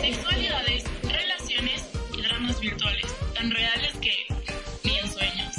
[0.00, 4.12] Sexualidades, relaciones y dramas virtuales, tan reales que
[4.82, 5.54] ni en sueños.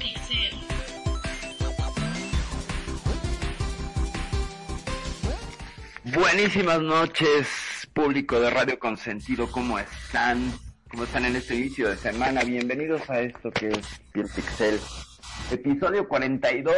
[0.00, 0.58] Pixel.
[6.12, 10.52] Buenísimas noches, público de Radio Consentido, ¿cómo están?
[10.90, 12.42] ¿Cómo están en este inicio de semana?
[12.42, 14.80] Bienvenidos a esto que es Piel Pixel,
[15.52, 16.74] episodio 42.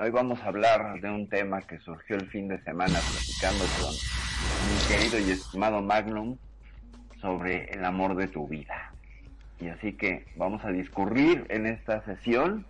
[0.00, 3.92] Hoy vamos a hablar de un tema que surgió el fin de semana platicando con
[4.70, 6.36] mi querido y estimado Magnum
[7.20, 8.92] sobre el amor de tu vida.
[9.58, 12.64] Y así que vamos a discurrir en esta sesión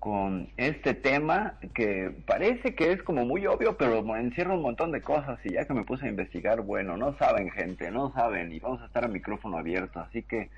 [0.00, 5.02] con este tema que parece que es como muy obvio, pero encierra un montón de
[5.02, 8.58] cosas y ya que me puse a investigar, bueno, no saben gente, no saben y
[8.58, 10.50] vamos a estar a micrófono abierto, así que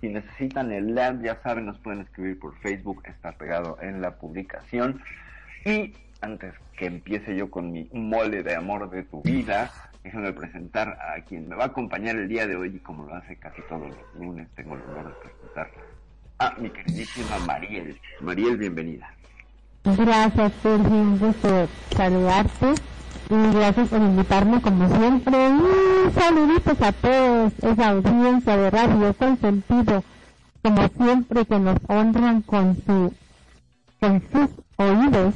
[0.00, 4.12] si necesitan el lab, ya saben, nos pueden escribir por Facebook, está pegado en la
[4.16, 5.00] publicación.
[5.64, 9.70] Y antes que empiece yo con mi mole de amor de tu vida,
[10.02, 13.14] déjenme presentar a quien me va a acompañar el día de hoy y como lo
[13.14, 15.70] hace casi todos los lunes, tengo el honor de presentar
[16.38, 17.98] a mi queridísima Mariel.
[18.20, 19.14] Mariel, bienvenida.
[19.84, 20.88] Gracias, Sergio.
[20.88, 22.74] Un gusto saludarte.
[23.30, 25.36] Y gracias por invitarme, como siempre.
[25.48, 30.04] Y saluditos a todos, esa audiencia de radio consentido,
[30.62, 33.14] como siempre, que nos honran con, su,
[34.00, 35.34] con sus oídos.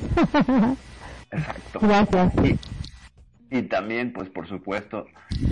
[1.30, 1.78] Exacto.
[1.80, 2.32] gracias.
[2.44, 5.06] Y, y también, pues por supuesto,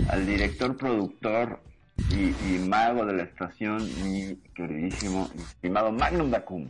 [0.09, 1.61] al director, productor
[2.09, 6.69] y, y mago de la estación, mi queridísimo, estimado Magnum Dacum.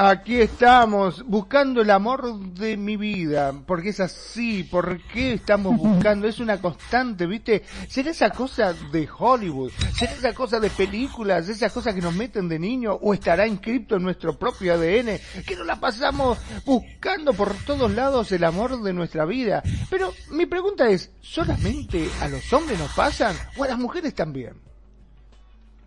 [0.00, 6.28] Aquí estamos, buscando el amor de mi vida, porque es así, ¿por qué estamos buscando?
[6.28, 7.64] Es una constante, ¿viste?
[7.88, 9.72] ¿Será esa cosa de Hollywood?
[9.96, 11.48] ¿Será esa cosa de películas?
[11.48, 12.92] ¿Esas cosas que nos meten de niño?
[12.92, 15.18] ¿O estará inscripto en nuestro propio ADN?
[15.44, 19.64] Que nos la pasamos buscando por todos lados el amor de nuestra vida.
[19.90, 24.52] Pero mi pregunta es, ¿solamente a los hombres nos pasan o a las mujeres también?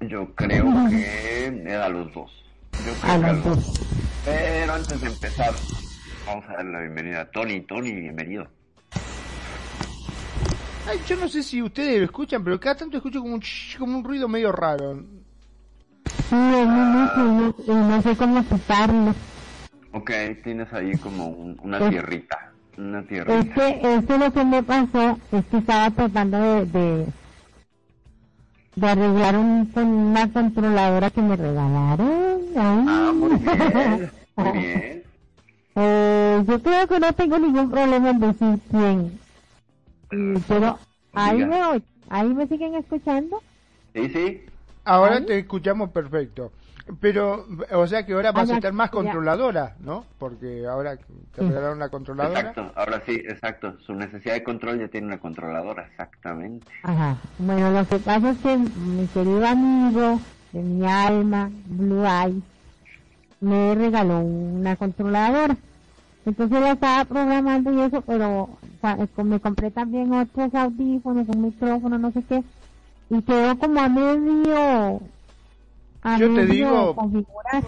[0.01, 2.40] Yo creo que era los dos.
[2.73, 3.57] Yo creo A que los dos.
[4.25, 5.53] Pero antes de empezar,
[6.25, 7.61] vamos a darle la bienvenida a Tony.
[7.61, 8.47] Tony, bienvenido.
[10.87, 13.77] Ay, yo no sé si ustedes lo escuchan, pero cada tanto escucho como un, ch-
[13.77, 15.03] como un ruido medio raro.
[16.29, 19.13] Sí, es muy y no sé cómo quitarlo.
[19.93, 20.11] Ok,
[20.43, 22.51] tienes ahí como un- una Es- tierrita.
[22.77, 23.53] Una Es tierrita.
[23.53, 27.05] que, es que lo que me pasó es que estaba tratando de, de,
[28.75, 32.39] de arreglar un, con una controladora que me regalaron.
[32.55, 32.85] Ay.
[32.87, 34.11] Ah, muy bien.
[34.37, 35.03] Muy bien.
[35.75, 39.19] Eh, yo creo que no tengo ningún problema en decir quién.
[40.11, 40.79] Y- Pero
[41.13, 41.59] ahí me,
[42.09, 43.41] ahí me siguen escuchando.
[43.93, 44.41] Sí, sí.
[44.83, 45.25] Ahora Ay.
[45.25, 46.51] te escuchamos perfecto.
[46.99, 50.05] Pero, o sea que ahora vas a estar más controladora, ¿no?
[50.19, 51.03] Porque ahora te
[51.41, 51.47] Sí.
[51.47, 52.39] regalaron la controladora.
[52.39, 52.71] Exacto.
[52.75, 53.77] Ahora sí, exacto.
[53.85, 55.87] Su necesidad de control ya tiene una controladora.
[55.87, 56.67] Exactamente.
[56.83, 57.17] Ajá.
[57.39, 60.19] Bueno, lo que pasa es que mi querido amigo
[60.51, 62.43] de mi alma, Blue Eyes,
[63.39, 65.55] me regaló una controladora.
[66.25, 68.49] Entonces la estaba programando y eso, pero
[69.23, 72.43] me compré también otros audífonos, un micrófono, no sé qué,
[73.09, 75.01] y quedó como a medio,
[76.03, 77.63] a Yo te digo- configurar.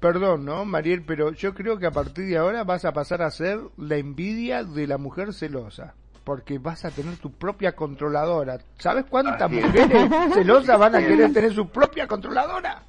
[0.00, 1.02] Perdón, ¿no, Mariel?
[1.06, 4.62] Pero yo creo que a partir de ahora vas a pasar a ser la envidia
[4.62, 5.94] de la mujer celosa.
[6.22, 8.58] Porque vas a tener tu propia controladora.
[8.78, 9.64] ¿Sabes cuántas Así es.
[9.66, 12.82] mujeres celosas van a querer tener su propia controladora?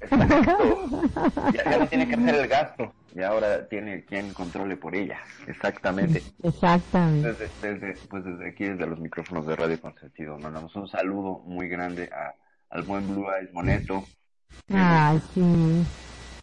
[0.00, 0.90] Exacto.
[1.54, 2.92] Ya, ya no tiene que hacer el gasto.
[3.14, 5.18] Y ahora tiene quien controle por ella.
[5.46, 6.22] Exactamente.
[6.42, 7.28] Exactamente.
[7.32, 11.68] Desde, desde, pues desde aquí, desde los micrófonos de Radio Consentido, mandamos un saludo muy
[11.68, 12.34] grande a,
[12.70, 14.04] al buen Blue Eyes Moneto
[14.72, 15.84] Ay, sí.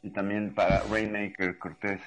[0.02, 2.02] y también para Rainmaker Cortés,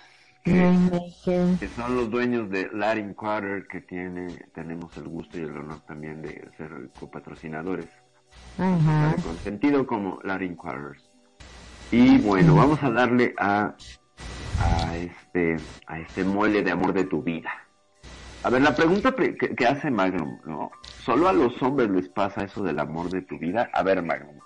[0.45, 1.59] que, Rainmaker.
[1.59, 5.81] que son los dueños de Latin Quarter, que tiene, tenemos el gusto y el honor
[5.87, 7.87] también de ser copatrocinadores
[8.59, 9.15] Ajá.
[9.17, 11.03] de Consentido como Latin Quarters.
[11.91, 13.75] Y bueno, vamos a darle a,
[14.61, 17.51] a este, a este mole de amor de tu vida.
[18.43, 20.71] A ver, la pregunta pre- que, que hace Magnum, ¿no?
[21.07, 23.71] solo a los hombres les pasa eso del amor de tu vida.
[23.73, 24.41] A ver, Magnum,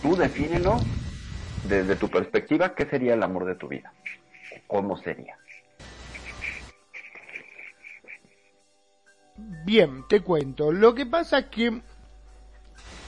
[0.00, 0.78] tú defínelo
[1.62, 3.92] desde tu perspectiva, ¿qué sería el amor de tu vida?
[4.66, 5.36] ¿Cómo sería?
[9.66, 10.72] Bien, te cuento.
[10.72, 11.82] Lo que pasa es que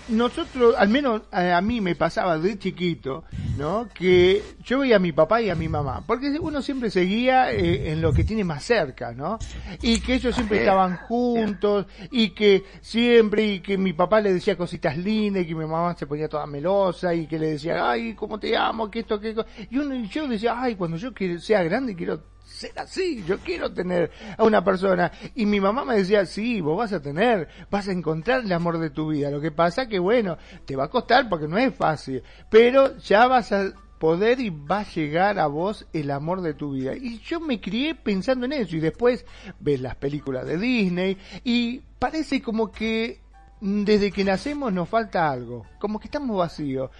[0.08, 3.24] nosotros, al menos a, mí me pasaba de chiquito,
[3.56, 3.88] ¿no?
[3.94, 7.92] Que yo veía a mi papá y a mi mamá, porque uno siempre seguía eh,
[7.92, 9.38] en lo que tiene más cerca, ¿no?
[9.80, 14.56] Y que ellos siempre estaban juntos, y que siempre, y que mi papá le decía
[14.56, 18.14] cositas lindas, y que mi mamá se ponía toda melosa, y que le decía, ay,
[18.14, 19.34] cómo te amo, que esto, que...
[19.70, 22.31] Y uno, y yo decía, ay, cuando yo sea grande quiero
[22.62, 25.12] ser así, yo quiero tener a una persona.
[25.34, 28.78] Y mi mamá me decía, sí, vos vas a tener, vas a encontrar el amor
[28.78, 29.30] de tu vida.
[29.30, 33.26] Lo que pasa que, bueno, te va a costar porque no es fácil, pero ya
[33.26, 36.94] vas a poder y va a llegar a vos el amor de tu vida.
[36.94, 39.24] Y yo me crié pensando en eso y después
[39.60, 43.20] ves las películas de Disney y parece como que
[43.60, 46.90] desde que nacemos nos falta algo, como que estamos vacíos.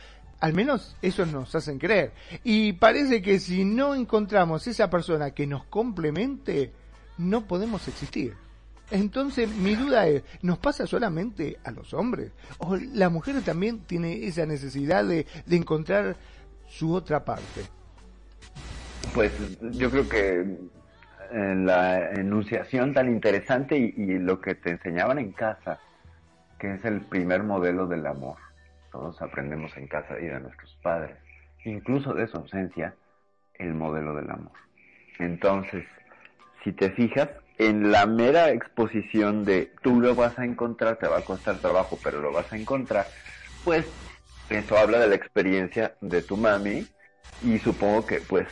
[0.43, 2.11] Al menos eso nos hacen creer.
[2.43, 6.73] Y parece que si no encontramos esa persona que nos complemente,
[7.17, 8.35] no podemos existir.
[8.91, 12.33] Entonces mi duda es, ¿nos pasa solamente a los hombres?
[12.59, 16.17] ¿O la mujer también tiene esa necesidad de, encontrar
[16.67, 17.63] su otra parte?
[19.15, 19.31] Pues
[19.61, 20.57] yo creo que
[21.31, 25.79] la enunciación tan interesante y lo que te enseñaban en casa,
[26.59, 28.42] que es el primer modelo del amor
[28.93, 31.17] todos aprendemos en casa y de nuestros padres,
[31.65, 32.95] incluso de su ausencia,
[33.55, 34.53] el modelo del amor.
[35.19, 35.85] Entonces,
[36.63, 37.29] si te fijas,
[37.59, 42.01] en la mera exposición de tú lo vas a encontrar, te va a costar trabajo,
[42.03, 43.13] pero lo vas a encontrar,
[43.65, 43.87] pues
[44.49, 46.87] eso habla de la experiencia de tu mami
[47.41, 48.47] y supongo que, pues,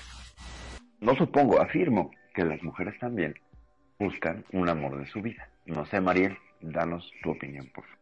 [1.00, 3.34] no supongo, afirmo que las mujeres también
[3.98, 5.48] buscan un amor de su vida.
[5.66, 8.00] No sé, Mariel, danos tu opinión, por favor.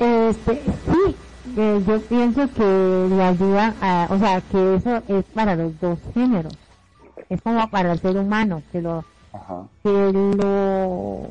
[0.00, 1.16] Este, sí,
[1.54, 6.56] yo pienso que le ayuda a, o sea, que eso es para los dos géneros.
[7.28, 9.04] Es como para el ser humano, que lo,
[9.82, 11.30] que lo,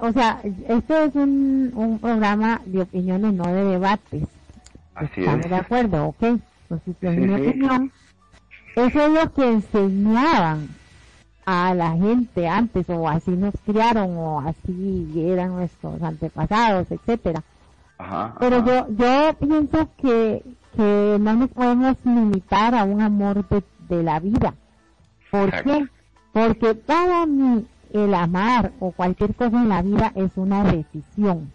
[0.00, 4.22] o sea, esto es un, un programa de opiniones, no de debates.
[4.94, 6.22] Así Estamos de acuerdo, ok.
[6.22, 7.92] Entonces, en mi opinión,
[8.76, 10.68] eso es lo que enseñaban
[11.50, 17.42] a la gente antes o así nos criaron o así eran nuestros antepasados, etcétera.
[18.38, 20.42] Pero yo yo pienso que
[20.76, 23.44] que no nos podemos limitar a un amor
[23.88, 24.54] de, la vida.
[25.30, 25.88] ¿Por qué?
[26.32, 31.52] Porque para mí el amar o cualquier cosa en la vida es una decisión.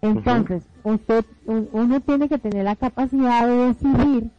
[0.00, 4.30] Entonces, usted uno tiene que tener la capacidad de decidir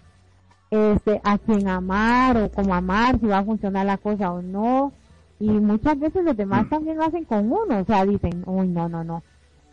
[0.71, 4.91] este, a quien amar o cómo amar, si va a funcionar la cosa o no.
[5.39, 6.69] Y muchas veces los demás mm.
[6.69, 9.23] también lo hacen con uno, o sea, dicen, uy, no, no, no,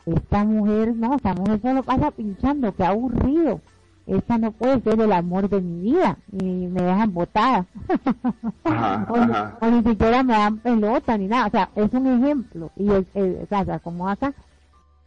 [0.06, 3.60] esta mujer, no, esta mujer solo pasa pinchando, qué aburrido.
[4.06, 7.66] Esta no puede ser el amor de mi vida y me dejan botada.
[9.60, 11.48] o, ni siquiera me dan pelota ni nada.
[11.48, 12.70] O sea, es un ejemplo.
[12.76, 14.32] Y es, o sea, como acá.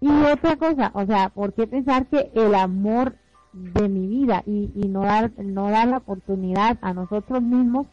[0.02, 3.16] Y otra cosa, o sea, ¿por qué pensar que el amor
[3.54, 7.88] de mi vida y, y no dar no dar la oportunidad a nosotros mismos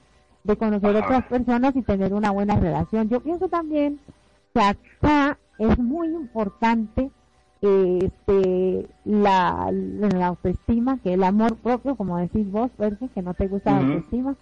[0.45, 3.09] de conocer otras personas y tener una buena relación.
[3.09, 3.99] Yo pienso también
[4.55, 7.11] que acá es muy importante
[7.61, 12.71] este la, la autoestima, que el amor propio, como decís vos,
[13.15, 14.37] que no te gusta la autoestima,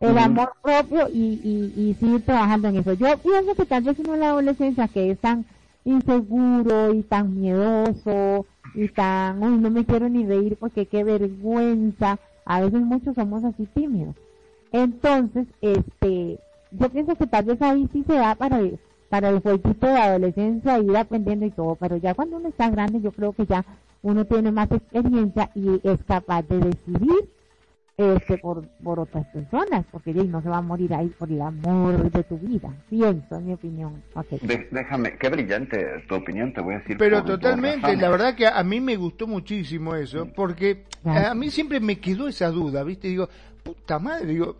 [0.00, 2.92] el amor propio y, y, y seguir trabajando en eso.
[2.94, 5.44] Yo pienso que tal vez en la adolescencia que es tan
[5.84, 12.18] inseguro y tan miedoso y tan, uy, no me quiero ni reír porque qué vergüenza.
[12.44, 14.14] A veces muchos somos así tímidos.
[14.72, 16.38] Entonces, este,
[16.72, 19.96] yo pienso que tal vez ahí sí se da para el, para el jueguito de
[19.96, 23.64] adolescencia, ir aprendiendo y todo, pero ya cuando uno está grande, yo creo que ya
[24.02, 27.28] uno tiene más experiencia y es capaz de decidir
[27.98, 32.10] este por, por otras personas, porque no se va a morir ahí por el amor
[32.10, 32.72] de tu vida.
[32.88, 34.02] Pienso, en mi opinión.
[34.70, 36.96] déjame, qué brillante tu opinión, te voy a decir.
[36.96, 41.80] Pero totalmente, la verdad que a, mí me gustó muchísimo eso, porque a mí siempre
[41.80, 43.08] me quedó esa duda, ¿viste?
[43.08, 43.28] Digo,
[43.64, 44.56] puta madre, digo,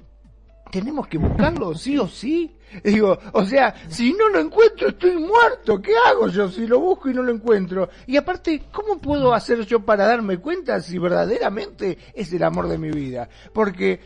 [0.70, 2.54] tenemos que buscarlo sí o sí.
[2.84, 5.80] Digo, o sea, si no lo encuentro estoy muerto.
[5.80, 7.88] ¿Qué hago yo si lo busco y no lo encuentro?
[8.06, 12.78] Y aparte, ¿cómo puedo hacer yo para darme cuenta si verdaderamente es el amor de
[12.78, 13.28] mi vida?
[13.52, 14.00] Porque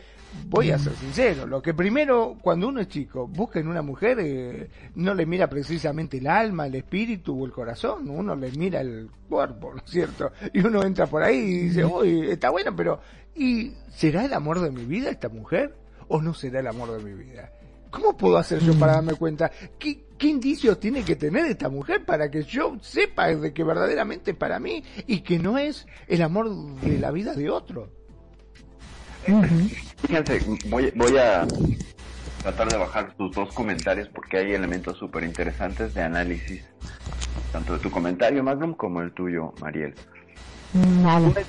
[0.48, 4.18] voy a ser sincero, lo que primero, cuando uno es chico, busca en una mujer,
[4.20, 8.80] eh, no le mira precisamente el alma, el espíritu o el corazón, uno le mira
[8.80, 10.32] el cuerpo, ¿no es cierto?
[10.52, 13.00] Y uno entra por ahí y dice, uy, está buena, pero
[13.34, 15.81] ¿y será el amor de mi vida esta mujer?
[16.08, 17.52] O no será el amor de mi vida?
[17.90, 19.50] ¿Cómo puedo hacer yo para darme cuenta?
[19.78, 24.32] ¿Qué, qué indicios tiene que tener esta mujer para que yo sepa de que verdaderamente
[24.32, 27.90] para mí y que no es el amor de la vida de otro?
[30.00, 31.46] Fíjense, voy, voy a
[32.42, 36.64] tratar de bajar tus dos comentarios porque hay elementos súper interesantes de análisis,
[37.52, 39.94] tanto de tu comentario, Magnum, como el tuyo, Mariel.
[41.04, 41.44] Vale.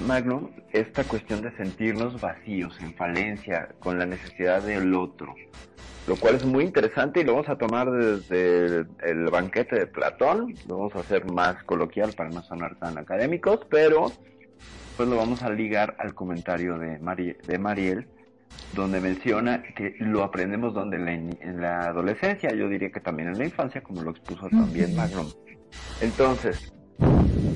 [0.00, 5.34] Magnum, esta cuestión de sentirnos vacíos, en falencia, con la necesidad del otro,
[6.06, 10.54] lo cual es muy interesante y lo vamos a tomar desde el, banquete de Platón,
[10.68, 14.12] lo vamos a hacer más coloquial para no sonar tan académicos, pero
[14.96, 16.98] pues lo vamos a ligar al comentario de,
[17.46, 18.06] de Mariel,
[18.74, 23.44] donde menciona que lo aprendemos donde en la, adolescencia, yo diría que también en la
[23.44, 25.30] infancia, como lo expuso también Magnum.
[26.02, 26.74] Entonces,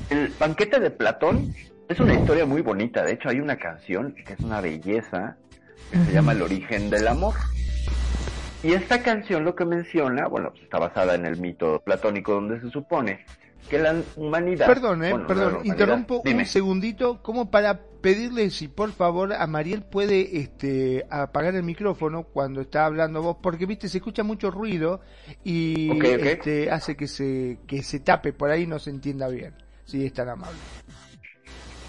[0.09, 1.53] el banquete de Platón
[1.89, 5.37] es una historia muy bonita, de hecho hay una canción que es una belleza,
[5.91, 7.33] que se llama El origen del amor.
[8.63, 12.59] Y esta canción lo que menciona, bueno, pues, está basada en el mito platónico donde
[12.59, 13.23] se supone
[13.69, 14.65] que la humanidad...
[14.65, 20.39] Perdón, eh, perdón, interrumpo un segundito como para pedirle si por favor a Mariel puede
[20.39, 25.01] este, apagar el micrófono cuando está hablando vos, porque viste, se escucha mucho ruido
[25.43, 29.53] y Este, hace que se, que se tape, por ahí no se entienda bien,
[29.85, 30.57] si es tan amable.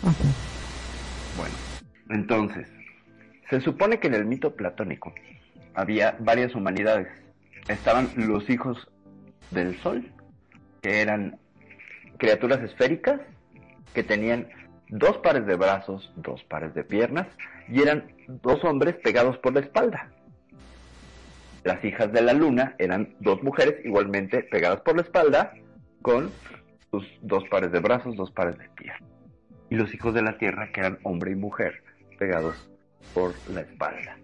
[0.03, 1.55] Bueno,
[2.11, 2.69] entonces,
[3.51, 5.13] se supone que en el mito platónico
[5.75, 7.09] había varias humanidades.
[7.69, 8.89] Estaban los hijos
[9.51, 10.11] del sol,
[10.83, 11.39] que eran
[12.19, 13.21] criaturas esféricas
[13.95, 14.49] que tenían
[14.89, 17.27] dos pares de brazos, dos pares de piernas
[17.69, 18.13] y eran
[18.43, 20.11] dos hombres pegados por la espalda.
[21.65, 25.53] Las hijas de la luna eran dos mujeres igualmente pegadas por la espalda
[26.03, 26.31] con
[26.91, 29.18] sus dos pares de brazos, dos pares de piernas.
[29.71, 31.83] Y los hijos de la tierra que eran hombre y mujer
[32.19, 32.71] pegados
[33.15, 34.17] por la espalda.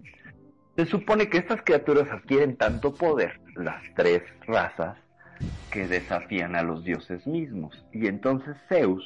[0.77, 4.97] Se supone que estas criaturas adquieren tanto poder, las tres razas,
[5.71, 7.87] que desafían a los dioses mismos.
[7.93, 9.05] Y entonces Zeus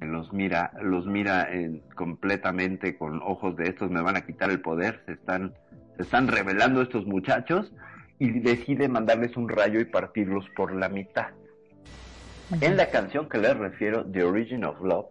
[0.00, 1.48] los mira, los mira
[1.94, 5.54] completamente con ojos de estos me van a quitar el poder, se están,
[5.96, 7.72] se están revelando estos muchachos
[8.18, 11.28] y decide mandarles un rayo y partirlos por la mitad.
[12.60, 15.06] En la canción que les refiero, The Origin of Love,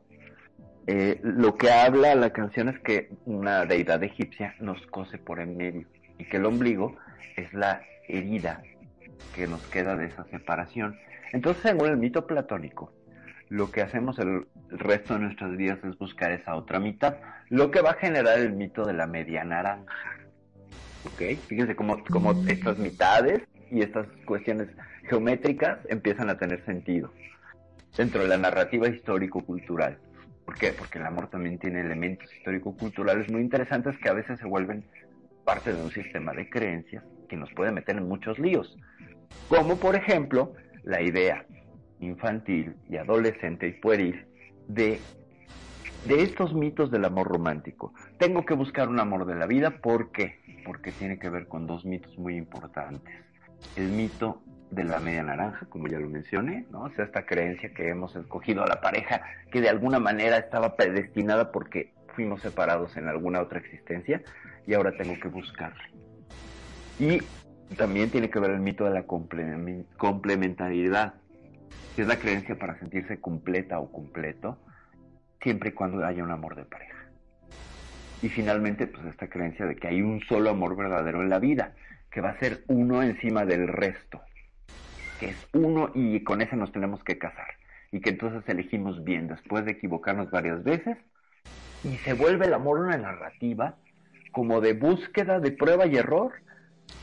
[0.88, 5.56] eh, lo que habla la canción es que una deidad egipcia nos cose por en
[5.56, 5.88] medio
[6.18, 6.96] y que el ombligo
[7.36, 8.62] es la herida
[9.34, 10.98] que nos queda de esa separación.
[11.32, 12.92] Entonces, según el mito platónico,
[13.50, 17.18] lo que hacemos el, resto de nuestras vidas es buscar esa otra mitad,
[17.50, 19.94] lo que va a generar el mito de la media naranja.
[21.06, 21.38] ¿Ok?
[21.48, 22.02] Fíjense cómo,
[22.48, 24.70] estas mitades y estas cuestiones
[25.08, 27.12] geométricas empiezan a tener sentido
[27.96, 30.00] dentro de la narrativa histórico-cultural.
[30.46, 30.74] ¿Por qué?
[30.74, 34.84] Porque el amor también tiene elementos histórico-culturales muy interesantes que a veces se vuelven
[35.46, 38.78] parte de un sistema de creencias que nos puede meter en muchos líos.
[39.48, 41.46] Como por ejemplo la idea
[42.00, 44.26] infantil y adolescente y pueril
[44.68, 45.00] de,
[46.06, 47.94] de estos mitos del amor romántico.
[48.18, 50.40] Tengo que buscar un amor de la vida, ¿por qué?
[50.66, 53.02] Porque tiene que ver con dos mitos muy importantes.
[53.76, 54.42] El mito
[54.74, 56.84] de la media naranja, como ya lo mencioné, ¿no?
[56.84, 60.76] O sea, esta creencia que hemos escogido a la pareja que de alguna manera estaba
[60.76, 64.22] predestinada porque fuimos separados en alguna otra existencia
[64.66, 65.84] y ahora tengo que buscarle.
[67.00, 67.20] Y
[67.76, 71.16] también tiene que ver el mito de la complementariedad,
[71.96, 74.58] que es la creencia para sentirse completa o completo,
[75.42, 76.98] siempre y cuando haya un amor de pareja.
[78.22, 81.74] Y finalmente, pues esta creencia de que hay un solo amor verdadero en la vida,
[82.10, 84.22] que va a ser uno encima del resto,
[85.26, 87.48] es uno y con ese nos tenemos que casar.
[87.92, 90.98] Y que entonces elegimos bien después de equivocarnos varias veces.
[91.84, 93.76] Y se vuelve el amor una narrativa
[94.32, 96.34] como de búsqueda de prueba y error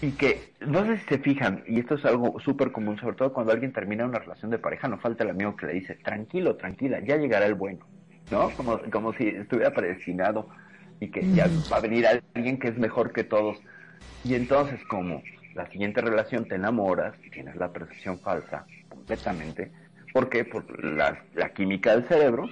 [0.02, 3.32] y que, no sé si se fijan, y esto es algo súper común, sobre todo
[3.32, 6.56] cuando alguien termina una relación de pareja, no falta el amigo que le dice, tranquilo,
[6.56, 7.86] tranquila, ya llegará el bueno,
[8.30, 8.50] ¿no?
[8.56, 10.48] Como, como si estuviera predestinado
[11.00, 13.58] y que ya va a venir alguien que es mejor que todos.
[14.24, 15.22] Y entonces, como
[15.54, 19.70] la siguiente relación te enamoras, tienes la percepción falsa completamente,
[20.12, 20.44] ¿por qué?
[20.44, 22.48] Por la, la química del cerebro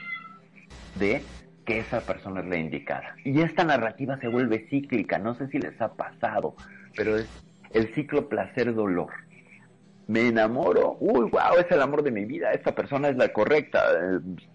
[0.98, 1.22] de
[1.64, 3.14] que esa persona es la indicada.
[3.24, 6.54] Y esta narrativa se vuelve cíclica, no sé si les ha pasado,
[6.96, 7.28] pero es
[7.72, 9.10] el ciclo placer-dolor.
[10.08, 13.82] Me enamoro, uy, wow, es el amor de mi vida, esta persona es la correcta,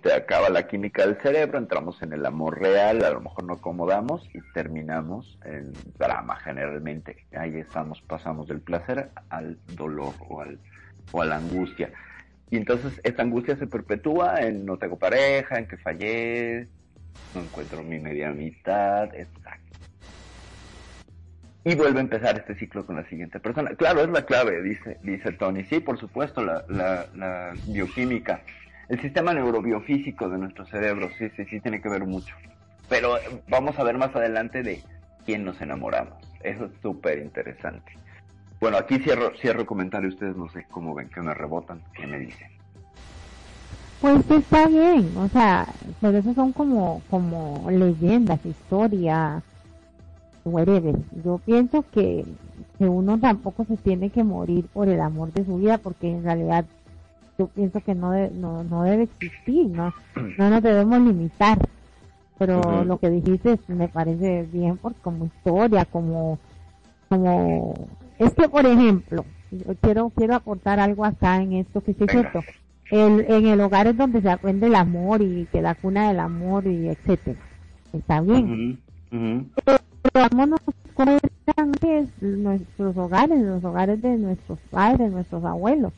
[0.01, 3.43] se eh, acaba la química del cerebro, entramos en el amor real, a lo mejor
[3.43, 7.27] no acomodamos y terminamos en drama generalmente.
[7.37, 10.57] Ahí estamos, pasamos del placer al dolor o, al,
[11.11, 11.91] o a la angustia.
[12.49, 16.67] Y entonces esta angustia se perpetúa en no tengo pareja, en que fallé,
[17.35, 19.62] no encuentro mi media mitad, exacto
[21.65, 23.71] y vuelve a empezar este ciclo con la siguiente persona.
[23.75, 25.63] Claro, es la clave, dice, dice Tony.
[25.65, 28.41] Sí, por supuesto, la, la, bioquímica,
[28.89, 32.35] el sistema neurobiofísico de nuestro cerebro, sí, sí, sí, tiene que ver mucho.
[32.89, 33.15] Pero
[33.47, 34.83] vamos a ver más adelante de
[35.25, 36.15] quién nos enamoramos.
[36.41, 37.93] Eso es súper interesante.
[38.59, 40.09] Bueno, aquí cierro, cierro comentario.
[40.09, 42.49] Ustedes no sé cómo ven, que me rebotan, qué me dicen.
[44.01, 45.65] Pues está bien, o sea,
[46.01, 49.41] pero eso son como, como leyendas, historias,
[50.45, 50.95] whatever.
[51.23, 52.25] Yo pienso que,
[52.77, 56.23] que uno tampoco se tiene que morir por el amor de su vida, porque en
[56.23, 56.65] realidad
[57.37, 59.93] yo pienso que no, no, no debe existir, no,
[60.37, 61.57] no nos debemos limitar.
[62.37, 66.39] Pero lo que dijiste me parece bien por como historia, como,
[67.07, 67.73] como,
[68.17, 72.11] es que por ejemplo, yo quiero, quiero aportar algo acá en esto que sí es
[72.11, 72.41] cierto.
[72.91, 76.19] El, en el hogar es donde se aprende el amor y que la cuna del
[76.19, 77.39] amor y etcétera.
[77.93, 78.79] Está bien.
[80.11, 80.59] Vámonos
[80.93, 81.19] con
[82.21, 85.93] nuestros hogares, los hogares de nuestros padres, nuestros abuelos.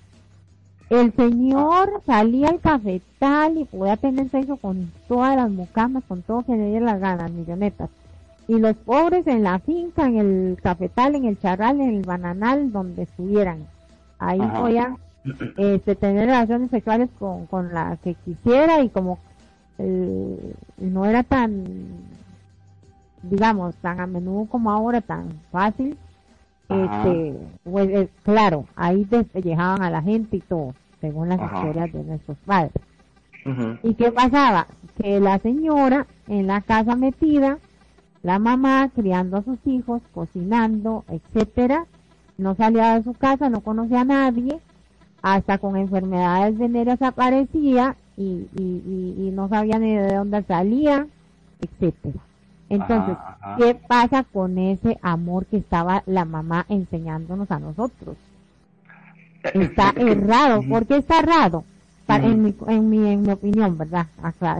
[0.89, 6.43] El señor salía al cafetal y podía tener sexo con todas las mucamas, con todo
[6.43, 7.89] que le diera las ganas, millonetas.
[8.47, 12.71] Y los pobres en la finca, en el cafetal, en el charral, en el bananal,
[12.71, 13.65] donde estuvieran.
[14.19, 14.97] Ahí podían
[15.57, 19.17] este, tener relaciones sexuales con, con la que quisiera y como
[19.79, 21.65] eh, no era tan,
[23.29, 25.97] digamos, tan a menudo como ahora, tan fácil,
[26.69, 32.03] este, pues, eh, claro, ahí despellejaban a la gente y todo, según las historias de
[32.03, 32.73] nuestros padres.
[33.83, 34.65] ¿Y qué pasaba?
[34.99, 37.59] Que la señora en la casa metida,
[38.23, 41.85] la mamá criando a sus hijos, cocinando, etcétera,
[42.39, 44.59] no salía de su casa, no conocía a nadie,
[45.21, 51.07] hasta con enfermedades venéreas aparecía y, y, y, no sabía ni de dónde salía,
[51.61, 52.19] etcétera.
[52.75, 53.17] Entonces,
[53.57, 58.17] ¿qué pasa con ese amor que estaba la mamá enseñándonos a nosotros?
[59.43, 60.61] Eh, está errado.
[60.67, 61.63] ¿Por qué está errado?
[62.07, 64.07] en, mi, en, mi, en mi opinión, ¿verdad?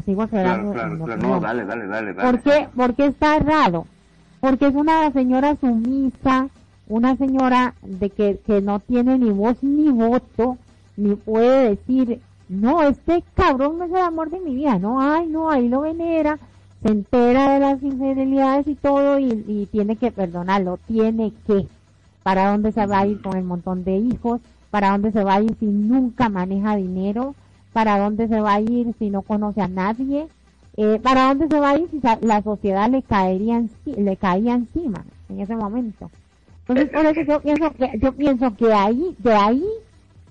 [0.06, 0.74] sigo aclarando.
[1.18, 3.86] No, dale, dale, dale, ¿Por qué, ¿Por qué está errado?
[4.40, 6.50] Porque es una señora sumisa,
[6.88, 10.58] una señora de que, que no tiene ni voz ni voto,
[10.98, 15.28] ni puede decir, no, este cabrón no es el amor de mi vida, no, ay,
[15.28, 16.38] no, ahí lo venera,
[16.86, 21.66] se entera de las infidelidades y todo y, y tiene que perdonarlo, tiene que,
[22.22, 25.36] para dónde se va a ir con el montón de hijos, para dónde se va
[25.36, 27.34] a ir si nunca maneja dinero,
[27.74, 30.28] para dónde se va a ir si no conoce a nadie,
[30.78, 35.04] eh, para dónde se va a ir si la sociedad le caería le caía encima
[35.30, 36.12] en ese momento.
[36.68, 39.66] Entonces, por eso yo pienso que, yo pienso que ahí, de ahí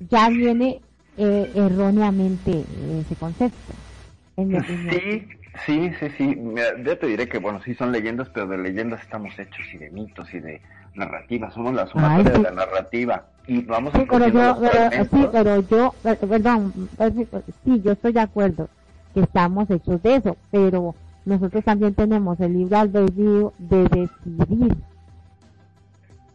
[0.09, 0.81] ya viene
[1.19, 2.65] eh, erróneamente
[3.01, 3.73] ese concepto,
[4.37, 5.44] en mi opinión.
[5.67, 6.39] Sí, sí, sí,
[6.85, 9.91] yo te diré que, bueno, sí son leyendas, pero de leyendas estamos hechos y de
[9.91, 10.61] mitos y de
[10.95, 11.55] narrativas.
[11.55, 13.25] Somos la sumatoria de la narrativa.
[13.47, 16.89] Y vamos a sí, pero yo, pero, sí, pero yo, perdón,
[17.65, 18.69] sí, yo estoy de acuerdo
[19.13, 24.77] que estamos hechos de eso, pero nosotros también tenemos el libre albedrío de decidir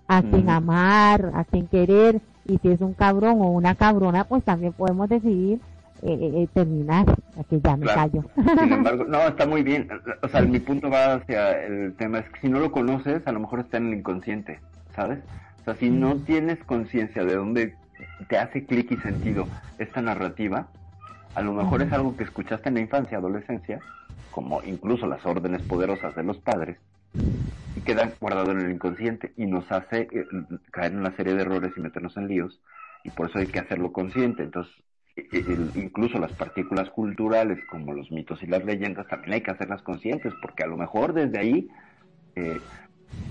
[0.07, 4.43] a quien amar, a quien querer, y si es un cabrón o una cabrona, pues
[4.43, 5.59] también podemos decidir
[6.03, 7.05] eh, eh, eh terminar,
[7.49, 8.23] que ya me callo.
[8.35, 9.89] Sin embargo, no, está muy bien.
[10.21, 13.31] O sea, mi punto va hacia el tema, es que si no lo conoces, a
[13.31, 14.59] lo mejor está en el inconsciente,
[14.95, 15.19] ¿sabes?
[15.61, 17.75] O sea, si no tienes conciencia de dónde
[18.27, 20.67] te hace clic y sentido esta narrativa,
[21.35, 23.79] a lo mejor es algo que escuchaste en la infancia, adolescencia,
[24.31, 26.77] como incluso las órdenes poderosas de los padres,
[27.75, 30.07] y queda guardado en el inconsciente y nos hace
[30.71, 32.59] caer en una serie de errores y meternos en líos
[33.03, 34.43] y por eso hay que hacerlo consciente.
[34.43, 34.73] Entonces,
[35.75, 40.33] incluso las partículas culturales como los mitos y las leyendas también hay que hacerlas conscientes
[40.41, 41.67] porque a lo mejor desde ahí
[42.35, 42.59] eh,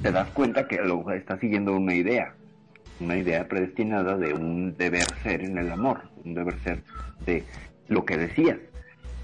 [0.02, 2.34] te das cuenta que lo está siguiendo una idea,
[3.00, 6.82] una idea predestinada de un deber ser en el amor, un deber ser
[7.24, 7.44] de
[7.88, 8.58] lo que decías.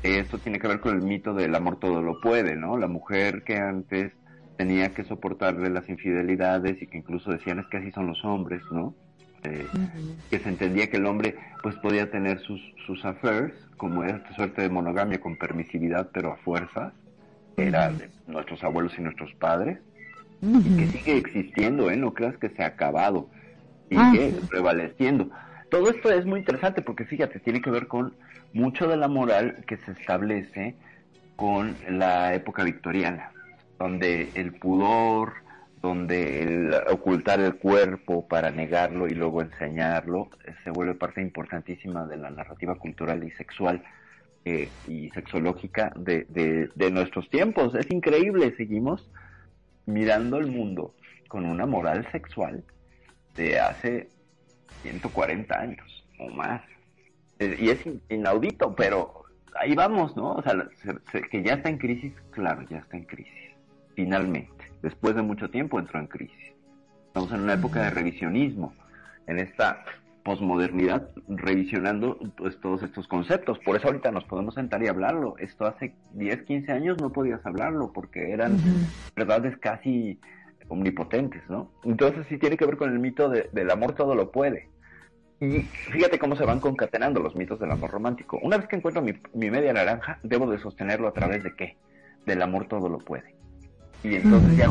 [0.02, 2.76] Esto tiene que ver con el mito del amor todo lo puede, ¿no?
[2.76, 4.12] La mujer que antes
[4.56, 8.62] tenía que soportarle las infidelidades y que incluso decían es que así son los hombres,
[8.70, 8.94] ¿no?
[9.44, 9.66] Eh,
[10.30, 14.62] que se entendía que el hombre pues podía tener sus, sus affairs, como esta suerte
[14.62, 16.92] de monogamia con permisividad pero a fuerzas,
[17.56, 19.78] era de nuestros abuelos y nuestros padres,
[20.40, 21.96] y que sigue existiendo, ¿eh?
[21.96, 23.28] No creas que se ha acabado,
[23.88, 25.30] sigue ah, prevaleciendo.
[25.70, 28.14] Todo esto es muy interesante porque fíjate, tiene que ver con
[28.52, 30.74] mucho de la moral que se establece
[31.36, 33.30] con la época victoriana
[33.78, 35.34] donde el pudor,
[35.84, 42.06] donde el ocultar el cuerpo para negarlo y luego enseñarlo eh, se vuelve parte importantísima
[42.06, 43.82] de la narrativa cultural y sexual
[44.46, 46.24] eh, y sexológica de,
[46.74, 47.74] de, nuestros tiempos.
[47.74, 49.10] Es increíble, seguimos
[49.84, 50.94] mirando el mundo
[51.28, 52.64] con una moral sexual
[53.36, 54.08] de hace
[54.84, 56.62] 140 años o más.
[57.38, 59.24] Eh, y es inaudito, pero
[59.60, 60.32] ahí vamos, ¿no?
[60.32, 60.54] O sea,
[61.30, 63.52] que ya está en crisis, claro, ya está en crisis
[63.94, 64.63] finalmente.
[64.84, 66.52] Después de mucho tiempo entró en crisis.
[67.06, 68.74] Estamos en una época de revisionismo,
[69.26, 69.82] en esta
[70.22, 73.58] posmodernidad, revisionando pues todos estos conceptos.
[73.60, 75.36] Por eso ahorita nos podemos sentar y hablarlo.
[75.38, 78.58] Esto hace 10, 15 años no podías hablarlo porque eran
[79.16, 80.20] verdades casi
[80.68, 81.70] omnipotentes, ¿no?
[81.84, 84.68] Entonces sí tiene que ver con el mito de, del amor todo lo puede.
[85.40, 88.38] Y fíjate cómo se van concatenando los mitos del amor romántico.
[88.42, 91.76] Una vez que encuentro mi, mi media naranja, debo de sostenerlo a través de qué?
[92.24, 93.33] Del amor todo lo puede.
[94.04, 94.68] Y entonces ya,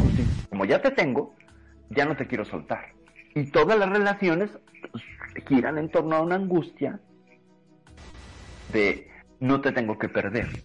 [0.49, 1.35] como ya te tengo,
[1.89, 2.93] ya no te quiero soltar.
[3.33, 4.51] Y todas las relaciones
[5.47, 6.99] giran en torno a una angustia
[8.71, 10.63] de no te tengo que perder.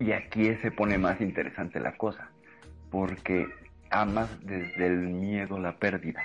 [0.00, 2.30] Y aquí se pone más interesante la cosa,
[2.90, 3.46] porque
[3.90, 6.24] amas desde el miedo a la pérdida.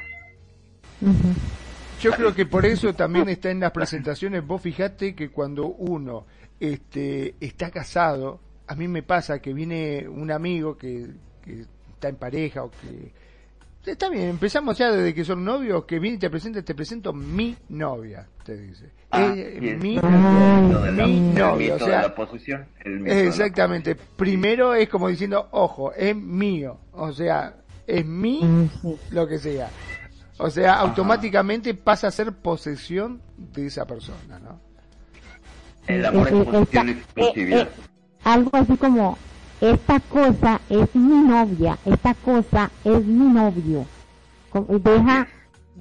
[2.01, 6.25] Yo creo que por eso también está en las presentaciones, vos fijate que cuando uno
[6.60, 11.08] este, está casado, a mí me pasa que viene un amigo que,
[11.45, 11.62] que
[11.93, 13.12] está en pareja o que
[13.86, 17.13] Está bien, empezamos ya desde que son novios, que viene y te presenta, te presento
[17.13, 18.89] mi novia, te dice.
[19.12, 22.65] Ah, Eh, mi, mi novia, o sea, la posición.
[22.84, 23.93] la exactamente.
[23.95, 28.41] Primero es como diciendo, ojo, es mío, o sea, es mi
[29.12, 29.69] lo que sea.
[30.39, 34.60] O sea, automáticamente pasa a ser posesión de esa persona, ¿no?
[35.86, 37.62] El amor es posición eh, y exclusividad.
[37.67, 37.69] eh,
[38.23, 39.15] algo así como
[39.62, 43.86] esta cosa es mi novia, esta cosa es mi novio.
[44.70, 45.28] Deja,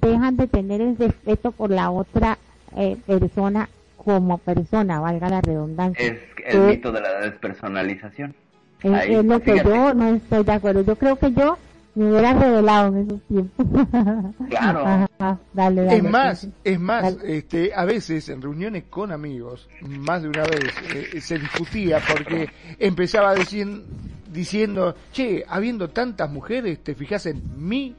[0.01, 2.37] dejan de tener el respeto por la otra
[2.75, 6.05] eh, persona como persona, valga la redundancia.
[6.05, 8.35] Es el Eh, mito de la despersonalización.
[8.83, 10.81] es, ahí, es lo que yo no estoy de acuerdo.
[10.81, 11.57] Yo creo que yo
[11.95, 13.65] me hubiera revelado en esos tiempos.
[14.49, 14.85] Claro.
[14.85, 17.37] Ajá, dale, dale, Es más, sí, es más, Dale.
[17.37, 22.49] este, a veces en reuniones con amigos, más de una vez eh, se discutía porque
[22.79, 27.95] empezaba diciendo, che, habiendo tantas mujeres, ¿te fijas en mi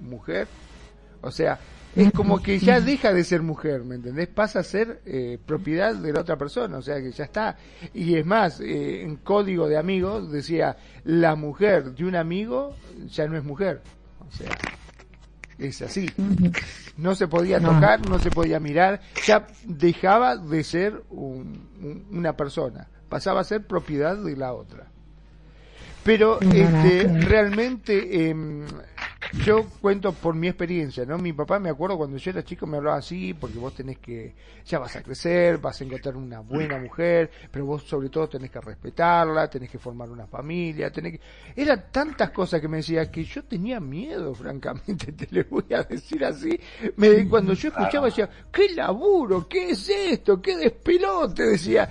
[0.00, 0.46] mujer?
[1.22, 1.58] O sea,
[1.96, 4.28] es como que ya deja de ser mujer, ¿me entendés?
[4.28, 7.56] Pasa a ser eh, propiedad de la otra persona, o sea que ya está.
[7.94, 12.76] Y es más, eh, en código de amigos decía, la mujer de un amigo
[13.08, 13.80] ya no es mujer.
[14.28, 14.50] O sea,
[15.58, 16.08] es así.
[16.96, 22.36] No se podía tocar, no se podía mirar, ya dejaba de ser un- un- una
[22.36, 24.86] persona, pasaba a ser propiedad de la otra.
[26.04, 28.64] Pero este, realmente em,
[29.44, 31.18] yo cuento por mi experiencia, ¿no?
[31.18, 34.34] Mi papá me acuerdo cuando yo era chico me hablaba así, porque vos tenés que,
[34.64, 38.50] ya vas a crecer, vas a encontrar una buena mujer, pero vos sobre todo tenés
[38.50, 41.20] que respetarla, tenés que formar una familia, tenés que...
[41.56, 45.82] Eran tantas cosas que me decía que yo tenía miedo, francamente, te le voy a
[45.82, 46.58] decir así.
[46.96, 49.46] Me, cuando yo escuchaba decía, ¿qué laburo?
[49.48, 50.40] ¿Qué es esto?
[50.40, 51.44] ¿Qué despelote?
[51.44, 51.88] Decía,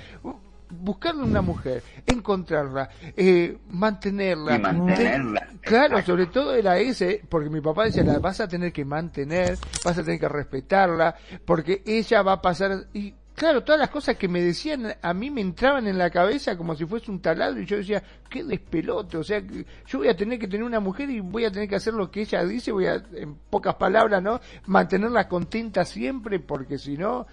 [0.70, 4.56] buscarle una mujer, encontrarla, eh, mantenerla.
[4.56, 5.48] Y mantenerla.
[5.50, 8.86] Te- claro, sobre todo era ese, porque mi papá decía, la vas a tener que
[8.86, 12.86] mantener, vas a tener que respetarla, porque ella va a pasar...
[12.94, 16.58] Y claro, todas las cosas que me decían a mí me entraban en la cabeza
[16.58, 19.42] como si fuese un taladro y yo decía, qué despelote, o sea,
[19.88, 22.12] yo voy a tener que tener una mujer y voy a tener que hacer lo
[22.12, 24.42] que ella dice, voy a, en pocas palabras, ¿no?
[24.66, 27.28] Mantenerla contenta siempre, porque si no,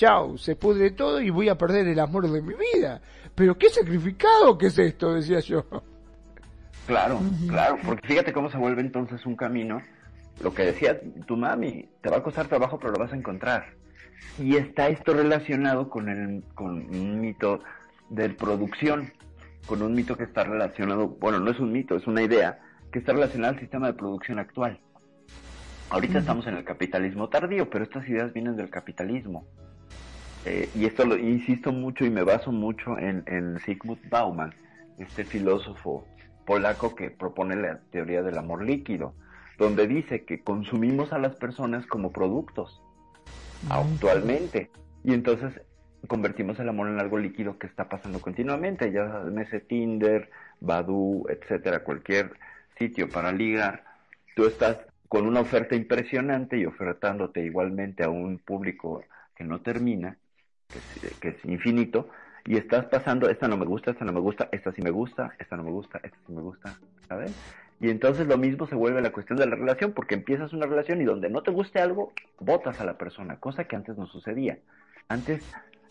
[0.00, 3.02] chao, se pudre todo y voy a perder el amor de mi vida.
[3.34, 5.66] Pero qué sacrificado que es esto, decía yo.
[6.86, 9.82] Claro, claro, porque fíjate cómo se vuelve entonces un camino.
[10.42, 13.74] Lo que decía tu mami, te va a costar trabajo, pero lo vas a encontrar.
[14.38, 17.60] Y está esto relacionado con, el, con un mito
[18.08, 19.12] de producción,
[19.66, 22.58] con un mito que está relacionado, bueno, no es un mito, es una idea,
[22.90, 24.80] que está relacionada al sistema de producción actual.
[25.90, 29.46] Ahorita estamos en el capitalismo tardío, pero estas ideas vienen del capitalismo.
[30.44, 34.54] Eh, y esto lo insisto mucho y me baso mucho en, en Sigmund Bauman,
[34.98, 36.06] este filósofo
[36.46, 39.14] polaco que propone la teoría del amor líquido,
[39.58, 42.82] donde dice que consumimos a las personas como productos
[43.68, 44.70] actualmente.
[45.04, 45.60] Y entonces
[46.06, 51.26] convertimos el amor en algo líquido que está pasando continuamente, ya en ese Tinder, Badoo,
[51.28, 52.32] etcétera, cualquier
[52.78, 53.84] sitio para ligar,
[54.34, 59.02] tú estás con una oferta impresionante y ofertándote igualmente a un público
[59.36, 60.16] que no termina,
[60.70, 62.08] que es, que es infinito,
[62.46, 65.34] y estás pasando, esta no me gusta, esta no me gusta, esta sí me gusta,
[65.38, 66.74] esta no me gusta, esta sí me gusta,
[67.08, 67.32] ¿sabes?
[67.80, 71.00] Y entonces lo mismo se vuelve la cuestión de la relación, porque empiezas una relación
[71.00, 74.58] y donde no te guste algo, votas a la persona, cosa que antes no sucedía.
[75.08, 75.42] Antes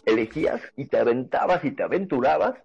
[0.06, 2.56] elegías y te aventabas y te aventurabas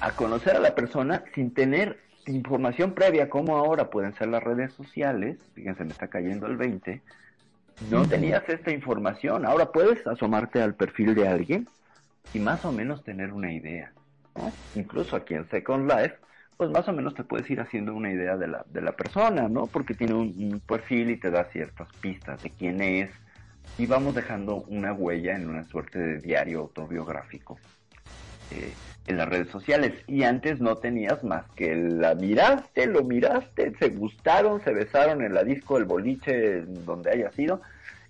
[0.00, 4.72] a conocer a la persona sin tener información previa, como ahora pueden ser las redes
[4.72, 7.02] sociales, fíjense, me está cayendo el 20,
[7.90, 11.68] no tenías esta información, ahora puedes asomarte al perfil de alguien
[12.32, 13.92] y más o menos tener una idea.
[14.34, 14.52] ¿no?
[14.74, 16.16] Incluso aquí en Second Life
[16.56, 19.48] pues más o menos te puedes ir haciendo una idea de la, de la persona,
[19.48, 19.66] ¿no?
[19.66, 23.10] Porque tiene un, perfil y te da ciertas pistas de quién es.
[23.78, 27.58] Y vamos dejando una huella en una suerte de diario autobiográfico
[28.50, 28.72] eh,
[29.06, 29.92] en las redes sociales.
[30.06, 35.34] Y antes no tenías más que la miraste, lo miraste, se gustaron, se besaron en
[35.34, 37.60] la disco, el boliche, donde haya sido,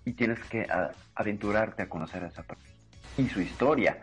[0.04, 0.66] y tienes que
[1.14, 2.70] aventurarte a conocer a esa persona
[3.18, 3.96] y su historia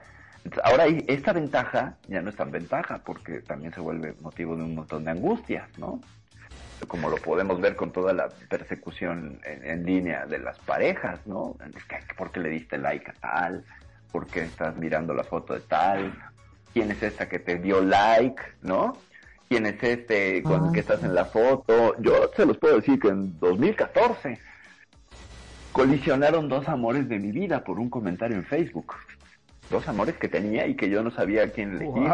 [0.64, 4.76] Ahora esta ventaja ya no es tan ventaja porque también se vuelve motivo de un
[4.76, 6.02] montón de angustias, ¿no?
[6.88, 11.56] Como lo podemos ver con toda la persecución en, línea de las parejas, ¿no?
[11.74, 13.64] Es que, ¿por qué le diste like a tal?
[14.12, 16.14] ¿Por qué estás mirando la foto de tal?
[16.74, 18.98] ¿Quién es esta que te dio like, no?
[19.48, 21.96] ¿Quién es este con el que estás en la foto?
[22.00, 24.40] Yo se los puedo decir que en 2014
[25.72, 28.96] colisionaron dos amores de mi vida por un comentario en Facebook
[29.74, 32.12] dos amores que tenía y que yo no sabía a quién elegir.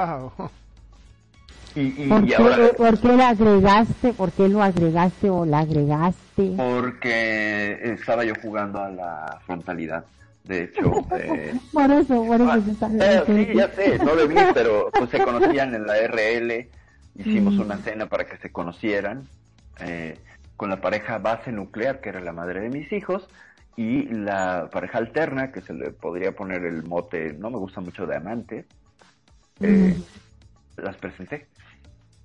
[1.75, 2.25] Y, ¿Por,
[2.99, 4.13] qué, lo agregaste?
[4.13, 6.53] ¿Por qué lo agregaste o la agregaste?
[6.57, 10.03] Porque estaba yo jugando a la frontalidad.
[10.43, 14.35] De hecho, eh, por eso, por eso ah, eh, Sí, ya sé, no lo vi,
[14.53, 16.69] pero pues se conocían en la RL.
[17.15, 19.27] Hicimos una cena para que se conocieran
[19.81, 20.17] eh,
[20.55, 23.27] con la pareja base nuclear, que era la madre de mis hijos
[23.75, 28.05] y la pareja alterna, que se le podría poner el mote, no me gusta mucho
[28.05, 28.65] de amante,
[29.61, 29.97] eh,
[30.75, 31.47] las presenté.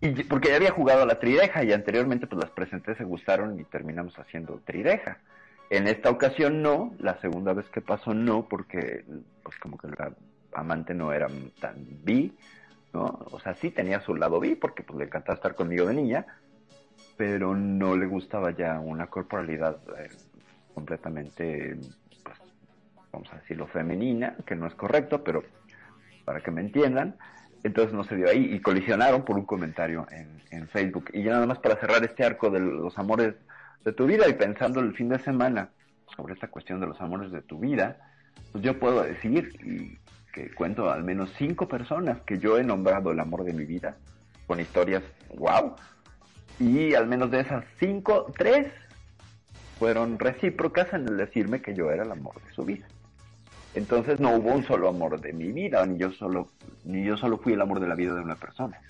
[0.00, 3.60] Y porque ya había jugado a la trideja y anteriormente pues las presenté, se gustaron
[3.60, 5.18] y terminamos haciendo trideja.
[5.70, 9.04] En esta ocasión no, la segunda vez que pasó no, porque
[9.42, 10.12] pues como que la
[10.52, 11.28] amante no era
[11.60, 12.32] tan bi,
[12.92, 13.26] ¿no?
[13.30, 16.26] O sea, sí tenía su lado bi porque pues le encantaba estar conmigo de niña,
[17.16, 20.10] pero no le gustaba ya una corporalidad eh,
[20.74, 21.76] completamente,
[22.22, 22.38] pues,
[23.12, 25.42] vamos a decirlo, femenina, que no es correcto, pero
[26.24, 27.16] para que me entiendan.
[27.62, 31.06] Entonces no se dio ahí y colisionaron por un comentario en, en Facebook.
[31.14, 33.34] Y ya nada más para cerrar este arco de los amores
[33.84, 35.70] de tu vida y pensando el fin de semana
[36.16, 37.98] sobre esta cuestión de los amores de tu vida,
[38.52, 39.98] pues yo puedo decir y
[40.32, 43.96] que cuento al menos cinco personas que yo he nombrado el amor de mi vida,
[44.46, 45.02] con historias
[45.36, 45.74] wow,
[46.58, 48.68] y al menos de esas cinco, tres
[49.78, 52.86] fueron recíprocas en decirme que yo era el amor de su vida.
[53.74, 56.48] Entonces no hubo un solo amor de mi vida, ni yo solo,
[56.84, 58.80] ni yo solo fui el amor de la vida de una persona.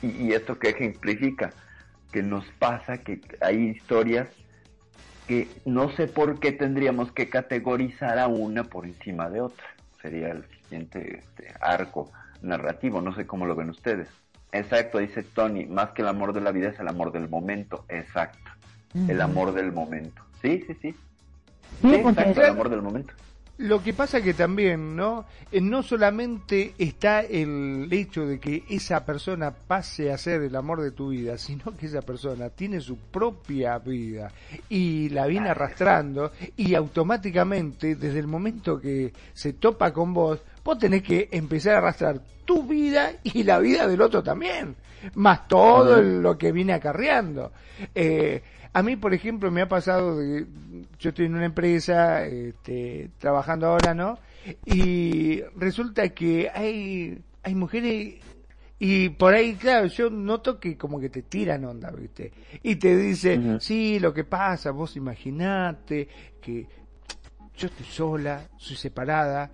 [0.00, 1.50] Y, esto que ejemplifica,
[2.12, 4.28] que nos pasa que hay historias
[5.26, 9.64] que no sé por qué tendríamos que categorizar a una por encima de otra.
[10.00, 12.10] Sería el siguiente este, arco
[12.42, 14.08] narrativo, no sé cómo lo ven ustedes.
[14.52, 17.84] Exacto, dice Tony, más que el amor de la vida es el amor del momento.
[17.88, 18.52] Exacto
[18.94, 20.22] el amor del momento.
[20.40, 20.94] Sí, sí, sí.
[21.80, 23.14] Sí, el amor del momento.
[23.58, 25.26] Lo que pasa que también, ¿no?
[25.50, 30.80] Eh, no solamente está el hecho de que esa persona pase a ser el amor
[30.80, 34.32] de tu vida, sino que esa persona tiene su propia vida
[34.70, 40.78] y la viene arrastrando y automáticamente desde el momento que se topa con vos, vos
[40.78, 44.74] tenés que empezar a arrastrar tu vida y la vida del otro también,
[45.14, 47.52] más todo lo que viene acarreando.
[47.94, 50.46] Eh, a mí, por ejemplo, me ha pasado, de,
[50.98, 54.18] yo estoy en una empresa, este, trabajando ahora, ¿no?
[54.64, 58.16] Y resulta que hay, hay mujeres
[58.84, 62.32] y por ahí, claro, yo noto que como que te tiran onda, ¿viste?
[62.64, 66.08] Y te dicen, sí, lo que pasa, vos imaginate
[66.40, 66.66] que
[67.56, 69.52] yo estoy sola, soy separada,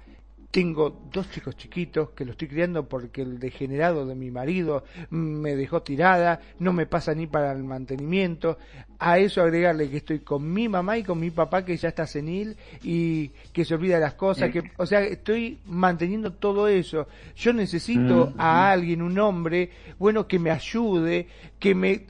[0.50, 5.54] tengo dos chicos chiquitos que los estoy criando porque el degenerado de mi marido me
[5.56, 8.58] dejó tirada, no me pasa ni para el mantenimiento.
[8.98, 12.06] A eso agregarle que estoy con mi mamá y con mi papá que ya está
[12.06, 17.08] senil y que se olvida de las cosas, que, o sea, estoy manteniendo todo eso.
[17.36, 22.06] Yo necesito mm, a alguien, un hombre, bueno, que me ayude, que me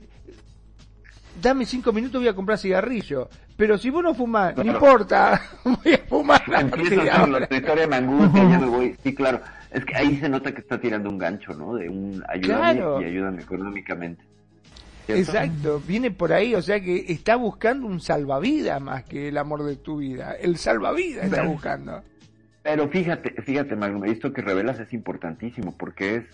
[1.43, 3.29] dame cinco minutos voy a comprar cigarrillo.
[3.59, 6.41] Pero si vos no fumás, no importa, voy a fumar.
[6.47, 8.97] Empiezo a tu historia me angustia, ya me voy.
[9.03, 9.41] Sí, claro.
[9.73, 11.75] Es que ahí se nota que está tirando un gancho, ¿no?
[11.75, 14.23] De un ayúdame y ayúdame económicamente.
[15.09, 19.65] Exacto, viene por ahí, o sea que está buscando un salvavidas más que el amor
[19.65, 20.37] de tu vida.
[20.41, 22.01] El salvavidas está buscando.
[22.63, 26.25] Pero fíjate, fíjate, Magno, esto que revelas es importantísimo porque es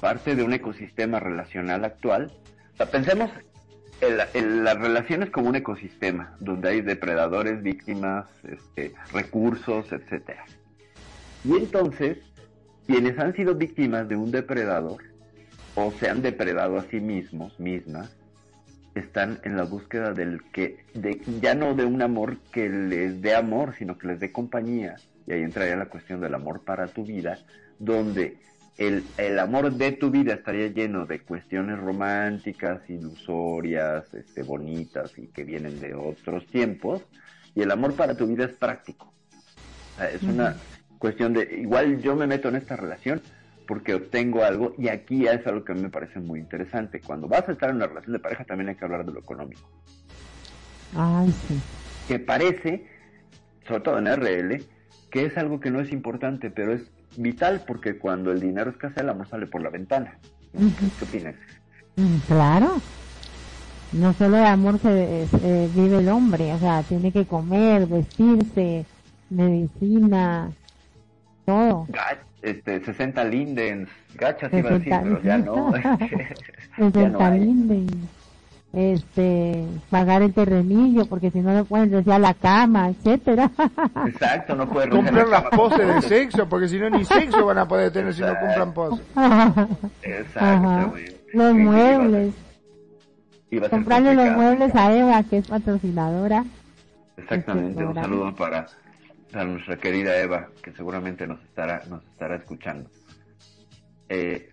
[0.00, 2.32] parte de un ecosistema relacional actual.
[2.72, 3.30] O sea, pensemos
[4.10, 10.44] las relaciones como un ecosistema donde hay depredadores, víctimas, este, recursos, etcétera.
[11.44, 12.18] Y entonces,
[12.86, 15.02] quienes han sido víctimas de un depredador
[15.74, 18.16] o se han depredado a sí mismos, mismas,
[18.94, 23.34] están en la búsqueda del que, de, ya no de un amor que les dé
[23.34, 24.96] amor, sino que les dé compañía.
[25.26, 27.38] Y ahí entraría la cuestión del amor para tu vida,
[27.78, 28.36] donde
[28.86, 35.28] el, el amor de tu vida estaría lleno de cuestiones románticas, ilusorias, este, bonitas y
[35.28, 37.02] que vienen de otros tiempos,
[37.54, 39.12] y el amor para tu vida es práctico.
[40.12, 40.56] Es una
[40.98, 43.20] cuestión de, igual yo me meto en esta relación
[43.66, 47.00] porque obtengo algo, y aquí es algo que a mí me parece muy interesante.
[47.00, 49.20] Cuando vas a estar en una relación de pareja también hay que hablar de lo
[49.20, 49.68] económico.
[50.96, 51.60] Ay, sí.
[52.08, 52.86] Que parece,
[53.66, 54.64] sobre todo en RL,
[55.10, 59.02] que es algo que no es importante, pero es vital porque cuando el dinero escasea,
[59.02, 60.14] el amor sale por la ventana.
[60.52, 61.34] ¿Qué opinas?
[61.96, 62.80] Mm, Claro.
[63.92, 68.86] No solo de amor se se vive el hombre, o sea, tiene que comer, vestirse,
[69.28, 70.50] medicina,
[71.44, 71.86] todo.
[71.88, 75.72] Ga- Este, 60 lindens, gachas iba a decir, 60 pero ya no.
[75.76, 77.40] ya no 60 hay.
[77.40, 77.86] linden,
[78.72, 83.50] este, pagar el terrenillo, porque si no, no pueden decir a la cama, etcétera.
[84.06, 87.68] Exacto, no puede Comprar las poses de sexo, porque si no ni sexo van a
[87.68, 88.46] poder tener si no Exacto.
[88.46, 89.06] compran poses.
[89.14, 89.68] Ajá.
[90.02, 91.20] Exactamente.
[91.34, 92.34] Los muebles,
[93.70, 96.44] comprarle los muebles a Eva, que es patrocinadora.
[97.16, 98.08] Exactamente, este un programa.
[98.08, 98.66] saludo para,
[99.30, 102.90] para nuestra querida Eva, que seguramente nos estará, nos estará escuchando.
[104.08, 104.48] Eh,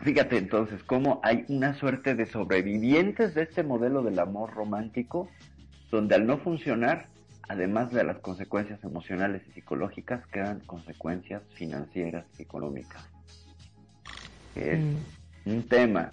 [0.00, 5.28] fíjate entonces cómo hay una suerte de sobrevivientes de este modelo del amor romántico,
[5.90, 7.06] donde al no funcionar,
[7.48, 13.02] además de las consecuencias emocionales y psicológicas, quedan consecuencias financieras y económicas.
[14.54, 15.50] Que es Mm.
[15.50, 16.10] un tema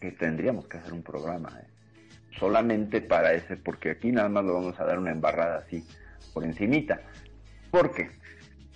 [0.00, 1.66] que tendríamos que hacer un programa ¿eh?
[2.38, 5.84] solamente para ese, porque aquí nada más lo vamos a dar una embarrada así
[6.32, 7.00] por encimita.
[7.70, 8.10] Porque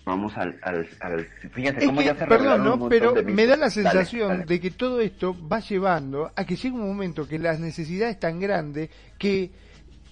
[0.06, 2.88] vamos al, al, al- fíjate Es cómo que, ya se perdón, un ¿no?
[2.88, 4.44] Pero de me da la sensación dale.
[4.46, 8.18] de que todo esto va llevando a que llegue un momento que la necesidad es
[8.18, 8.88] tan grande
[9.18, 9.50] que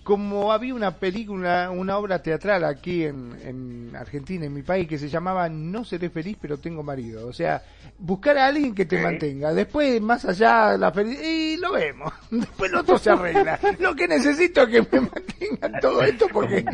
[0.04, 4.98] como había una película, una obra teatral aquí en, en Argentina, en mi país, que
[4.98, 7.26] se llamaba No seré feliz pero tengo marido.
[7.26, 7.62] O sea,
[7.98, 9.52] buscar a alguien que te mantenga.
[9.54, 12.12] Después, más allá, la felicidad, y lo vemos.
[12.30, 13.58] Después lo otro se arregla.
[13.80, 16.64] Lo que necesito es que me mantengan todo esto porque,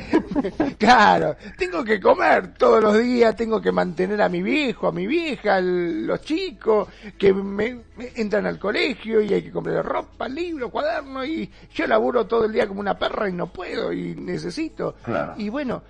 [0.79, 5.07] claro, tengo que comer todos los días, tengo que mantener a mi viejo, a mi
[5.07, 6.89] vieja, al- los chicos,
[7.19, 7.79] que me
[8.15, 12.53] entran al colegio y hay que comprar ropa, libros, cuadernos y yo laburo todo el
[12.53, 14.95] día como una perra y no puedo y necesito.
[15.05, 15.35] Claro.
[15.37, 15.83] Y bueno,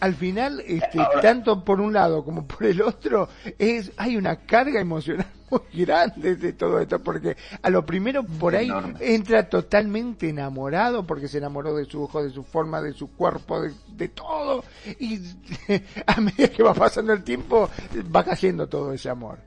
[0.00, 4.80] al final, este, tanto por un lado como por el otro, es hay una carga
[4.80, 8.94] emocional muy grande de todo esto, porque a lo primero por ahí Enorme.
[9.00, 13.60] entra totalmente enamorado, porque se enamoró de su ojo, de su forma, de su cuerpo,
[13.60, 14.64] de, de todo,
[14.98, 15.20] y
[16.06, 17.68] a medida que va pasando el tiempo,
[18.14, 19.38] va cayendo todo ese amor.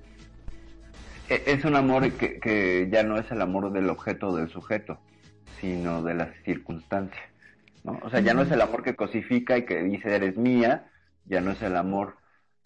[1.29, 4.49] E- Es un amor que, que ya no es el amor del objeto o del
[4.49, 4.99] sujeto,
[5.59, 7.23] sino de las circunstancias.
[7.83, 7.99] ¿no?
[8.03, 10.89] O sea, ya no es el amor que cosifica y que dice eres mía,
[11.25, 12.17] ya no es el amor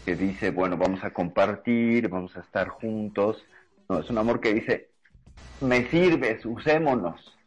[0.05, 3.43] que dice, bueno, vamos a compartir, vamos a estar juntos.
[3.89, 4.89] No, es un amor que dice,
[5.59, 7.37] me sirves, usémonos,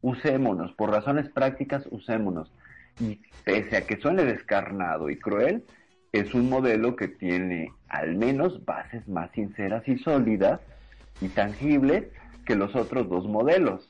[0.00, 2.50] usémonos, por razones prácticas, usémonos.
[2.98, 5.64] Y pese a que suene descarnado y cruel,
[6.12, 10.60] es un modelo que tiene al menos bases más sinceras y sólidas
[11.20, 12.04] y tangibles
[12.44, 13.88] que los otros dos modelos.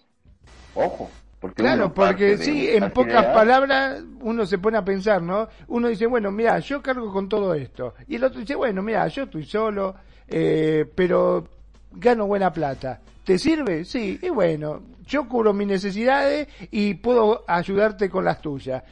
[0.74, 5.48] Ojo, porque Claro, porque sí, en pocas ideas- palabras uno se pone a pensar, ¿no?
[5.68, 7.94] Uno dice, bueno, mira, yo cargo con todo esto.
[8.06, 9.94] Y el otro dice, bueno, mira, yo estoy solo,
[10.28, 11.48] eh, pero
[11.92, 13.00] gano buena plata.
[13.24, 13.86] ¿Te sirve?
[13.86, 18.82] Sí, y bueno, yo cubro mis necesidades y puedo ayudarte con las tuyas.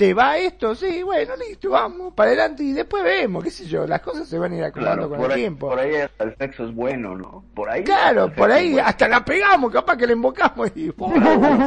[0.00, 0.74] ¿Te va esto?
[0.74, 4.38] Sí, bueno, listo, vamos, para adelante y después vemos, qué sé yo, las cosas se
[4.38, 5.68] van a ir acomodando Claro, con el ahí, tiempo.
[5.68, 7.44] por ahí hasta el sexo es bueno, ¿no?
[7.54, 7.84] Por ahí.
[7.84, 8.88] Claro, por ahí bueno.
[8.88, 10.90] hasta la pegamos, capaz que la invocamos y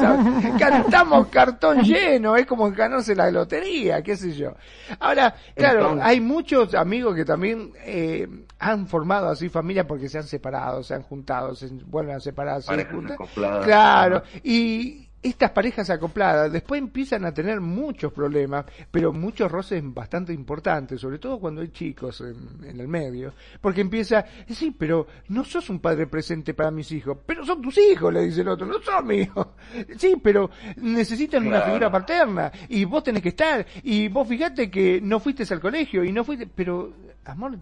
[0.01, 0.51] ¿sabes?
[0.57, 4.53] cantamos cartón lleno, es como ganarse la lotería, qué sé yo.
[4.99, 10.17] Ahora, claro, Entonces- hay muchos amigos que también eh, han formado así familia porque se
[10.17, 13.15] han separado, se han juntado, se vuelven a separar, se juntan.
[13.63, 20.33] Claro, y estas parejas acopladas después empiezan a tener muchos problemas, pero muchos roces bastante
[20.33, 25.43] importantes, sobre todo cuando hay chicos en, en el medio, porque empieza, sí, pero no
[25.43, 28.65] sos un padre presente para mis hijos, pero son tus hijos, le dice el otro,
[28.65, 29.33] no son míos.
[29.97, 34.99] Sí, pero necesitan una figura paterna y vos tenés que estar y vos fíjate que
[35.01, 36.93] no fuiste al colegio y no fuiste, pero
[37.25, 37.57] amor,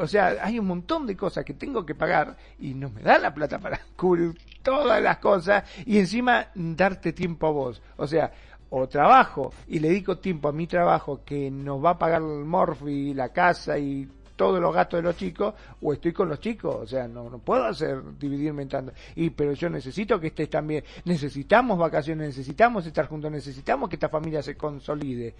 [0.00, 3.18] o sea, hay un montón de cosas que tengo que pagar y no me da
[3.18, 7.82] la plata para cubrir todas las cosas y encima darte tiempo a vos.
[7.96, 8.32] O sea,
[8.70, 12.44] o trabajo y le dedico tiempo a mi trabajo que nos va a pagar el
[12.44, 16.74] morfi, la casa y todos los gastos de los chicos, o estoy con los chicos,
[16.74, 18.92] o sea, no, no puedo hacer dividirme en tanto.
[19.14, 24.08] Y pero yo necesito que estés también, necesitamos vacaciones, necesitamos estar juntos, necesitamos que esta
[24.08, 25.34] familia se consolide.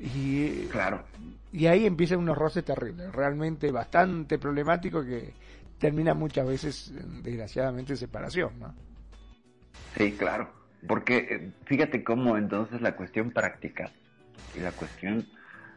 [0.00, 1.04] Y, Claro.
[1.52, 5.34] y ahí empiezan unos roces terribles, realmente bastante problemáticos que
[5.78, 6.92] terminan muchas veces,
[7.22, 8.74] desgraciadamente, en separación, ¿no?
[9.96, 10.50] Sí, claro.
[10.86, 13.90] Porque eh, fíjate cómo entonces la cuestión práctica
[14.54, 15.26] y la cuestión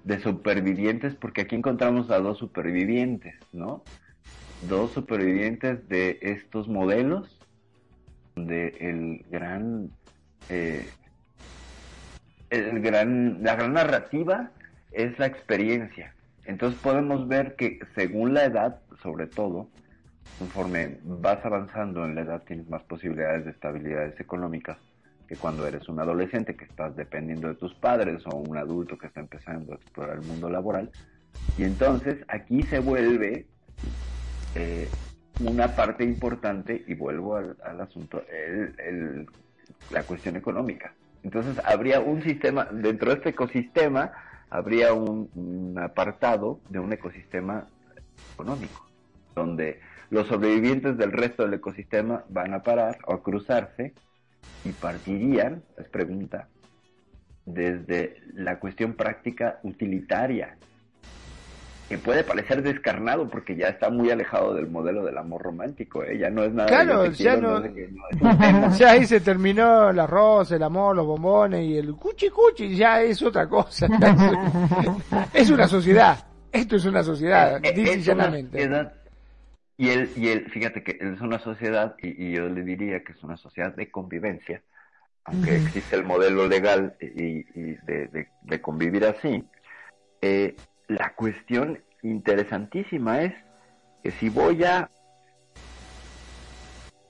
[0.03, 3.83] de supervivientes, porque aquí encontramos a dos supervivientes, ¿no?
[4.61, 7.41] Dos supervivientes de estos modelos,
[8.35, 9.89] de el gran,
[10.49, 10.89] eh,
[12.53, 14.51] el gran, la gran narrativa
[14.91, 16.13] es la experiencia.
[16.45, 19.69] Entonces podemos ver que según la edad, sobre todo,
[20.37, 24.77] conforme vas avanzando en la edad tienes más posibilidades de estabilidades económicas
[25.27, 29.07] que cuando eres un adolescente que estás dependiendo de tus padres o un adulto que
[29.07, 30.91] está empezando a explorar el mundo laboral.
[31.57, 33.47] Y entonces aquí se vuelve
[34.55, 34.87] eh,
[35.39, 39.25] una parte importante, y vuelvo al, asunto, el,
[39.91, 40.93] la cuestión económica.
[41.23, 44.11] Entonces habría un sistema, dentro de este ecosistema,
[44.49, 47.67] habría un, un apartado de un ecosistema
[48.33, 48.85] económico,
[49.35, 53.93] donde los sobrevivientes del resto del ecosistema van a parar o a cruzarse
[54.63, 56.49] y partirían, es pregunta,
[57.45, 60.57] desde la cuestión práctica utilitaria,
[61.93, 66.17] que puede parecer descarnado porque ya está muy alejado del modelo del amor romántico, ¿eh?
[66.17, 67.89] ya no es nada Claro, ya quiero, no- sé.
[68.79, 72.99] Ya ahí se terminó el arroz, el amor, los bombones y el cuchi cuchi, ya
[73.03, 73.87] es otra cosa.
[75.35, 76.17] es una sociedad.
[76.51, 78.57] Esto es una sociedad, Eh, eh, dice es una llanamente.
[78.57, 78.93] sociedad,
[79.77, 83.11] y él, y él, fíjate que es una sociedad, y, y yo le diría que
[83.11, 84.63] es una sociedad de convivencia,
[85.25, 89.43] aunque existe el modelo legal y, y de, de- de convivir así,
[90.21, 90.55] eh,
[90.93, 93.33] la cuestión interesantísima es
[94.03, 94.89] que si voy a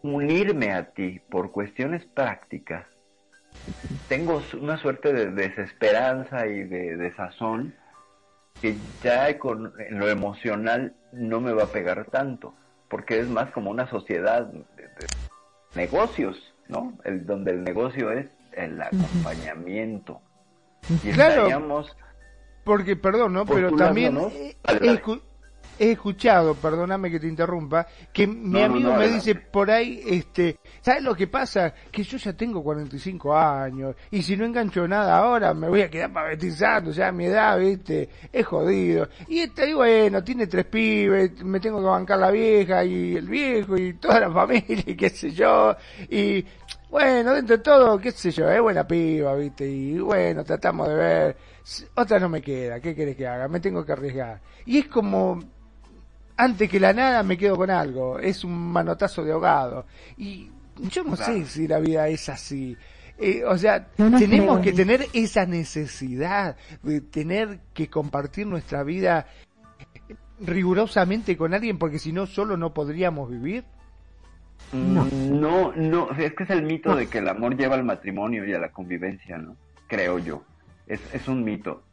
[0.02, 2.86] unirme a ti por cuestiones prácticas,
[4.10, 7.74] tengo una suerte de desesperanza y de desazón
[8.62, 12.54] que ya con, en lo emocional no me va a pegar tanto,
[12.90, 15.08] porque es más como una sociedad de, de
[15.76, 16.94] negocios, ¿no?
[17.04, 20.22] El, donde el negocio es el acompañamiento.
[21.04, 21.48] Y Claro.
[21.48, 21.96] estaríamos
[22.64, 23.45] Porque, perdón, ¿no?
[23.45, 24.28] Pero también ¿no?
[24.28, 25.22] he, escu-
[25.80, 29.34] escuchado, perdóname que te interrumpa, que mi No, amigo no, me adelante.
[29.34, 31.74] dice por ahí, este, ¿sabes lo que pasa?
[31.91, 35.89] Que yo ya tengo 45 años y si no engancho nada ahora me voy a
[35.89, 39.09] quedar pavetizando, ya a mi edad, viste, es jodido.
[39.28, 43.28] Y este, y bueno, tiene tres pibes, me tengo que bancar la vieja y el
[43.28, 45.76] viejo y toda la familia y qué sé yo,
[46.09, 46.45] y
[46.89, 50.93] bueno, dentro de todo, qué sé yo, es buena piba, viste, y bueno, tratamos de
[50.95, 51.38] ver,
[51.95, 53.47] otra no me queda, ¿qué querés que haga?
[53.47, 54.41] Me tengo que arriesgar.
[54.66, 55.39] Y es como,
[56.38, 59.86] antes que la nada me quedo con algo, es un manotazo de ahogado.
[60.18, 60.49] Y
[60.91, 61.34] yo no Claro.
[61.34, 62.76] sé si la vida es así.
[63.18, 68.47] Eh, o sea, no tenemos creo que en tener esa necesidad de tener que compartir
[68.47, 69.28] nuestra vida
[70.39, 73.64] rigurosamente con alguien porque si no solo no podríamos vivir.
[74.72, 75.05] No.
[75.05, 78.53] No, no, es que es el mito de que el amor lleva al matrimonio y
[78.53, 79.55] a la convivencia, ¿no?
[79.88, 80.43] Creo yo.
[80.88, 81.84] Es, es un mito.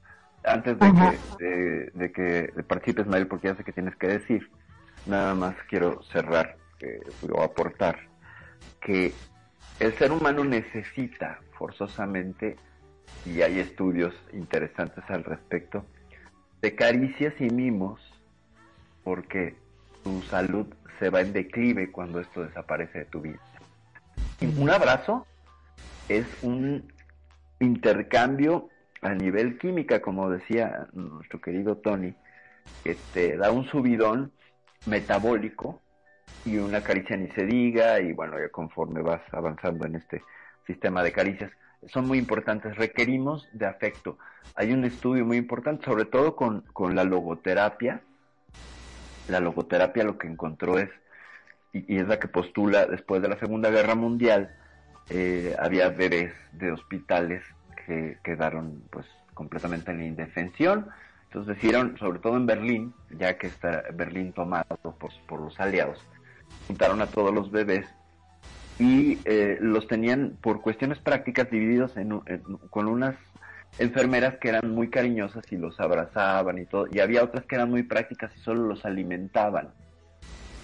[0.45, 1.11] Antes de Ajá.
[1.39, 4.51] que, de, de que participes, Mael, porque ya sé que tienes que decir,
[5.07, 7.99] nada más quiero cerrar eh, o aportar
[8.81, 9.13] que
[9.79, 12.57] el ser humano necesita forzosamente,
[13.27, 15.85] y hay estudios interesantes al respecto,
[16.63, 18.01] de caricias y mimos
[19.05, 19.57] porque
[20.03, 20.67] tu salud
[20.99, 23.41] se va en declive cuando esto desaparece de tu vida.
[24.41, 25.27] Y un abrazo
[26.09, 26.91] es un
[27.59, 28.70] intercambio
[29.03, 32.15] a nivel química, como decía nuestro querido Tony,
[32.85, 34.33] que te da un subidón
[34.87, 35.81] metabólico
[36.45, 40.23] y una caricia ni se diga, y bueno, ya conforme vas avanzando en este
[40.67, 41.51] sistema de caricias,
[41.89, 44.19] son muy importantes, requerimos de afecto.
[44.55, 48.03] Hay un estudio muy importante, sobre todo con, con la logoterapia.
[49.29, 50.91] La logoterapia lo que encontró es,
[51.73, 54.55] y, es la que postula después de la Segunda Guerra Mundial,
[55.09, 57.43] eh, había bebés de hospitales
[57.91, 60.87] que quedaron pues completamente en la indefensión.
[61.25, 64.65] Entonces decidieron, sobre todo en Berlín, ya que está Berlín tomado
[65.27, 65.99] por, los aliados,
[66.69, 67.87] juntaron a todos los bebés
[68.79, 73.17] y eh, los tenían por cuestiones prácticas divididos en, en- con unas
[73.79, 77.71] enfermeras que eran muy cariñosas y los abrazaban y todo, y había otras que eran
[77.71, 79.71] muy prácticas y solo los alimentaban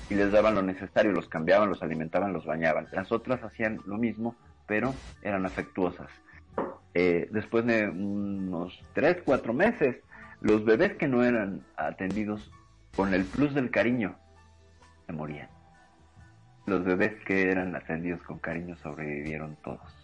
[0.08, 2.86] y les daban lo necesario, los cambiaban, los alimentaban, los bañaban.
[2.92, 6.08] Las otras hacían lo mismo, pero eran afectuosas.
[6.98, 9.96] Eh, después de unos tres, cuatro meses,
[10.40, 12.50] los bebés que no eran atendidos
[12.96, 14.16] con el plus del cariño
[15.06, 15.50] se morían.
[16.64, 19.94] Los bebés que eran atendidos con cariño sobrevivieron todos.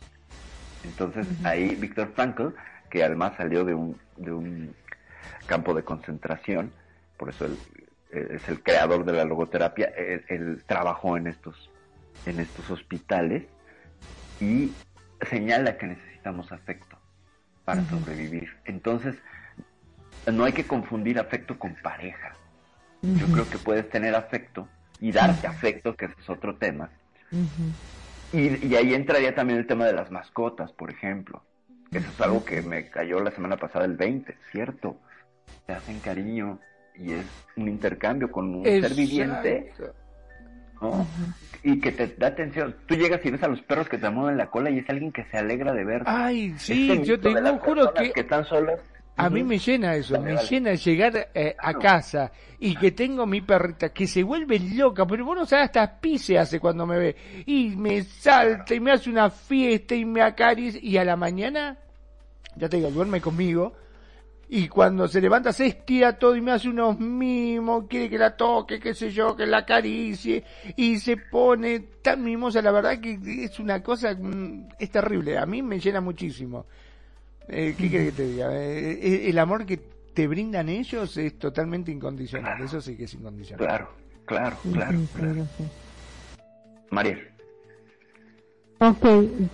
[0.84, 2.48] Entonces ahí Víctor Frankl
[2.90, 4.74] que además salió de un, de un
[5.46, 6.72] campo de concentración,
[7.16, 7.56] por eso él,
[8.10, 11.70] es el creador de la logoterapia, él, trabajó en estos,
[12.26, 13.44] en estos hospitales
[14.42, 14.72] y
[15.30, 16.11] señala que necesitamos
[16.52, 16.96] afecto
[17.64, 18.48] para sobrevivir.
[18.64, 19.16] Entonces,
[20.30, 22.34] no hay que confundir afecto con pareja.
[23.02, 24.68] Yo creo que puedes tener afecto
[25.00, 26.90] y darte afecto, que es otro tema.
[28.32, 31.42] y, y, ahí entraría también el tema de las mascotas, por ejemplo.
[31.90, 34.96] Eso es algo que me cayó la semana pasada el 20, ¿cierto?
[35.66, 36.58] Te hacen cariño
[36.94, 39.72] y es un intercambio con un ser viviente.
[40.82, 41.06] ¿No?
[41.62, 42.74] Y que te da atención.
[42.86, 45.12] Tú llegas y ves a los perros que te mueven la cola y es alguien
[45.12, 46.02] que se alegra de ver.
[46.06, 48.12] Ay, sí, yo te juro que...
[48.12, 48.80] que están solas
[49.16, 53.42] a mí me llena eso, me llena llegar eh, a casa y que tengo mi
[53.42, 57.16] perrita que se vuelve loca, pero vos no sabés hasta pise hace cuando me ve
[57.44, 61.76] y me salta y me hace una fiesta y me acaricia y a la mañana,
[62.56, 63.74] ya te digo, duerme conmigo
[64.54, 68.36] y cuando se levanta se estira todo y me hace unos mimos, quiere que la
[68.36, 70.44] toque, qué sé yo, que la acaricie
[70.76, 75.46] y se pone tan mimosa, la verdad que es una cosa, mm, es terrible, a
[75.46, 76.66] mí me llena muchísimo.
[77.48, 78.54] Eh, ¿Qué quieres que te diga?
[78.54, 79.78] Eh, eh, el amor que
[80.12, 82.60] te brindan ellos es totalmente incondicional.
[82.60, 83.66] Eso sí que es incondicional.
[83.66, 83.88] Claro,
[84.26, 84.98] claro, claro.
[85.16, 85.46] claro.
[86.90, 87.31] María.
[88.84, 89.04] Ok,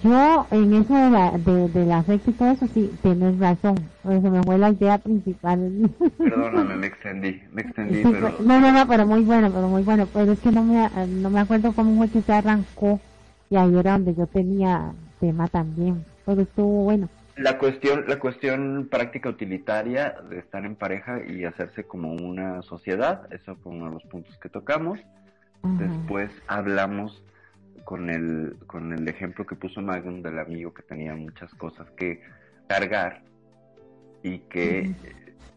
[0.03, 3.75] yo en eso de la, de, del afecto y todo eso, sí, tienes razón.
[4.03, 5.91] Me fue la idea principal.
[6.17, 8.37] Perdóname, me extendí, me extendí, pero...
[8.41, 10.09] No, no, no, pero muy bueno, pero muy bueno.
[10.15, 13.01] Pero es que no me, no me acuerdo cómo fue que se arrancó
[13.51, 16.07] y ahí era donde yo tenía tema también.
[16.25, 21.85] Pero estuvo bueno la cuestión, la cuestión práctica utilitaria de estar en pareja y hacerse
[21.85, 24.99] como una sociedad, eso fue uno de los puntos que tocamos.
[25.63, 27.23] Después hablamos
[27.85, 32.21] con el, con el ejemplo que puso Magnum del amigo que tenía muchas cosas que
[32.69, 33.23] cargar
[34.23, 34.95] y que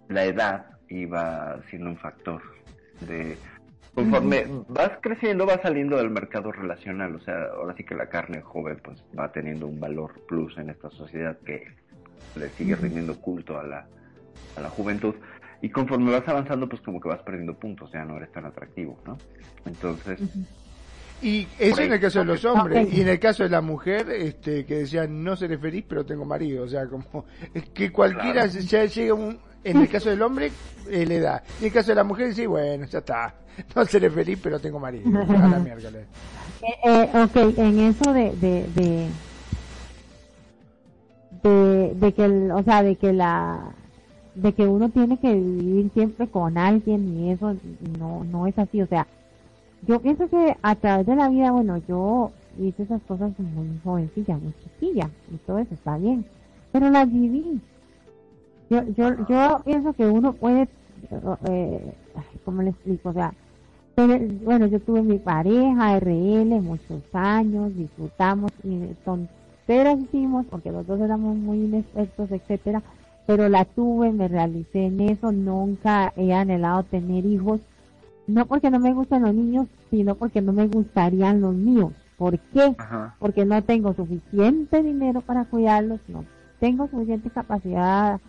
[0.09, 2.41] la edad iba siendo un factor
[3.01, 3.39] de
[3.93, 8.41] conforme vas creciendo vas saliendo del mercado relacional o sea ahora sí que la carne
[8.41, 11.65] joven pues va teniendo un valor plus en esta sociedad que
[12.35, 13.87] le sigue rindiendo culto a la,
[14.55, 15.15] a la juventud.
[15.61, 18.97] Y conforme vas avanzando pues como que vas perdiendo puntos ya no eres tan atractivo
[19.05, 19.17] no
[19.65, 20.19] entonces
[21.21, 24.09] y eso en el caso de los hombres y en el caso de la mujer
[24.09, 27.25] este que decía no seré feliz pero tengo marido o sea como
[27.73, 30.51] que cualquiera ya llega un en el caso del hombre
[30.89, 33.35] eh, le da y en el caso de la mujer sí bueno ya está
[33.75, 35.09] no seré feliz, pero tengo marido.
[35.21, 36.05] A la miércoles.
[36.61, 39.07] Eh, eh, ok, en eso de, de, de,
[41.43, 43.71] de, de que, el, o sea, de que la,
[44.35, 47.55] de que uno tiene que vivir siempre con alguien y eso
[47.99, 48.81] no, no es así.
[48.81, 49.07] O sea,
[49.87, 54.37] yo pienso que a través de la vida, bueno, yo hice esas cosas muy jovencilla,
[54.37, 56.25] muy chiquilla y todo eso está bien,
[56.71, 57.59] pero las viví.
[58.69, 60.67] Yo, yo, yo pienso que uno puede,
[61.49, 61.93] eh,
[62.45, 63.09] ¿cómo le explico?
[63.09, 63.33] O sea,
[64.43, 70.99] bueno, yo tuve mi pareja, RL, muchos años, disfrutamos y tonteras hicimos porque los dos
[71.01, 72.81] éramos muy inexpertos, etcétera,
[73.25, 77.59] pero la tuve, me realicé en eso, nunca he anhelado tener hijos,
[78.27, 81.91] no porque no me gustan los niños, sino porque no me gustarían los míos.
[82.17, 82.75] ¿Por qué?
[83.19, 86.23] Porque no tengo suficiente dinero para cuidarlos, no
[86.61, 88.21] tengo suficiente capacidad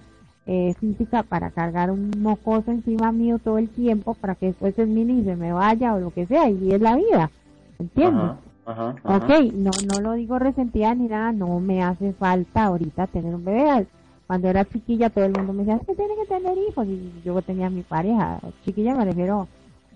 [0.46, 4.88] eh, física para cargar un mocoso encima mío todo el tiempo para que después el
[4.88, 7.30] mini se me vaya o lo que sea y es la vida
[7.78, 8.32] ¿entiendes?
[8.64, 13.32] Ajá, ok no no lo digo resentida ni nada no me hace falta ahorita tener
[13.32, 13.86] un bebé
[14.26, 17.12] cuando era chiquilla todo el mundo me decía es que tiene que tener hijos y
[17.24, 19.46] yo tenía mi pareja chiquilla me refiero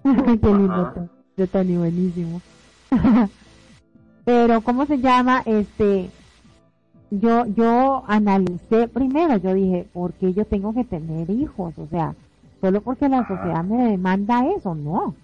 [0.40, 2.40] qué lindo yo tan buenísimo.
[4.24, 6.10] Pero cómo se llama este
[7.10, 11.74] yo, yo analicé primero, yo dije, ¿por qué yo tengo que tener hijos?
[11.78, 12.14] O sea,
[12.60, 15.14] solo porque la sociedad me demanda eso, no.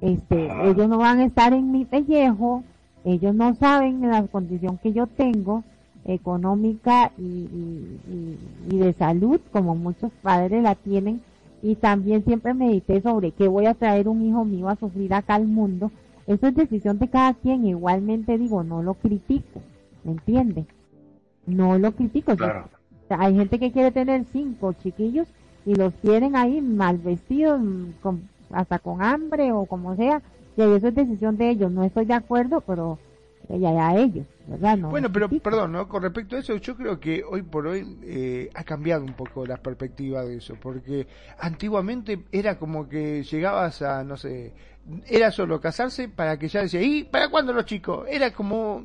[0.00, 2.62] Este, ellos no van a estar en mi pellejo,
[3.04, 5.64] ellos no saben la condición que yo tengo,
[6.04, 8.38] económica y, y,
[8.70, 11.20] y, de salud, como muchos padres la tienen,
[11.62, 15.34] y también siempre medité sobre que voy a traer un hijo mío a sufrir acá
[15.34, 15.90] al mundo.
[16.26, 19.60] Eso es decisión de cada quien, igualmente digo, no lo critico,
[20.04, 20.66] ¿me entiendes?
[21.46, 22.32] no lo critico.
[23.08, 25.28] hay gente que quiere tener cinco chiquillos
[25.66, 27.60] y los quieren ahí mal vestidos,
[28.02, 30.22] con, hasta con hambre o como sea,
[30.56, 31.70] y eso es decisión de ellos.
[31.70, 32.98] No estoy de acuerdo, pero
[33.48, 34.78] ya, ya ellos, ¿verdad?
[34.90, 35.88] bueno, pero perdón, ¿no?
[35.88, 39.46] Con respecto a eso, yo creo que hoy por hoy eh, ha cambiado un poco
[39.46, 41.06] la perspectiva de eso, porque
[41.38, 44.54] antiguamente era como que llegabas a, no sé,
[45.06, 48.06] era solo casarse para que ya decía, ¿y para cuándo los chicos?
[48.10, 48.82] Era como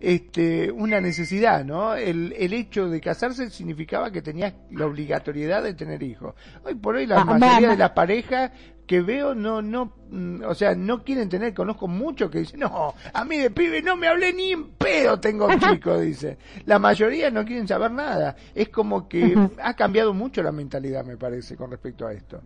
[0.00, 1.94] este, una necesidad, ¿no?
[1.94, 6.34] El, el hecho de casarse significaba que tenías la obligatoriedad de tener hijos.
[6.64, 8.52] Hoy por hoy la Ah, mayoría ma- de las parejas
[8.86, 12.94] que veo no, no, mm, o sea, no quieren tener, conozco muchos que dicen, no,
[13.12, 16.36] a mí de pibe no me hablé ni en pedo tengo chicos, dice.
[16.66, 18.36] La mayoría no quieren saber nada.
[18.54, 22.40] Es como que ha cambiado mucho la mentalidad, me parece, con respecto a esto.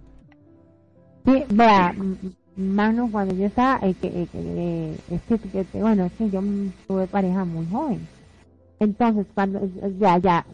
[1.24, 2.16] Sí, vea, m-
[2.57, 6.41] mano, cuando yo estaba, eh, que, eh, eh, es que, bueno, es que yo
[6.87, 8.07] tuve pareja muy joven.
[8.78, 9.61] Entonces, cuando,
[9.99, 10.47] ya, ya,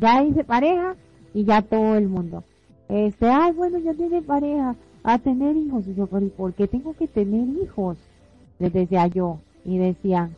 [0.00, 0.96] ya hice pareja
[1.34, 2.42] y ya todo el mundo.
[2.88, 4.74] Este, ay, bueno, ya tiene pareja,
[5.04, 5.86] a tener hijos.
[5.86, 7.96] Y yo, pero ¿y por qué tengo que tener hijos?
[8.58, 9.38] Les decía yo.
[9.64, 10.34] Y decían,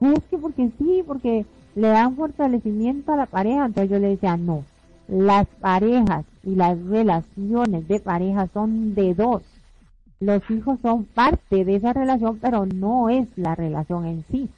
[0.00, 1.44] es que porque sí, porque
[1.74, 3.66] le dan fortalecimiento a la pareja.
[3.66, 4.64] Entonces yo le decía, no,
[5.08, 9.42] las parejas y las relaciones de pareja son de dos.
[10.20, 14.48] Los hijos son parte de esa relación, pero no es la relación en sí.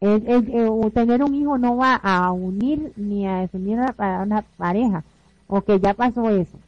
[0.00, 4.42] Es, eh, o tener un hijo no va a unir ni a desunir a una
[4.56, 5.04] pareja.
[5.46, 6.58] Ok, ya pasó eso.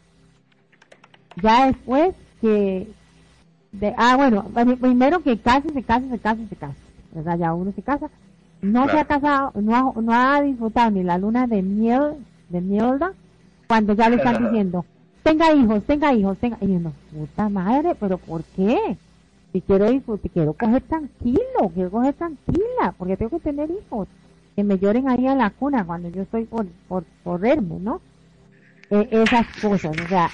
[1.42, 2.88] Ya después que...
[3.72, 6.76] De, ah, bueno, pri- primero que case, se case, se case, se case.
[7.12, 7.38] ¿Verdad?
[7.38, 8.08] Ya uno se casa.
[8.62, 12.14] No se ha casado, no ha, no ha disfrutado ni la luna de miel,
[12.48, 13.12] de mielda,
[13.68, 14.84] cuando ya le están diciendo,
[15.22, 16.56] tenga hijos, tenga hijos, tenga...
[16.62, 18.96] Y uno, puta madre, pero ¿por qué?
[19.52, 24.08] Si quiero disfrutar, quiero coger tranquilo, quiero coger tranquila, porque tengo que tener hijos.
[24.54, 28.00] Que me lloren ahí a la cuna cuando yo estoy por, por correrme, ¿no?
[28.90, 30.30] Eh, esas cosas, o sea,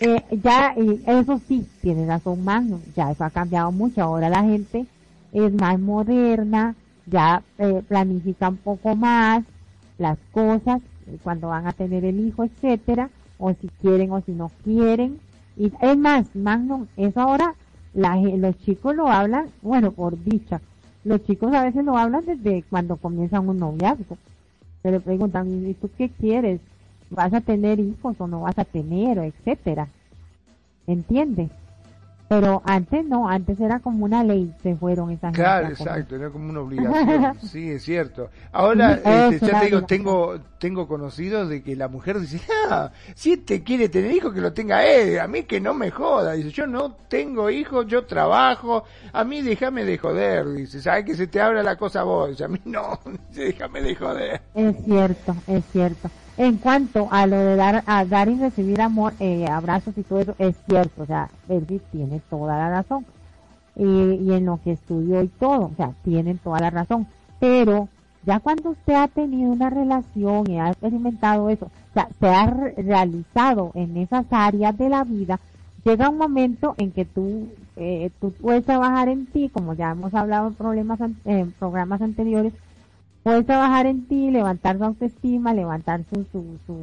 [0.00, 4.42] eh, ya, y eso sí, tiene razón Magno, ya eso ha cambiado mucho, ahora la
[4.42, 4.86] gente
[5.32, 6.74] es más moderna,
[7.06, 9.44] ya eh, planifica un poco más
[9.98, 14.32] las cosas, eh, cuando van a tener el hijo, etcétera, o si quieren o si
[14.32, 15.18] no quieren,
[15.56, 17.54] y es más, Magno, eso ahora
[17.94, 20.60] la, los chicos lo hablan, bueno, por dicha,
[21.04, 24.18] los chicos a veces lo hablan desde cuando comienzan un noviazgo,
[24.82, 26.60] se le preguntan, ¿y tú qué quieres?
[27.10, 29.88] ¿Vas a tener hijos o no vas a tener, o etcétera?
[30.86, 31.50] ¿Entiendes?
[32.28, 36.50] Pero antes no, antes era como una ley, se fueron esas Claro, exacto, era como
[36.50, 37.36] una obligación.
[37.42, 38.30] Sí, es cierto.
[38.50, 38.94] Ahora,
[39.30, 43.62] este, ya te digo, tengo, tengo conocidos de que la mujer dice, ah, si este
[43.62, 46.32] quiere tener hijos, que lo tenga él, a mí que no me joda.
[46.32, 48.82] Dice, yo no tengo hijos, yo trabajo,
[49.12, 50.48] a mí déjame de joder.
[50.48, 52.40] Dice, sabes que se te abra la cosa a vos.
[52.40, 52.98] A mí no,
[53.28, 54.40] dice, déjame de joder.
[54.54, 56.10] Es cierto, es cierto.
[56.38, 60.20] En cuanto a lo de dar, a dar y recibir amor, eh, abrazos y todo
[60.20, 61.02] eso, es cierto.
[61.02, 63.06] O sea, Berbi tiene toda la razón.
[63.74, 67.06] Y, y en lo que estudió y todo, o sea, tienen toda la razón.
[67.40, 67.88] Pero
[68.24, 72.46] ya cuando usted ha tenido una relación y ha experimentado eso, o sea, se ha
[72.46, 75.40] re- realizado en esas áreas de la vida,
[75.84, 80.12] llega un momento en que tú, eh, tú puedes trabajar en ti, como ya hemos
[80.14, 82.52] hablado en, problemas, en programas anteriores,
[83.26, 86.76] puedes trabajar en ti, levantar su autoestima, levantar su, su, su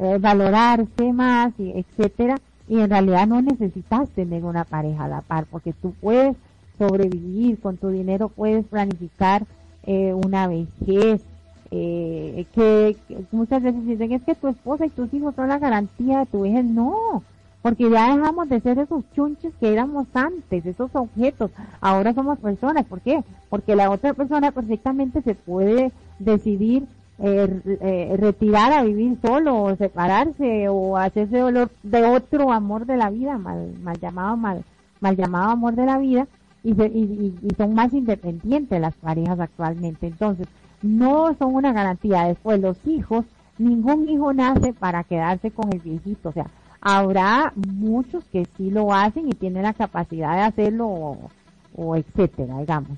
[0.00, 5.20] eh, valorarse más, y etcétera, y en realidad no necesitas tener una pareja a la
[5.20, 6.36] par, porque tú puedes
[6.76, 9.46] sobrevivir, con tu dinero puedes planificar
[9.84, 11.22] eh, una vejez,
[11.70, 15.60] eh, que, que muchas veces dicen es que tu esposa y tus hijos son la
[15.60, 17.22] garantía de tu vejez, no,
[17.64, 21.50] porque ya dejamos de ser esos chunches que éramos antes, esos objetos,
[21.80, 23.24] ahora somos personas, ¿por qué?
[23.48, 26.84] Porque la otra persona perfectamente se puede decidir
[27.20, 32.98] eh, eh, retirar a vivir solo o separarse o hacerse dolor de otro amor de
[32.98, 34.62] la vida, mal, mal llamado mal,
[35.00, 36.26] mal llamado amor de la vida
[36.62, 40.06] y, se- y, y- y son más independientes las parejas actualmente.
[40.06, 40.48] Entonces,
[40.82, 42.24] no son una garantía.
[42.26, 43.24] Después, los hijos,
[43.56, 46.28] ningún hijo nace para quedarse con el viejito.
[46.28, 46.46] O sea,
[46.84, 51.30] habrá muchos que sí lo hacen y tienen la capacidad de hacerlo o,
[51.74, 52.96] o etcétera, digamos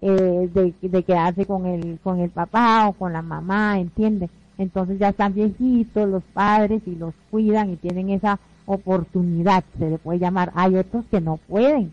[0.00, 4.30] eh, de, de quedarse con el, con el papá o con la mamá, ¿entiendes?
[4.58, 9.98] Entonces ya están viejitos los padres y los cuidan y tienen esa oportunidad, se le
[9.98, 10.52] puede llamar.
[10.54, 11.92] Hay otros que no pueden,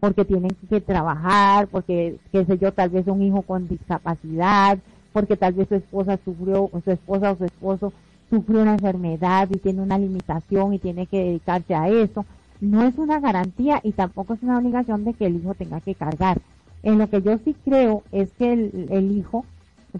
[0.00, 4.78] porque tienen que trabajar, porque, qué sé yo, tal vez un hijo con discapacidad,
[5.12, 7.92] porque tal vez su esposa sufrió, o su esposa o su esposo
[8.30, 12.24] sufrió una enfermedad y tiene una limitación y tiene que dedicarse a eso.
[12.60, 15.94] No es una garantía y tampoco es una obligación de que el hijo tenga que
[15.94, 16.38] cargar.
[16.82, 19.44] En lo que yo sí creo es que el, el hijo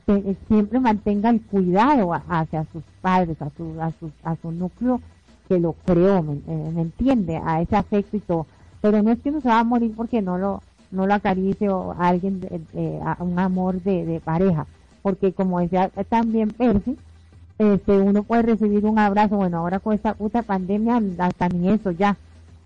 [0.06, 5.00] te- siempre mantenga el cuidado hacia sus padres, a su, a su, a su núcleo
[5.48, 7.40] que lo creó, ¿me, eh, me entiende?
[7.44, 8.46] A ese afecto y todo.
[8.80, 11.68] Pero no es que uno se va a morir porque no lo, no lo acaricie
[11.68, 14.66] o a alguien, de- de- a un amor de, de pareja.
[15.02, 16.96] Porque como decía también Percy,
[17.58, 21.90] este, uno puede recibir un abrazo, bueno, ahora con esta puta pandemia, hasta ni eso
[21.92, 22.16] ya,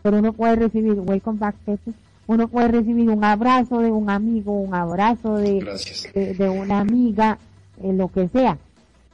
[0.03, 1.95] pero uno puede recibir welcome back Percy,
[2.29, 7.39] uno puede recibir un abrazo de un amigo, un abrazo de, de, una amiga,
[7.83, 8.59] eh, lo que sea.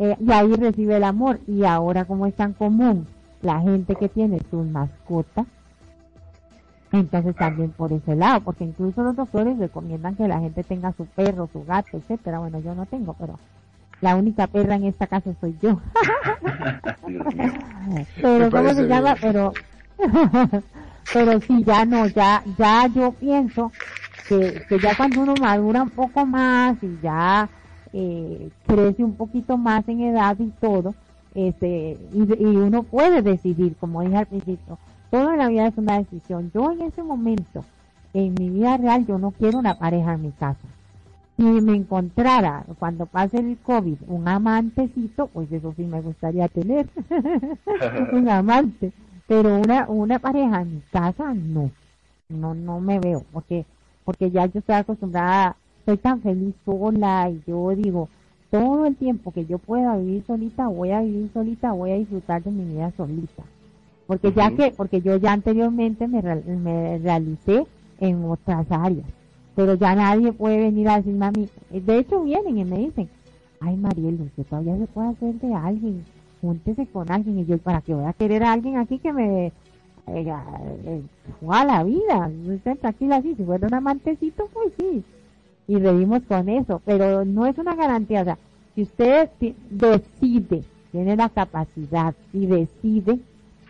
[0.00, 1.38] Eh, y ahí recibe el amor.
[1.46, 3.06] Y ahora como es tan común
[3.40, 5.46] la gente que tiene sus mascotas,
[6.90, 11.06] entonces también por ese lado, porque incluso los doctores recomiendan que la gente tenga su
[11.06, 12.40] perro, su gato, etcétera.
[12.40, 13.38] Bueno, yo no tengo, pero
[14.00, 15.80] la única perra en esta casa soy yo.
[18.20, 19.16] pero ¿cómo se llama?
[19.20, 19.52] Pero
[21.12, 23.72] pero sí, ya no, ya ya yo pienso
[24.28, 27.48] que, que ya cuando uno madura un poco más y ya
[27.92, 30.94] eh, crece un poquito más en edad y todo,
[31.34, 34.78] este, y, y uno puede decidir, como dije al principio,
[35.10, 36.50] todo en la vida es una decisión.
[36.52, 37.64] Yo en ese momento,
[38.12, 40.73] en mi vida real, yo no quiero una pareja en mi casa.
[41.36, 46.88] Si me encontrara cuando pase el COVID un amantecito, pues eso sí me gustaría tener.
[48.12, 48.92] un amante.
[49.26, 51.70] Pero una, una pareja en mi casa, no.
[52.28, 53.24] No, no me veo.
[53.32, 53.66] Porque,
[54.04, 58.08] porque ya yo estoy acostumbrada, soy tan feliz sola y yo digo,
[58.50, 62.42] todo el tiempo que yo pueda vivir solita, voy a vivir solita, voy a disfrutar
[62.42, 63.42] de mi vida solita
[64.06, 67.66] porque ya que porque yo ya anteriormente me, me realicé
[68.00, 69.06] en otras áreas
[69.54, 71.48] pero ya nadie puede venir a decirme a mí.
[71.70, 73.08] De hecho vienen y me dicen
[73.60, 76.04] ay Marielo usted todavía se puede hacer de alguien.
[76.40, 79.46] Júntese con alguien y yo para qué voy a querer a alguien aquí que me
[79.46, 79.52] eh,
[80.06, 81.02] eh,
[81.40, 85.02] la vida usted tranquila así si fuera un amantecito pues sí
[85.66, 88.38] y reímos con eso pero no es una garantía o sea
[88.74, 89.30] si usted
[89.70, 93.18] decide tiene la capacidad y decide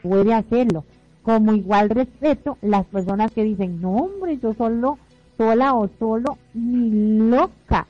[0.04, 0.84] puede hacerlo.
[1.22, 4.98] Como igual respeto las personas que dicen, no hombre, yo solo,
[5.36, 7.86] sola o solo, ni loca,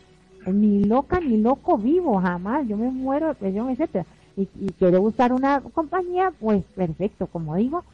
[0.47, 4.07] ni loca ni loco vivo, jamás, yo me muero de presión, etcétera.
[4.37, 7.85] Y, y quiere buscar una compañía, pues perfecto, como digo,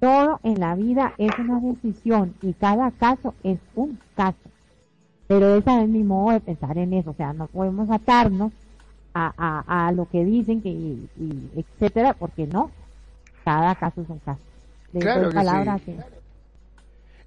[0.00, 4.36] todo en la vida es una decisión y cada caso es un caso.
[5.26, 8.52] Pero esa es mi modo de pensar en eso, o sea, no podemos atarnos
[9.14, 12.70] a, a, a lo que dicen que y, y etcétera, porque no,
[13.44, 14.40] cada caso es un caso.
[15.40, 15.96] claro que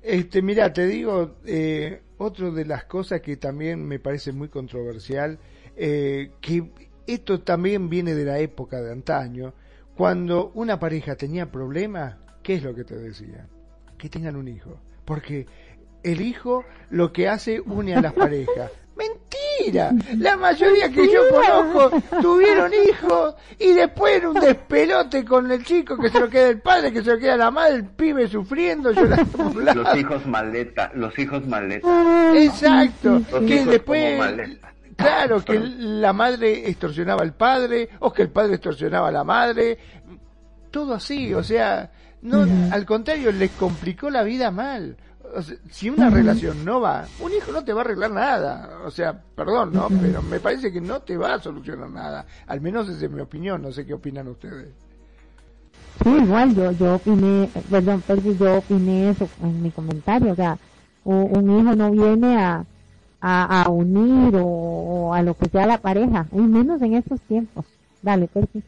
[0.01, 5.39] Este, mira, te digo, eh, otra de las cosas que también me parece muy controversial,
[5.75, 6.71] eh, que
[7.05, 9.53] esto también viene de la época de antaño,
[9.95, 13.47] cuando una pareja tenía problemas, ¿qué es lo que te decía?
[13.97, 14.79] Que tengan un hijo.
[15.05, 15.45] Porque
[16.03, 18.71] el hijo lo que hace une a las parejas.
[18.95, 19.91] Mentira.
[20.17, 26.09] La mayoría que yo conozco tuvieron hijos y después un despelote con el chico que
[26.09, 29.53] se lo queda el padre, que se lo queda la madre, el pibe sufriendo, llorando.
[29.73, 32.33] Los hijos maleta, los hijos maleta.
[32.35, 33.21] Exacto.
[33.47, 34.19] que después
[34.95, 39.77] Claro, que la madre extorsionaba al padre, o que el padre extorsionaba a la madre,
[40.69, 44.97] todo así, o sea, no, al contrario, les complicó la vida mal
[45.69, 48.79] si una relación no va, un hijo no te va a arreglar nada.
[48.85, 49.87] O sea, perdón, ¿no?
[50.01, 52.25] Pero me parece que no te va a solucionar nada.
[52.47, 54.69] Al menos esa es mi opinión, no sé qué opinan ustedes.
[56.03, 58.03] Sí, igual yo, yo opiné, perdón,
[58.39, 60.31] yo opiné eso en mi comentario.
[60.31, 60.57] O sea,
[61.03, 62.65] un, hijo no viene a,
[63.21, 67.65] a, unir o, a lo que sea la pareja, y menos en estos tiempos.
[68.01, 68.63] Dale, Percy.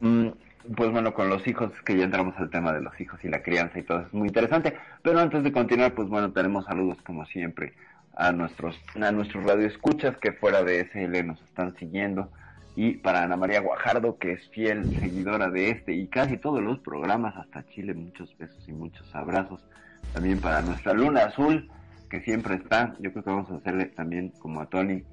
[0.00, 0.28] Mm,
[0.74, 3.42] pues bueno, con los hijos, que ya entramos al tema de los hijos y la
[3.42, 4.76] crianza y todo es muy interesante.
[5.02, 7.74] Pero antes de continuar, pues bueno, tenemos saludos como siempre
[8.16, 12.30] a nuestros, a nuestros radioescuchas que fuera de SL nos están siguiendo.
[12.74, 16.78] Y para Ana María Guajardo, que es fiel seguidora de este y casi todos los
[16.80, 19.64] programas, hasta Chile, muchos besos y muchos abrazos.
[20.12, 21.70] También para nuestra Luna Azul,
[22.10, 22.94] que siempre está.
[23.00, 25.04] Yo creo que vamos a hacerle también como a Tony,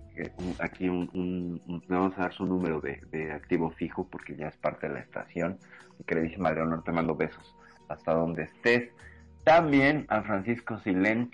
[0.59, 4.87] aquí un, le vamos a dar su número de, activo fijo porque ya es parte
[4.87, 5.57] de la estación.
[6.05, 7.55] Queridísima Leonor, te mando besos
[7.89, 8.89] hasta donde estés.
[9.43, 11.33] También a Francisco Silent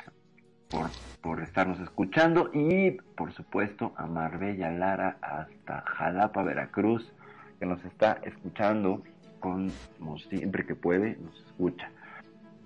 [0.69, 0.89] por,
[1.21, 7.11] por estarnos escuchando y por supuesto a Marbella Lara hasta Jalapa, Veracruz,
[7.59, 9.03] que nos está escuchando
[9.39, 11.89] como siempre que puede, nos escucha.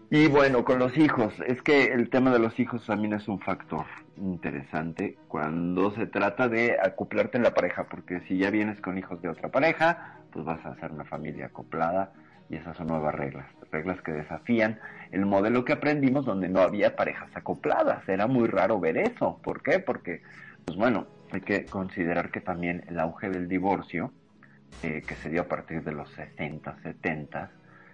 [0.09, 3.39] Y bueno, con los hijos, es que el tema de los hijos también es un
[3.39, 3.86] factor
[4.18, 9.22] interesante cuando se trata de acoplarte en la pareja, porque si ya vienes con hijos
[9.22, 12.11] de otra pareja, pues vas a hacer una familia acoplada
[12.49, 14.80] y esas son nuevas reglas, reglas que desafían
[15.11, 19.61] el modelo que aprendimos donde no había parejas acopladas, era muy raro ver eso, ¿por
[19.61, 19.80] qué?
[19.80, 20.22] Porque,
[20.66, 24.11] pues bueno, hay que considerar que también el auge del divorcio,
[24.82, 27.51] eh, que se dio a partir de los 60, 70,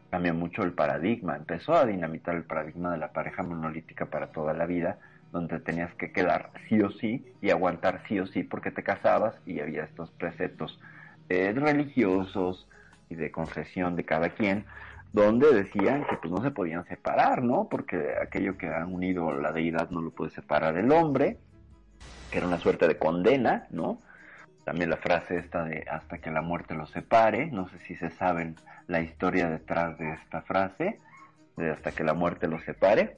[0.10, 4.54] cambió mucho el paradigma, empezó a dinamitar el paradigma de la pareja monolítica para toda
[4.54, 4.98] la vida,
[5.32, 9.36] donde tenías que quedar sí o sí y aguantar sí o sí porque te casabas
[9.46, 10.80] y había estos preceptos
[11.30, 12.68] eh, religiosos
[13.10, 14.66] y de confesión de cada quien
[15.12, 17.68] donde decían que pues no se podían separar, ¿no?
[17.70, 21.38] Porque aquello que ha unido la deidad no lo puede separar el hombre,
[22.32, 24.00] que era una suerte de condena, ¿no?
[24.66, 28.12] También la frase esta de hasta que la muerte los separe, no sé si se
[28.12, 28.56] saben
[28.88, 31.00] la historia detrás de esta frase,
[31.58, 33.18] de hasta que la muerte los separe,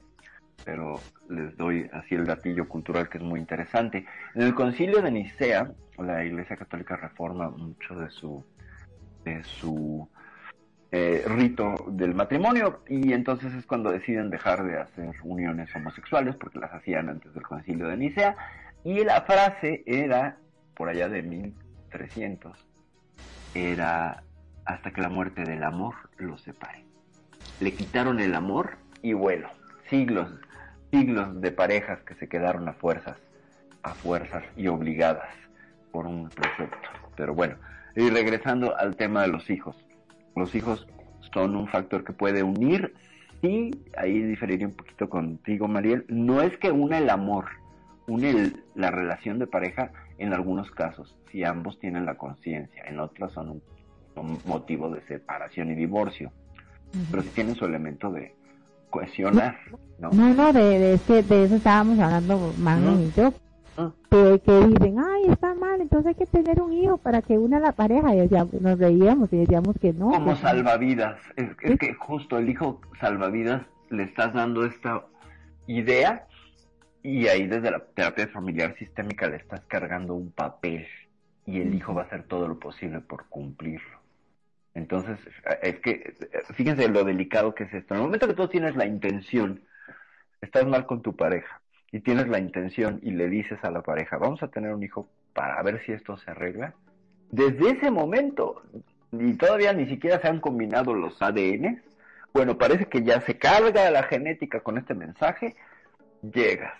[0.64, 4.06] pero les doy así el datillo cultural que es muy interesante.
[4.34, 8.44] En el concilio de Nicea, la Iglesia Católica reforma mucho de su,
[9.24, 10.08] de su
[10.90, 16.58] eh, rito del matrimonio y entonces es cuando deciden dejar de hacer uniones homosexuales porque
[16.58, 18.36] las hacían antes del concilio de Nicea
[18.84, 20.36] y la frase era
[20.74, 22.72] por allá de 1300
[23.54, 24.22] era
[24.64, 26.84] hasta que la muerte del amor los separe.
[27.60, 29.48] Le quitaron el amor y bueno,
[29.90, 30.30] siglos,
[30.92, 33.16] siglos de parejas que se quedaron a fuerzas,
[33.82, 35.34] a fuerzas y obligadas
[35.90, 36.88] por un precepto.
[37.16, 37.56] Pero bueno,
[37.96, 39.76] y regresando al tema de los hijos.
[40.36, 40.86] Los hijos
[41.32, 42.94] son un factor que puede unir,
[43.40, 47.46] sí, ahí diferiría un poquito contigo, Mariel, no es que una el amor,
[48.06, 53.32] une la relación de pareja en algunos casos, si ambos tienen la conciencia, en otros
[53.32, 53.62] son
[54.14, 56.30] un, motivo de separación y divorcio,
[57.10, 58.34] pero sí tienen su elemento de
[58.92, 59.56] cohesionar,
[59.98, 60.10] ¿no?
[60.10, 63.32] No, no, de, de, de eso estábamos hablando, Manu y yo,
[64.10, 67.72] que, dicen, ay, está mal, entonces hay que tener un hijo para que una la
[67.72, 68.14] pareja.
[68.14, 68.28] Y
[68.60, 70.10] nos reíamos y decíamos que no.
[70.10, 71.18] Como salvavidas.
[71.36, 75.06] Es, que justo el hijo salvavidas le estás dando esta
[75.66, 76.26] idea
[77.02, 80.86] y ahí desde la terapia familiar sistémica le estás cargando un papel
[81.46, 84.01] y el hijo va a hacer todo lo posible por cumplirlo.
[84.74, 85.18] Entonces,
[85.62, 86.14] es que,
[86.54, 87.94] fíjense lo delicado que es esto.
[87.94, 89.60] En el momento que tú tienes la intención,
[90.40, 91.60] estás mal con tu pareja,
[91.90, 95.08] y tienes la intención y le dices a la pareja, vamos a tener un hijo
[95.34, 96.74] para ver si esto se arregla,
[97.30, 98.62] desde ese momento,
[99.12, 101.82] y todavía ni siquiera se han combinado los ADN,
[102.32, 105.54] bueno, parece que ya se carga la genética con este mensaje,
[106.22, 106.72] llegas,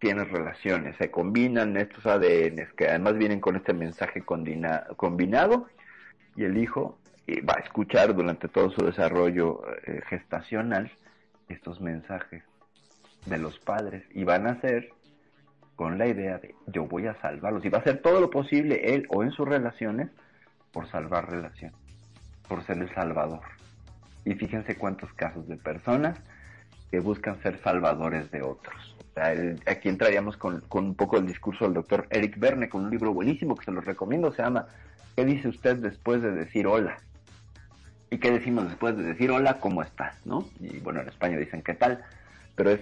[0.00, 5.68] tienes relaciones, se combinan estos ADN que además vienen con este mensaje combinado
[6.36, 10.90] y el hijo eh, va a escuchar durante todo su desarrollo eh, gestacional
[11.48, 12.44] estos mensajes
[13.24, 14.90] de los padres y van a hacer
[15.74, 18.94] con la idea de yo voy a salvarlos y va a hacer todo lo posible
[18.94, 20.10] él o en sus relaciones
[20.72, 21.78] por salvar relaciones,
[22.48, 23.40] por ser el salvador.
[24.24, 26.18] Y fíjense cuántos casos de personas
[26.90, 28.96] que buscan ser salvadores de otros.
[29.66, 33.12] aquí entraríamos con, con, un poco el discurso del doctor Eric Verne, con un libro
[33.12, 34.66] buenísimo que se los recomiendo, se llama
[35.16, 36.98] ¿Qué dice usted después de decir hola?
[38.10, 39.58] ¿Y qué decimos después de decir hola?
[39.60, 40.14] ¿Cómo estás?
[40.26, 40.46] ¿No?
[40.60, 42.04] Y bueno, en España dicen ¿qué tal?
[42.56, 42.80] pero es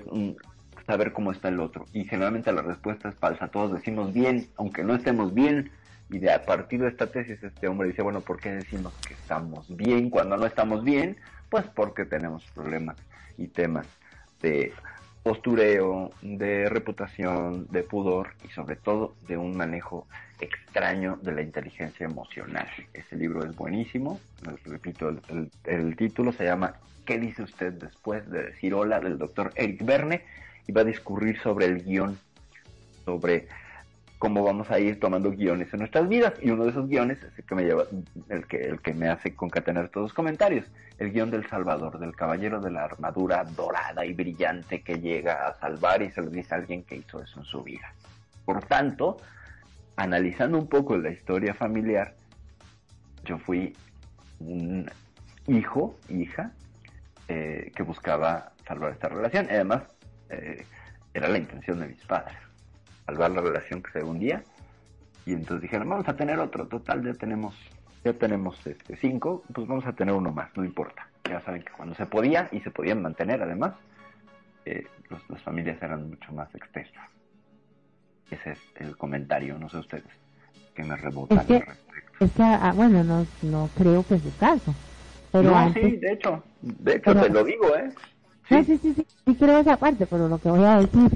[0.87, 1.87] saber cómo está el otro.
[1.93, 3.49] Y generalmente la respuesta es falsa.
[3.49, 5.71] Todos decimos bien, aunque no estemos bien.
[6.11, 9.15] Y de a partir de esta tesis este hombre dice, bueno, ¿por qué decimos que
[9.15, 11.17] estamos bien cuando no estamos bien?
[11.51, 12.97] Pues porque tenemos problemas
[13.37, 13.87] y temas
[14.41, 14.73] de
[15.23, 20.07] postureo, de reputación, de pudor y sobre todo de un manejo
[20.45, 22.69] extraño de la inteligencia emocional.
[22.93, 24.21] Ese libro es buenísimo,
[24.65, 26.75] repito, el, el título se llama
[27.05, 30.23] ¿Qué dice usted después de decir hola del doctor Eric Verne?
[30.67, 32.19] Y va a discurrir sobre el guion,
[33.05, 33.47] sobre
[34.19, 36.33] cómo vamos a ir tomando guiones en nuestras vidas.
[36.41, 37.85] Y uno de esos guiones es el que me lleva,
[38.31, 40.65] el que, el que me hace concatenar todos los comentarios.
[40.99, 45.55] El guion del Salvador, del caballero de la armadura dorada y brillante que llega a
[45.61, 47.93] salvar y se lo dice a alguien que hizo eso en su vida.
[48.47, 49.19] Por tanto,
[49.97, 52.15] analizando un poco la historia familiar,
[53.25, 53.75] yo fui
[54.41, 54.91] un
[55.47, 56.53] hijo, hija,
[57.29, 59.47] eh, que buscaba salvar esta relación.
[59.51, 59.83] Además,
[60.31, 60.65] eh,
[61.13, 62.37] era la intención de mis padres,
[63.07, 64.43] salvar la relación que se hundía.
[65.27, 67.55] Y entonces dijeron, vamos a tener otro, total, ya tenemos,
[68.05, 71.09] ya tenemos este, cinco, pues vamos a tener uno más, no importa.
[71.25, 73.75] Ya saben que cuando se podía, y se podían mantener además,
[74.67, 74.87] eh,
[75.29, 77.14] las familias eran mucho más extensas.
[78.31, 80.05] Ese es el comentario, no sé ustedes,
[80.75, 82.43] que me rebotan al respecto.
[82.43, 84.75] Ah, bueno, no, no creo que es su caso
[85.43, 87.91] no, sí, de hecho, de hecho te lo digo, ¿eh?
[88.49, 88.65] Sí.
[88.65, 91.11] sí, sí, sí, sí, creo esa parte, pero lo que voy a decir,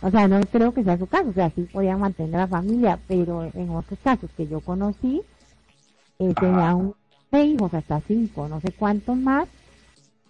[0.00, 2.98] o sea, no creo que sea su caso, o sea, sí podían mantener la familia,
[3.06, 5.22] pero en otros casos que yo conocí,
[6.18, 6.94] eh, tenían
[7.30, 9.46] seis hijos, hasta cinco, no sé cuántos más,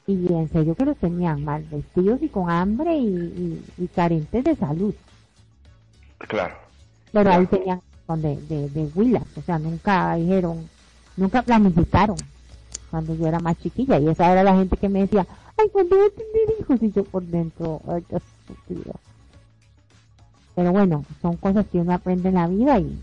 [0.07, 4.57] y en serio que los tenían mal vestidos y con hambre y, y, carentes de
[4.57, 4.95] salud.
[6.19, 6.55] Claro.
[7.13, 7.81] Pero ahí tenían
[8.17, 10.69] de, de, de o sea, nunca dijeron,
[11.17, 12.17] nunca planificaron
[12.91, 15.27] cuando yo era más chiquilla y esa era la gente que me decía,
[15.59, 16.83] ay, cuando voy a tener hijos?
[16.83, 18.95] Y yo por dentro, ay, estúpido.
[20.55, 22.99] Pero bueno, son cosas que uno aprende en la vida y,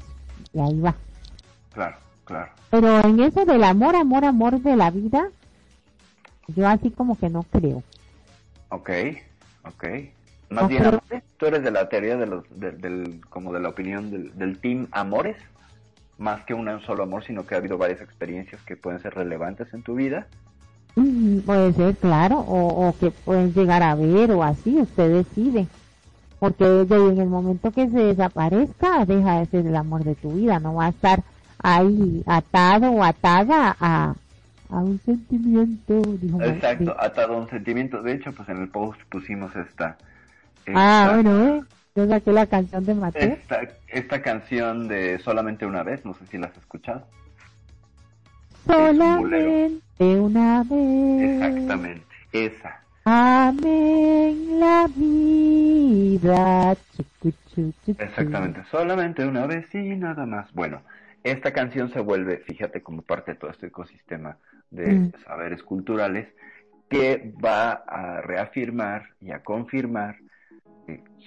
[0.59, 0.95] ahí va.
[1.74, 2.51] Claro, claro.
[2.72, 5.30] Pero en eso del amor, amor, amor de la vida,
[6.47, 7.84] Yo así como que no creo.
[8.70, 8.89] Ok,
[9.63, 9.84] ok.
[10.50, 14.12] Más bien, amores, tú eres de la teoría de los, del, como de la opinión
[14.12, 15.38] del, del team amores,
[16.18, 19.74] más que un solo amor, sino que ha habido varias experiencias que pueden ser relevantes
[19.74, 20.28] en tu vida.
[20.96, 25.68] Mm, puede ser, claro, o, o que pueden llegar a ver o así, usted decide.
[26.39, 30.60] Porque en el momento que se desaparezca, deja de ser el amor de tu vida,
[30.60, 31.24] no va a estar
[31.60, 34.16] ahí atado o atada a,
[34.70, 36.02] a un sentimiento.
[36.41, 38.02] Exacto, atado a un sentimiento.
[38.02, 39.98] De hecho, pues en el post pusimos esta.
[40.74, 41.63] Ah, bueno, ¿eh?
[41.95, 43.34] Yo saqué la canción de Mateo.
[43.34, 47.07] Esta, esta canción de Solamente una vez, no sé si la has escuchado.
[48.66, 51.32] Solamente una vez.
[51.32, 52.82] Exactamente, esa.
[53.05, 56.76] Amén la vida.
[57.97, 60.51] Exactamente, solamente una vez y nada más.
[60.53, 60.82] Bueno,
[61.24, 64.38] esta canción se vuelve, fíjate, como parte de todo este ecosistema
[64.72, 65.11] de mm.
[65.26, 66.28] saberes culturales
[66.89, 70.18] que va a reafirmar y a confirmar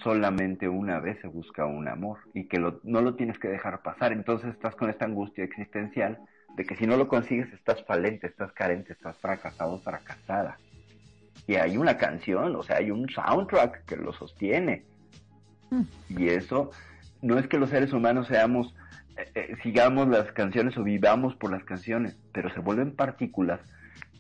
[0.03, 4.13] solamente una vez se busca un amor y que no lo tienes que dejar pasar.
[4.13, 6.19] Entonces estás con esta angustia existencial
[6.57, 10.59] de que si no lo consigues estás falente, estás carente, estás fracasado, fracasada.
[11.47, 14.85] Y hay una canción, o sea, hay un soundtrack que lo sostiene.
[16.09, 16.71] Y eso
[17.23, 18.75] no es que los seres humanos seamos
[19.19, 23.61] eh, eh, sigamos las canciones o vivamos por las canciones, pero se vuelven partículas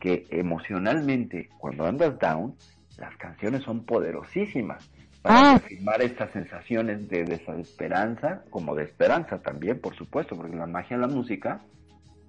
[0.00, 2.54] que emocionalmente, cuando andas down,
[2.98, 4.90] las canciones son poderosísimas
[5.22, 5.54] para ah.
[5.56, 11.00] afirmar estas sensaciones de desesperanza, como de esperanza también, por supuesto, porque la magia en
[11.00, 11.60] la música,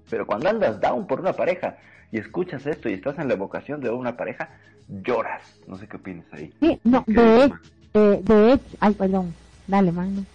[0.09, 1.77] pero cuando andas down por una pareja
[2.11, 4.49] y escuchas esto y estás en la evocación de una pareja,
[4.87, 5.43] lloras.
[5.67, 6.51] No sé qué opinas ahí.
[6.59, 7.51] Sí, no, de,
[7.93, 9.33] de, de, ay, perdón,
[9.67, 10.25] dale, Magno.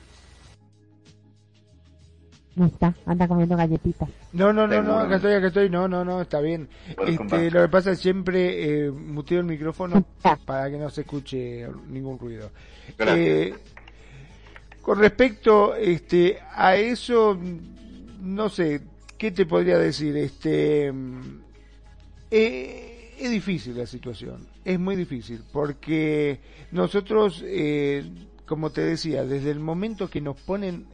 [2.57, 4.09] No está, anda comiendo galletitas.
[4.33, 6.69] No, no, no, no, acá estoy, acá estoy, no, no, no, está bien.
[7.07, 10.05] Este, lo que pasa es siempre eh, muteo el micrófono
[10.45, 12.51] para que no se escuche ningún ruido.
[12.99, 13.55] Eh,
[14.83, 17.39] con respecto este, a eso,
[18.21, 18.83] no sé,
[19.19, 20.17] ¿qué te podría decir?
[20.17, 20.93] Este,
[22.31, 26.41] eh, es difícil la situación, es muy difícil, porque
[26.71, 28.05] nosotros, eh,
[28.47, 30.87] como te decía, desde el momento que nos ponen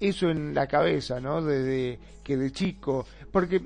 [0.00, 1.42] eso en la cabeza, ¿no?
[1.42, 3.62] Desde que de chico, porque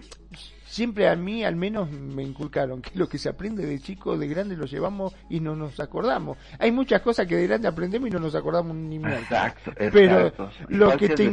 [0.67, 4.27] siempre a mí al menos me inculcaron que lo que se aprende de chico, de
[4.27, 6.37] grande lo llevamos y no nos acordamos.
[6.59, 9.19] Hay muchas cosas que de grande aprendemos y no nos acordamos ni mierda.
[9.21, 10.33] Exacto, Pero
[10.69, 11.25] lo que te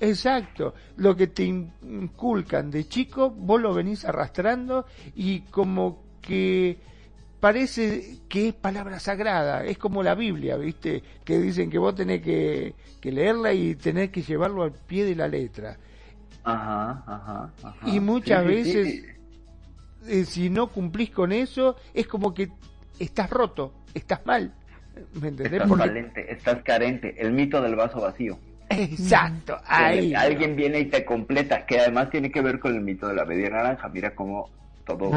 [0.00, 6.78] Exacto, lo que te inculcan de chico, vos lo venís arrastrando y como que
[7.40, 11.02] parece que es palabra sagrada, es como la Biblia, ¿viste?
[11.24, 15.28] Que dicen que vos tenés que, leerla y tenés que llevarlo al pie de la
[15.28, 15.76] letra.
[16.44, 17.52] Ajá, ajá,
[17.86, 19.04] Y muchas veces,
[20.06, 22.48] eh, si no cumplís con eso, es como que
[22.98, 24.54] estás roto, estás mal.
[25.20, 25.62] ¿Me entendés?
[25.62, 28.38] Estás estás carente, el mito del vaso vacío.
[28.70, 30.14] Exacto, ahí.
[30.14, 33.24] Alguien viene y te completa, que además tiene que ver con el mito de la
[33.24, 33.88] media naranja.
[33.88, 34.50] Mira cómo
[34.94, 35.10] todo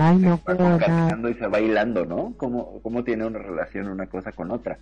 [1.23, 2.33] se y se va hilando, ¿no?
[2.37, 4.77] ¿Cómo, ¿Cómo tiene una relación una cosa con otra?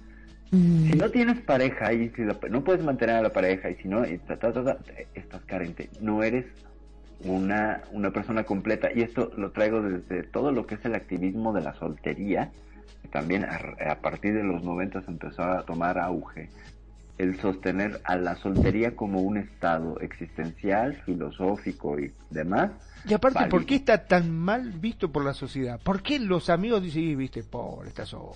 [0.51, 0.85] Mm.
[0.85, 4.03] Si no tienes pareja y si no puedes mantener a la pareja y si no,
[4.03, 6.45] estás carente, no eres
[7.23, 8.89] una, una persona completa.
[8.93, 12.51] Y esto lo traigo desde todo lo que es el activismo de la soltería,
[13.01, 16.49] que también a, partir de los 90 empezó a tomar auge
[17.19, 22.71] el sostener a la soltería como un estado existencial, filosófico y demás,
[23.07, 25.79] y aparte, ¿por qué está tan mal visto por la sociedad?
[25.81, 28.35] ¿Por qué los amigos dicen, viste, pobre, está solo?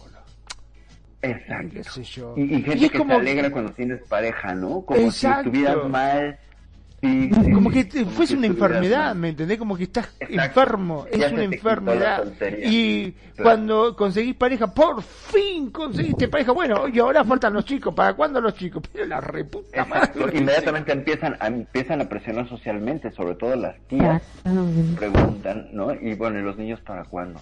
[1.22, 2.02] Exacto.
[2.38, 4.82] Y, gente que se alegra cuando tienes pareja, ¿no?
[4.82, 6.38] Como si estuvieras mal
[7.54, 9.58] como que fuese una enfermedad, ¿me entendés?
[9.58, 12.26] Como que estás enfermo, es una enfermedad.
[12.64, 18.14] Y cuando conseguís pareja, por fin conseguiste pareja, bueno, y ahora faltan los chicos, ¿para
[18.14, 18.84] cuándo los chicos?
[18.94, 20.38] Pero la reputa madre.
[20.38, 24.22] Inmediatamente empiezan a, empiezan a presionar socialmente, sobre todo las tías,
[24.96, 25.94] preguntan, ¿no?
[25.94, 27.42] Y bueno, ¿y los niños para cuándo?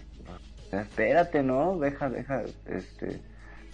[0.72, 1.78] Espérate, ¿no?
[1.78, 3.20] Deja, deja, este,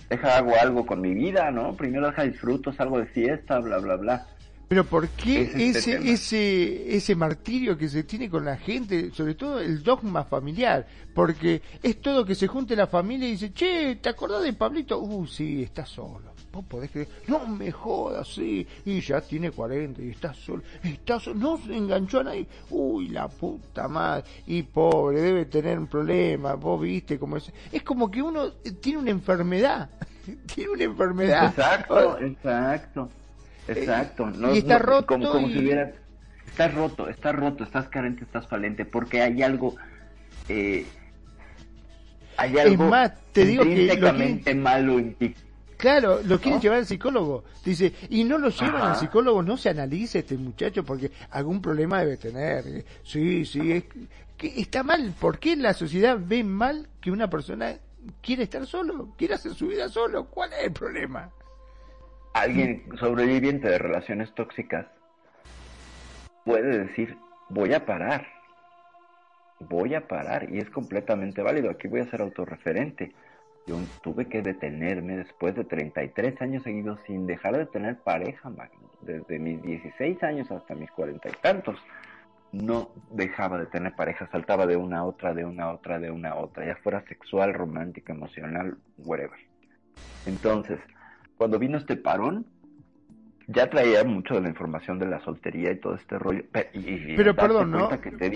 [0.09, 1.75] deja hago algo con mi vida, ¿no?
[1.75, 4.25] Primero deja disfruto, salgo de fiesta, bla, bla, bla
[4.67, 9.59] pero ¿por qué ese, ese, ese martirio que se tiene con la gente, sobre todo
[9.59, 10.85] el dogma familiar?
[11.13, 14.99] Porque es todo que se junte la familia y dice, che, ¿te acordás de Pablito?
[14.99, 16.35] Uh, sí, está solo.
[16.51, 21.19] Vos podés creer, no me jodas, sí, y ya tiene 40 y está solo, está
[21.19, 25.87] solo, no se enganchó a nadie, uy, la puta madre, y pobre, debe tener un
[25.87, 27.51] problema, vos viste cómo es.
[27.71, 29.89] Es como que uno tiene una enfermedad,
[30.55, 31.45] tiene una enfermedad.
[31.47, 33.09] Exacto, exacto.
[33.67, 34.27] Exacto.
[34.27, 35.07] No, y está roto.
[35.07, 35.69] Como, si
[36.47, 39.75] Estás roto, estás roto, estás carente, estás falente, porque hay algo...
[40.49, 40.85] Eh,
[42.37, 45.35] Hay algo es más, te digo que lo quieren, malo en ti.
[45.75, 46.61] claro, lo quieren ¿No?
[46.61, 47.43] llevar al psicólogo.
[47.65, 48.91] Dice, y no lo llevan Ajá.
[48.93, 52.85] al psicólogo, no se analiza este muchacho porque algún problema debe tener.
[53.03, 53.83] Sí, sí, es
[54.37, 55.13] que está mal.
[55.19, 57.73] ¿Por qué la sociedad ve mal que una persona
[58.21, 60.25] quiere estar solo, quiere hacer su vida solo?
[60.25, 61.29] ¿Cuál es el problema?
[62.37, 64.85] Alguien sobreviviente de relaciones tóxicas
[66.45, 67.17] puede decir,
[67.49, 68.27] voy a parar.
[69.59, 71.71] Voy a parar y es completamente válido.
[71.71, 73.11] Aquí voy a ser autorreferente.
[73.65, 78.51] Yo tuve que detenerme después de 33 años seguidos sin dejar de tener pareja.
[79.01, 81.79] Desde mis 16 años hasta mis cuarenta y tantos.
[82.51, 86.11] No dejaba de tener pareja, saltaba de una a otra, de una a otra, de
[86.11, 89.39] una a otra, ya fuera sexual, romántica, emocional, whatever.
[90.27, 90.79] Entonces,
[91.37, 92.45] cuando vino este parón,
[93.47, 96.43] ya traía mucho de la información de la soltería y todo este rollo.
[96.51, 97.87] Pe- y- y Pero perdón, ¿no?
[98.01, 98.29] que te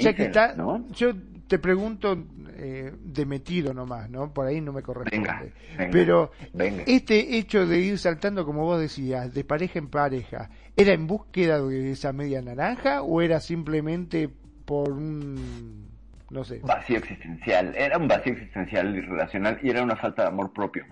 [0.56, 0.88] ¿no?
[0.92, 1.12] yo
[1.48, 2.18] te pregunto
[2.56, 4.34] eh, de metido nomás, ¿no?
[4.34, 5.18] Por ahí no me corresponde.
[5.28, 5.44] Venga,
[5.78, 6.84] venga, Pero venga.
[6.88, 11.62] este hecho de ir saltando, como vos decías, de pareja en pareja, ¿era en búsqueda
[11.62, 14.30] de esa media naranja o era simplemente
[14.64, 15.90] por un,
[16.30, 16.60] no sé?
[16.64, 20.86] vacío existencial, era un vacío existencial y relacional y era una falta de amor propio.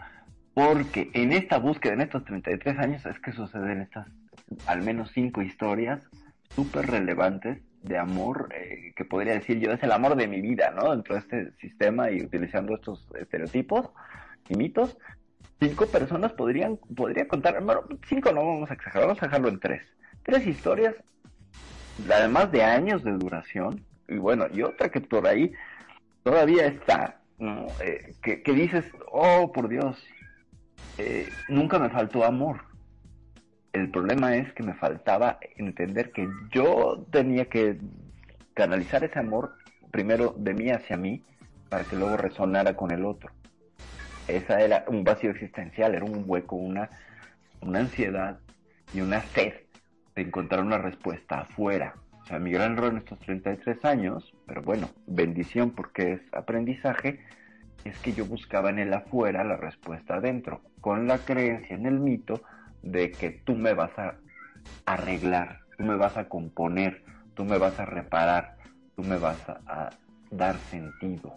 [0.59, 4.07] Porque en esta búsqueda, en estos 33 años, es que suceden estas
[4.65, 6.01] al menos cinco historias
[6.53, 10.71] súper relevantes de amor, eh, que podría decir yo es el amor de mi vida,
[10.71, 10.91] ¿no?
[10.91, 13.89] Dentro de este sistema y utilizando estos estereotipos
[14.49, 14.97] y mitos,
[15.61, 19.61] cinco personas podrían, podría contar, bueno, cinco no vamos a exagerar, vamos a dejarlo en
[19.61, 19.83] tres.
[20.23, 20.93] Tres historias,
[22.13, 25.53] además de años de duración, y bueno, y otra que por ahí
[26.23, 27.67] todavía está, ¿no?
[27.81, 30.05] Eh, que, que dices, oh, por Dios,
[30.97, 32.61] eh, nunca me faltó amor.
[33.71, 37.79] El problema es que me faltaba entender que yo tenía que
[38.53, 39.55] canalizar ese amor
[39.91, 41.23] primero de mí hacia mí
[41.69, 43.31] para que luego resonara con el otro.
[44.27, 46.89] Esa era un vacío existencial, era un hueco, una,
[47.61, 48.39] una ansiedad
[48.93, 49.53] y una sed
[50.15, 51.95] de encontrar una respuesta afuera.
[52.21, 57.19] O sea, mi gran error en estos 33 años, pero bueno, bendición porque es aprendizaje,
[57.85, 61.99] es que yo buscaba en el afuera la respuesta adentro, con la creencia en el
[61.99, 62.41] mito
[62.81, 64.15] de que tú me vas a
[64.85, 67.03] arreglar, tú me vas a componer,
[67.35, 68.55] tú me vas a reparar,
[68.95, 69.89] tú me vas a,
[70.31, 71.33] dar sentido.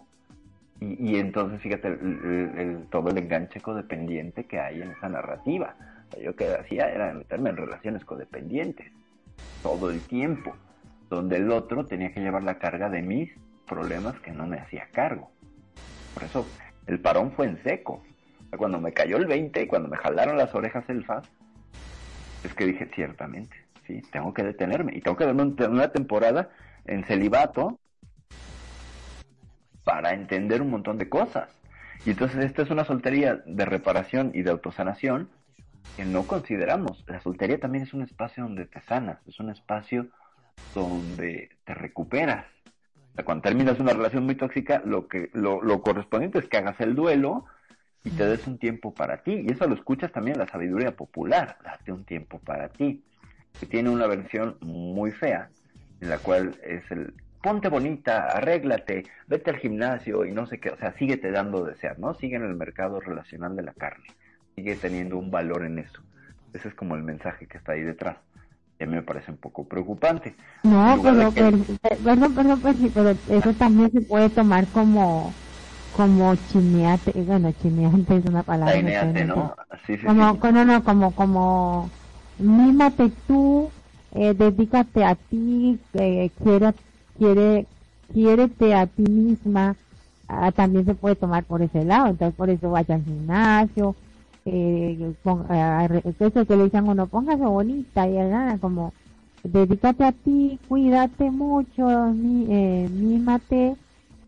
[0.79, 5.75] Y, entonces, fíjate, el, todo el enganche codependiente que hay en esa narrativa.
[6.09, 8.91] O sea, yo que hacía era meterme en relaciones codependientes
[9.63, 10.55] todo el tiempo,
[11.09, 13.31] donde el otro tenía que llevar la carga de mis
[13.65, 15.32] problemas que no me hacía cargo.
[16.87, 18.03] El parón fue en seco.
[18.57, 21.27] Cuando me cayó el 20 y cuando me jalaron las orejas el FAS,
[22.43, 23.55] es que dije, ciertamente,
[23.87, 26.49] sí, tengo que detenerme y tengo que darme una temporada
[26.85, 27.79] en celibato
[29.83, 31.49] para entender un montón de cosas.
[32.05, 35.29] Y entonces esta es una soltería de reparación y de autosanación
[35.95, 37.03] que no consideramos.
[37.07, 40.07] La soltería también es un espacio donde te sanas, es un espacio
[40.73, 42.45] donde te recuperas.
[43.23, 46.95] Cuando terminas una relación muy tóxica, lo que lo, lo correspondiente es que hagas el
[46.95, 47.45] duelo
[48.03, 49.43] y te des un tiempo para ti.
[49.47, 53.03] Y eso lo escuchas también en la sabiduría popular, date un tiempo para ti.
[53.59, 55.49] Que tiene una versión muy fea,
[56.01, 60.69] en la cual es el ponte bonita, arréglate, vete al gimnasio y no sé qué,
[60.69, 62.13] o sea, síguete dando desear, ¿no?
[62.15, 64.07] Sigue en el mercado relacional de la carne,
[64.55, 66.01] sigue teniendo un valor en eso.
[66.53, 68.17] Ese es como el mensaje que está ahí detrás.
[68.79, 70.35] Y a mí me parece un poco preocupante.
[70.63, 71.41] No, pero, que...
[71.41, 72.61] pero, perdón, perdón,
[72.93, 75.35] pero eso también se puede tomar como
[75.93, 78.75] como chimeate, bueno, chimeante es una palabra.
[78.75, 79.55] Chimeate, ¿no?
[79.85, 80.39] Sí, sí, como, sí.
[80.51, 81.91] no, no, como, como,
[82.39, 83.71] mímate tú,
[84.15, 86.73] eh, dedícate a ti, eh, quiere,
[87.17, 87.67] quiere,
[88.11, 89.75] quiérete a ti misma,
[90.27, 93.95] ah, también se puede tomar por ese lado, entonces por eso vaya al gimnasio,
[94.45, 98.93] eh, ponga, eso que le dicen uno, póngase bonita y nada, como,
[99.43, 103.75] dedícate a ti, cuídate mucho, eh, mímate,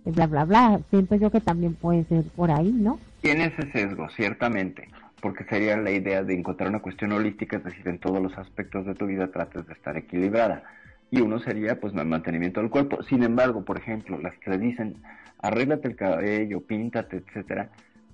[0.05, 0.79] bla, bla, bla.
[0.89, 2.99] Siento yo que también puede ser por ahí, ¿no?
[3.21, 4.89] Tiene ese sesgo, ciertamente,
[5.21, 8.85] porque sería la idea de encontrar una cuestión holística, es decir, en todos los aspectos
[8.85, 10.63] de tu vida trates de estar equilibrada.
[11.11, 13.03] Y uno sería, pues, el mantenimiento del cuerpo.
[13.03, 14.95] Sin embargo, por ejemplo, las que le dicen,
[15.39, 17.69] arréglate el cabello, píntate, etcétera,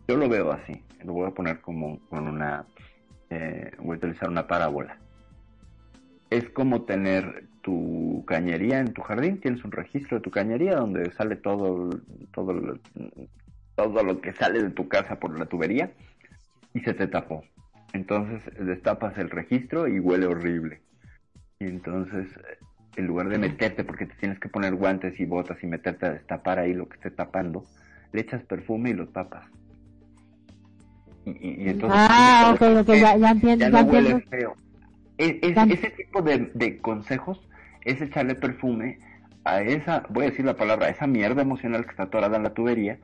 [0.07, 0.83] yo lo veo así.
[1.03, 2.65] Lo voy a poner como con una,
[3.29, 4.97] eh, voy a utilizar una parábola.
[6.29, 11.11] Es como tener tu cañería en tu jardín, tienes un registro de tu cañería donde
[11.11, 11.89] sale todo,
[12.33, 12.79] todo,
[13.75, 15.91] todo lo que sale de tu casa por la tubería
[16.73, 17.43] y se te tapó.
[17.93, 20.81] Entonces destapas el registro y huele horrible.
[21.59, 22.27] Y entonces,
[22.95, 26.13] en lugar de meterte, porque te tienes que poner guantes y botas y meterte a
[26.13, 27.65] destapar ahí lo que esté tapando,
[28.13, 29.45] le echas perfume y lo tapas.
[31.25, 34.27] Y, y, y entonces Ah, ok, ok, ya, ya entiendo, ya ya no huele entiendo.
[34.29, 34.55] feo.
[35.17, 37.39] Es- es- Ya- ese tipo de, de consejos
[37.85, 38.99] es echarle perfume
[39.43, 42.43] a esa, voy a decir la palabra, a esa mierda emocional que está atorada en
[42.43, 42.97] la tubería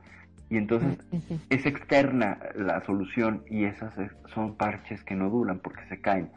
[0.50, 1.38] y entonces Sí, sí.
[1.50, 6.28] es externa la solución y esas es- son parches que no duran porque se caen.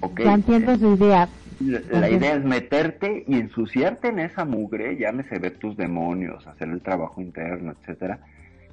[0.00, 0.20] ¿Ok?
[0.20, 1.28] Ya entiendo su idea.
[1.60, 6.68] La, la idea es meterte y ensuciarte en esa mugre, llámese ver tus demonios, hacer
[6.68, 8.20] el trabajo interno, etcétera,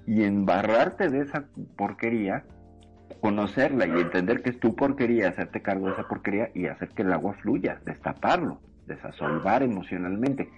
[0.06, 2.44] y embarrarte de esa porquería,
[3.22, 7.04] conocerla y entender que es tu porquería, hacerte cargo de esa porquería y hacer que
[7.04, 10.50] el agua fluya, destaparlo, desasolvar emocionalmente.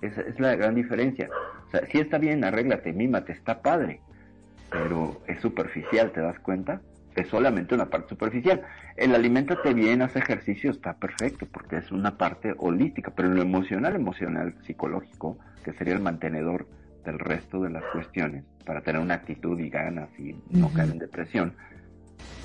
[0.00, 1.28] Esa es la gran diferencia.
[1.66, 4.00] O sea, si está bien, arréglate, mímate, está padre,
[4.70, 6.80] pero es superficial, ¿te das cuenta?
[7.14, 8.62] Es solamente una parte superficial.
[8.96, 13.42] El aliméntate bien, haz ejercicio, está perfecto, porque es una parte holística, pero en lo
[13.42, 16.66] emocional, emocional, psicológico, que sería el mantenedor
[17.04, 20.98] del resto de las cuestiones, para tener una actitud y ganas y no caer en
[20.98, 21.54] depresión,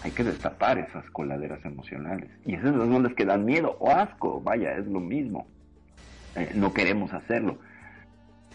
[0.04, 2.30] hay que destapar esas coladeras emocionales.
[2.46, 5.48] Y esas son las que dan miedo o asco, vaya, es lo mismo.
[6.36, 7.58] Eh, no queremos hacerlo.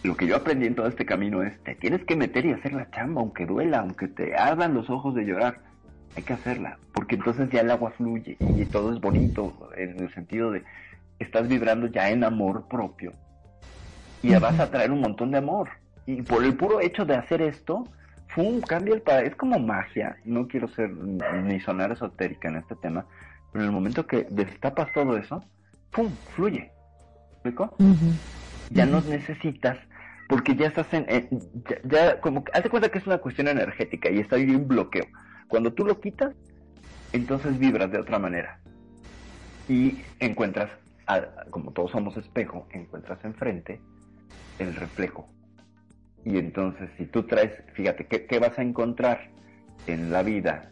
[0.03, 2.75] Lo que yo aprendí en todo este camino es, te tienes que meter y hacer
[2.75, 5.61] la chamba, aunque duela, aunque te ardan los ojos de llorar.
[6.17, 10.15] Hay que hacerla, porque entonces ya el agua fluye y todo es bonito en el
[10.15, 10.63] sentido de,
[11.19, 13.13] estás vibrando ya en amor propio
[14.23, 15.69] y ya vas a traer un montón de amor.
[16.07, 17.85] Y por el puro hecho de hacer esto,
[18.29, 18.61] ¡fum!
[18.61, 19.31] cambia el paradigma.
[19.31, 20.17] Es como magia.
[20.25, 23.07] No quiero ser ni sonar esotérica en este tema,
[23.53, 25.43] pero en el momento que destapas todo eso,
[25.91, 26.19] ¡pum!
[26.35, 26.71] fluye.
[28.71, 29.79] Ya no necesitas
[30.29, 31.29] porque ya estás en, en-
[31.69, 34.49] ya, ya como que haz de cuenta que es una cuestión energética y está ahí
[34.55, 35.05] un bloqueo
[35.49, 36.35] cuando tú lo quitas
[37.13, 38.59] entonces vibras de otra manera
[39.69, 40.71] y encuentras
[41.07, 43.83] a- como todos somos espejo encuentras enfrente
[44.59, 45.29] el reflejo
[46.25, 49.31] y entonces si tú traes fíjate qué, qué vas a encontrar
[49.87, 50.71] en la vida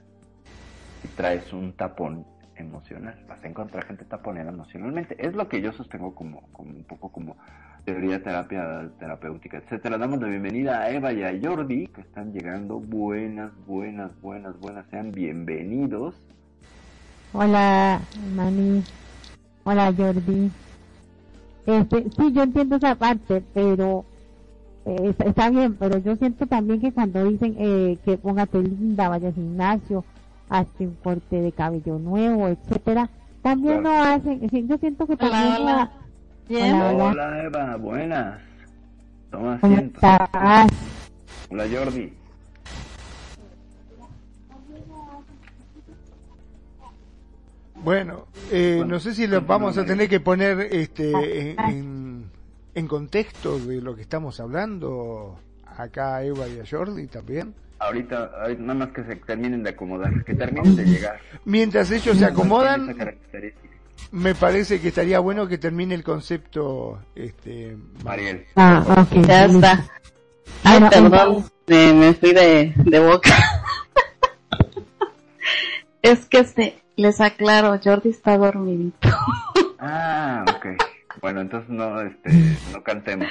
[1.03, 2.27] si traes un tapón
[2.57, 6.85] emocional vas a encontrar gente taponera emocionalmente es lo que yo sostengo como, como un
[6.85, 7.37] poco como
[7.85, 9.99] teoría terapia terapéutica, etcétera.
[9.99, 12.79] Damos la bienvenida a Eva y a Jordi, que están llegando.
[12.79, 14.87] Buenas, buenas, buenas, buenas.
[14.91, 16.15] Sean bienvenidos.
[17.33, 18.01] Hola,
[18.35, 18.85] Mani.
[19.65, 20.51] Hola, Jordi.
[21.67, 24.05] Este, sí, yo entiendo esa parte, pero
[24.85, 29.29] eh, está, bien, pero yo siento también que cuando dicen eh, que póngate linda, vaya
[29.29, 30.05] al gimnasio,
[30.49, 33.09] hazte un corte de cabello nuevo, etcétera,
[33.43, 33.97] también Claro.
[33.99, 34.69] lo hacen.
[34.69, 35.91] Yo siento que Hola, también hola.
[36.49, 36.75] Bien.
[36.75, 37.05] Hola.
[37.05, 38.41] Hola Eva, buenas.
[39.31, 39.95] Toma ¿Cómo asiento.
[39.97, 40.69] estás?
[41.51, 42.13] Hola Jordi.
[47.83, 52.02] Bueno, eh, Bueno, no sé si lo vamos a tener que poner este, en, en-
[52.75, 57.55] en contexto de lo que estamos hablando acá a Eva y a Jordi también.
[57.79, 61.21] Ahorita, ahorita nada más que se terminen de acomodar, que terminen de llegar.
[61.45, 62.95] Mientras ellos se acomodan,
[64.13, 67.01] me parece que estaría bueno que termine el concepto.
[67.15, 68.47] Este, Mariel.
[68.55, 69.27] Ah, ok.
[69.27, 69.85] Ya está.
[70.65, 73.31] Ay, perdón, me, me fui de, de boca.
[76.03, 79.09] es que se, les aclaro, Jordi está dormidito.
[79.79, 80.67] Ah, ok.
[81.23, 82.31] Bueno, entonces no, este,
[82.73, 83.29] no cantemos.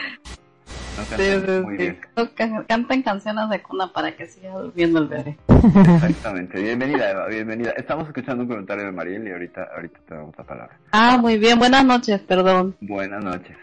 [0.98, 1.46] No cantemos.
[1.46, 1.84] sí, Muy sí.
[1.84, 1.98] bien.
[2.36, 5.38] Can- Cantan canciones de cuna para que siga durmiendo el bebé.
[5.50, 6.62] Exactamente.
[6.62, 7.72] Bienvenida, Eva, bienvenida.
[7.72, 10.78] Estamos escuchando un comentario de Mariel y ahorita, ahorita te damos la palabra.
[10.94, 12.76] Ah, muy bien, buenas noches, perdón.
[12.82, 13.58] Buenas noches.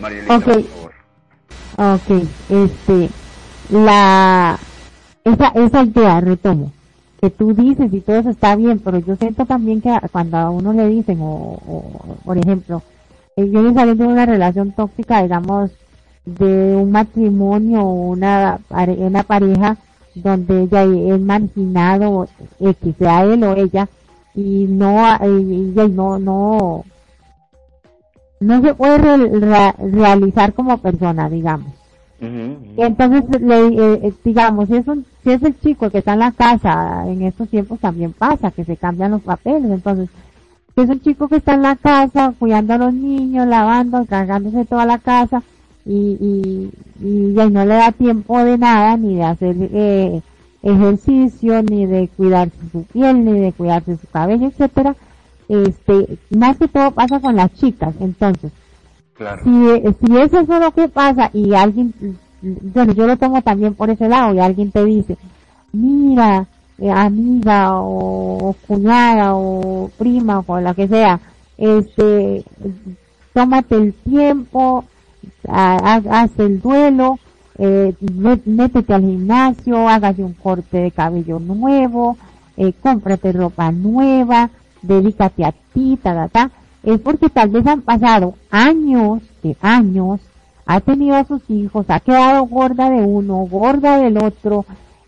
[0.00, 0.44] Marielita, Ok.
[0.44, 0.92] por favor.
[1.76, 3.08] Ok, este,
[3.70, 4.58] la,
[5.24, 6.72] esa, esa idea, retomo,
[7.20, 10.50] que tú dices y todo eso está bien, pero yo siento también que cuando a
[10.50, 11.24] uno le dicen, o,
[11.66, 12.82] o, por ejemplo,
[13.36, 15.70] viene saliendo de una relación tóxica, digamos,
[16.24, 18.58] de un matrimonio o una,
[18.98, 19.76] una pareja
[20.14, 22.28] donde ella es marginado,
[22.60, 23.88] X, sea él o ella,
[24.34, 26.84] y no, y no, no,
[28.40, 31.72] no se puede re- realizar como persona, digamos.
[32.76, 36.14] Y entonces, le, eh, eh, digamos, si es, un, si es el chico que está
[36.14, 39.70] en la casa, en estos tiempos también pasa, que se cambian los papeles.
[39.70, 40.08] Entonces,
[40.74, 44.64] si es un chico que está en la casa, cuidando a los niños, lavando, cargándose
[44.64, 45.42] toda la casa,
[45.86, 46.70] y, y,
[47.00, 50.22] y ya no le da tiempo de nada, ni de hacer eh,
[50.62, 54.96] ejercicio, ni de cuidarse su piel, ni de cuidarse su cabello, etcétera,
[55.48, 57.94] este, más que todo pasa con las chicas.
[58.00, 58.50] Entonces,
[59.14, 59.42] Claro.
[59.44, 61.94] si, si es eso lo que pasa y alguien,
[62.42, 65.16] bueno, yo lo tomo también por ese lado y alguien te dice,
[65.72, 66.46] mira,
[66.92, 71.20] amiga o, cuñada o prima o la que sea,
[71.56, 72.44] este,
[73.32, 74.84] tómate el tiempo,
[75.48, 77.18] ha- ha- haz el duelo
[77.56, 77.94] eh,
[78.46, 82.16] métete al gimnasio, hágase un corte de cabello nuevo,
[82.56, 84.50] eh, cómprate ropa nueva,
[84.82, 86.50] dedícate a ti, ta, ta, ta.
[86.82, 90.20] Es porque tal vez han pasado años, de años,
[90.66, 94.64] ha tenido a sus hijos, ha quedado gorda de uno, gorda del otro,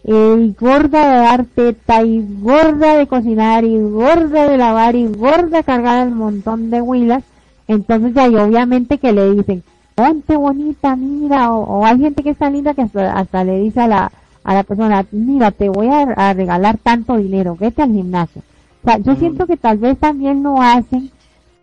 [0.08, 5.64] y gorda de dar teta, y gorda de cocinar, y gorda de lavar, y gorda
[5.64, 7.24] cargar un montón de huilas.
[7.66, 9.64] Entonces hay obviamente que le dicen,
[9.96, 14.12] ponte bonita, mira, o, hay gente que está linda que hasta, le dice a la,
[14.44, 18.42] a la persona, mira, te voy a, regalar tanto dinero, vete al gimnasio.
[18.84, 21.10] O sea, yo siento que tal vez también lo hacen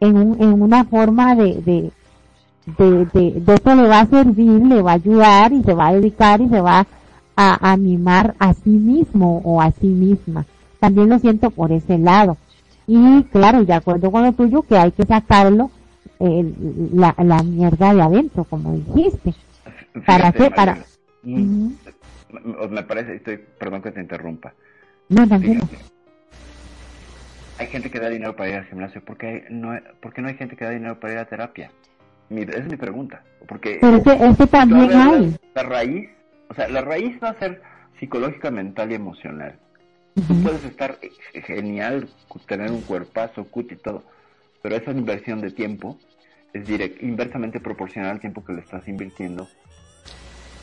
[0.01, 1.91] en, un, en una forma de, de,
[2.77, 5.87] de, de, de esto le va a servir, le va a ayudar y se va
[5.87, 6.85] a dedicar y se va
[7.35, 10.45] a animar a sí mismo o a sí misma.
[10.79, 12.37] También lo siento por ese lado.
[12.87, 15.71] Y claro, de acuerdo con lo tuyo, que hay que sacarlo
[16.19, 19.33] la, la mierda de adentro, como dijiste.
[20.05, 20.49] ¿Para qué?
[20.51, 20.77] Para...
[21.23, 21.71] Mm,
[22.69, 24.53] me parece, estoy, perdón que te interrumpa.
[25.09, 25.61] No, también.
[27.59, 29.03] Hay gente que da dinero para ir al gimnasio.
[29.03, 31.71] ¿Por qué no, ¿por qué no hay gente que da dinero para ir a terapia?
[32.29, 33.21] esa es mi pregunta.
[33.47, 35.37] Porque Pero ese, también hay.
[35.53, 36.09] La, raíz,
[36.53, 37.63] o sea, la raíz va a ser
[37.99, 39.57] psicológica, mental y emocional.
[40.13, 40.99] Tú puedes estar
[41.47, 42.07] genial,
[42.47, 44.03] tener un cuerpazo, cut y todo,
[44.61, 45.97] pero esa inversión de tiempo
[46.53, 49.47] es direct, inversamente proporcional al tiempo que le estás invirtiendo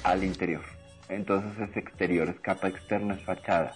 [0.04, 0.62] al interior.
[1.08, 3.74] Entonces es exterior, es capa externa, es fachada.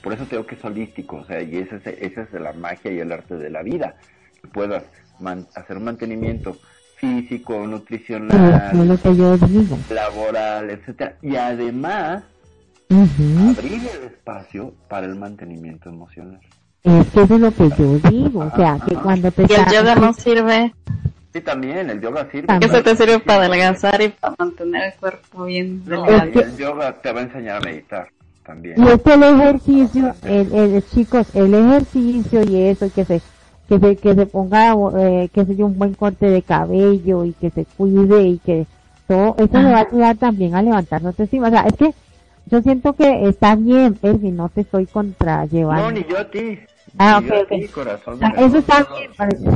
[0.00, 2.92] Por eso tengo que es holístico, o sea, y esa es, esa es la magia
[2.92, 3.96] y el arte de la vida.
[4.40, 4.84] Que puedas
[5.56, 6.56] hacer un mantenimiento
[7.02, 8.78] físico, nutricional,
[9.90, 12.22] laboral, etcétera, y además
[12.88, 16.38] abrir el espacio para el mantenimiento emocional.
[16.84, 19.42] Es que eso es lo que yo digo, o sea, que cuando te...
[19.42, 20.72] Y el yoga no sirve.
[21.32, 22.46] Sí, también, el yoga sirve.
[22.60, 26.40] Eso te sirve para adelgazar y para mantener el cuerpo bien delgado.
[26.40, 28.08] el yoga te va a enseñar a meditar
[28.46, 28.80] también.
[28.80, 33.20] Y es que el ejercicio, el, el, chicos, el ejercicio y eso, que se,
[33.72, 37.50] que se, que se ponga, eh, que se un buen corte de cabello y que
[37.50, 38.66] se cuide y que
[39.08, 41.48] todo, eso le va a ayudar también a levantarnos encima.
[41.48, 41.94] O sea, es que
[42.46, 45.84] yo siento que está bien, Percy, no te estoy contrallevando.
[45.84, 46.58] No, ni yo a ti.
[46.98, 47.52] Ah, ok, ok.
[48.20, 49.48] Ah, eso está bien, parece.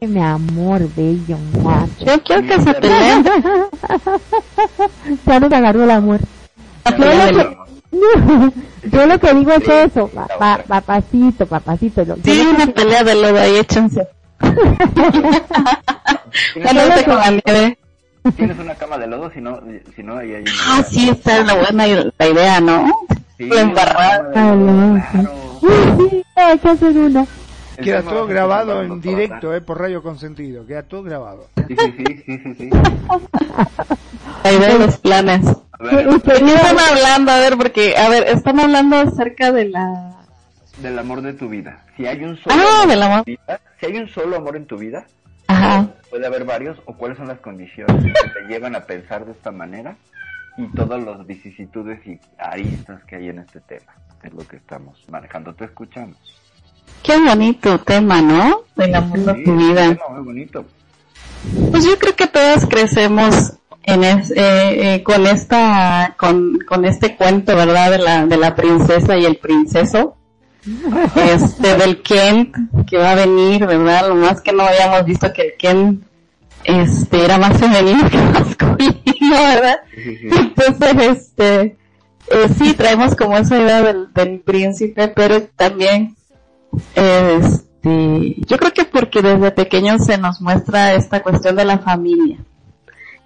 [0.00, 2.04] Mi amor, bello, macho.
[2.04, 3.24] Yo quiero que se peleen.
[5.26, 6.20] ya nos agarró el amor.
[7.92, 10.10] Yo lo que digo es eso,
[10.68, 12.04] papacito, papacito.
[12.24, 14.08] Sí, una pelea de lodo ahí, échense.
[18.36, 19.60] Tienes una cama de lodo, si no,
[19.94, 20.52] si no ahí hay una...
[20.66, 21.86] Ah, sí, esa es la buena
[22.18, 23.06] la idea, ¿no?
[23.36, 25.08] Sí, la embarrada.
[25.62, 27.24] Sí, hay que hacer una.
[27.80, 30.66] Queda todo grabado en directo, eh, por Radio Consentido.
[30.66, 31.46] Queda todo grabado.
[31.68, 32.54] Sí, sí, sí, sí, sí.
[32.58, 32.70] sí.
[34.42, 35.46] Ahí ven los planes.
[35.82, 37.32] ¿De qué están hablando?
[37.32, 40.16] A ver, porque, a ver, están hablando acerca de la...
[40.78, 41.84] Del amor de tu vida.
[41.96, 43.24] Si hay un solo ah, del amor.
[43.24, 45.06] Vida, si hay un solo amor en tu vida,
[45.48, 45.88] Ajá.
[46.08, 49.50] puede haber varios, o cuáles son las condiciones que te llevan a pensar de esta
[49.50, 49.96] manera,
[50.56, 53.92] y todas las vicisitudes y aristas que hay en este tema.
[54.22, 55.54] Es lo que estamos manejando.
[55.54, 56.16] Te escuchamos.
[57.02, 58.62] Qué bonito tema, ¿no?
[58.76, 59.98] Del amor de tu vida.
[60.10, 60.64] Muy bonito.
[61.70, 63.54] Pues yo creo que todas crecemos
[63.84, 64.34] en es, eh,
[64.94, 67.90] eh, con esta, con, con este cuento, ¿verdad?
[67.90, 70.16] De la, de la princesa y el princeso.
[71.16, 72.52] Este, del Ken
[72.86, 74.08] que va a venir, ¿verdad?
[74.08, 76.04] Lo más que no habíamos visto que el Ken,
[76.62, 79.80] este, era más femenino que masculino, ¿verdad?
[79.96, 81.76] Entonces, este,
[82.28, 86.14] eh, sí, traemos como esa idea del, del príncipe, pero también
[86.94, 92.38] este, yo creo que porque desde pequeño se nos muestra esta cuestión de la familia.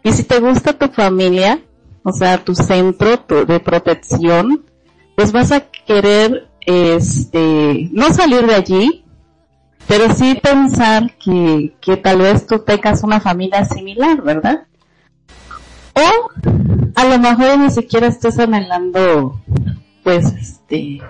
[0.07, 1.59] Y si te gusta tu familia,
[2.05, 4.65] o sea, tu centro de protección,
[5.17, 9.05] pues vas a querer, este, no salir de allí,
[9.89, 14.69] pero sí pensar que, que tal vez tú tengas una familia similar, ¿verdad?
[15.95, 16.31] O
[16.95, 19.41] a lo mejor ni siquiera estés anhelando,
[20.05, 21.01] pues, este,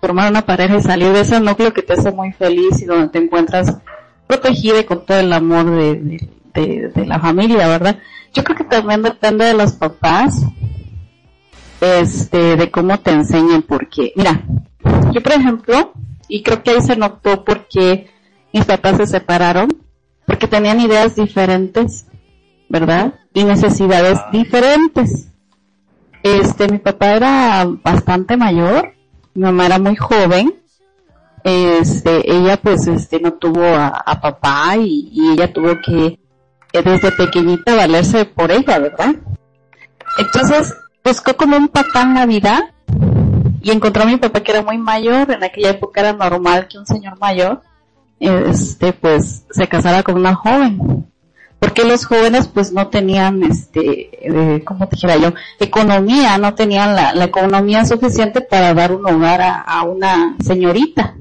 [0.00, 3.08] formar una pareja y salir de ese núcleo que te hace muy feliz y donde
[3.08, 3.78] te encuentras
[4.28, 7.98] protegida y con todo el amor de, la familia, ¿verdad?
[8.32, 10.44] Yo creo que también depende de los papás,
[11.80, 14.42] este, de cómo te enseñan, porque, mira,
[15.12, 15.92] yo por ejemplo,
[16.28, 18.10] y creo que ahí se notó porque
[18.52, 19.68] mis papás se separaron,
[20.26, 22.06] porque tenían ideas diferentes,
[22.68, 23.14] ¿verdad?
[23.32, 25.28] Y necesidades diferentes.
[26.22, 28.94] Este, mi papá era bastante mayor,
[29.34, 30.54] mi mamá era muy joven,
[31.44, 36.18] este, ella pues este no tuvo a, papá y, ella tuvo que
[36.82, 39.14] desde pequeñita valerse por ella, ¿verdad?
[40.18, 40.74] Entonces
[41.04, 42.74] buscó como un papá en la vida
[43.62, 45.30] y encontró a mi papá que era muy mayor.
[45.30, 47.62] En aquella época era normal que un señor mayor,
[48.20, 51.06] este, pues, se casara con una joven.
[51.58, 54.10] Porque los jóvenes, pues, no tenían, este,
[54.56, 59.82] eh, como dijera yo, economía, no tenían la, economía suficiente para dar un hogar a
[59.84, 61.14] una señorita.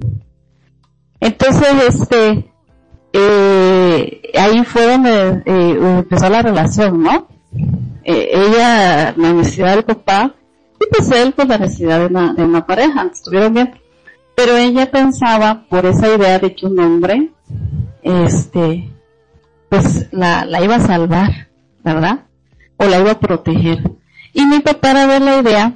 [1.22, 2.53] Entonces, este,
[3.14, 7.28] eh, ahí fue donde eh, empezó la relación, ¿no?
[8.04, 10.34] Eh, ella, la necesidad del papá,
[10.82, 13.74] y pues él, pues la necesidad de una, de una pareja, estuvieron bien.
[14.36, 17.32] Pero ella pensaba, por esa idea de que un hombre,
[18.02, 18.90] este,
[19.70, 21.50] pues la, la iba a salvar,
[21.84, 22.26] ¿verdad?
[22.78, 23.92] O la iba a proteger.
[24.34, 25.74] Y mi papá era de la idea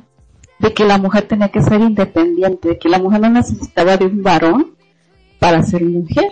[0.59, 4.07] de que la mujer tenía que ser independiente, de que la mujer no necesitaba de
[4.07, 4.75] un varón
[5.39, 6.25] para ser mujer.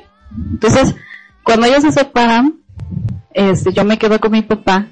[0.52, 0.95] Entonces,
[1.43, 2.56] cuando ellos se separan,
[3.34, 4.88] este, yo me quedo con mi papá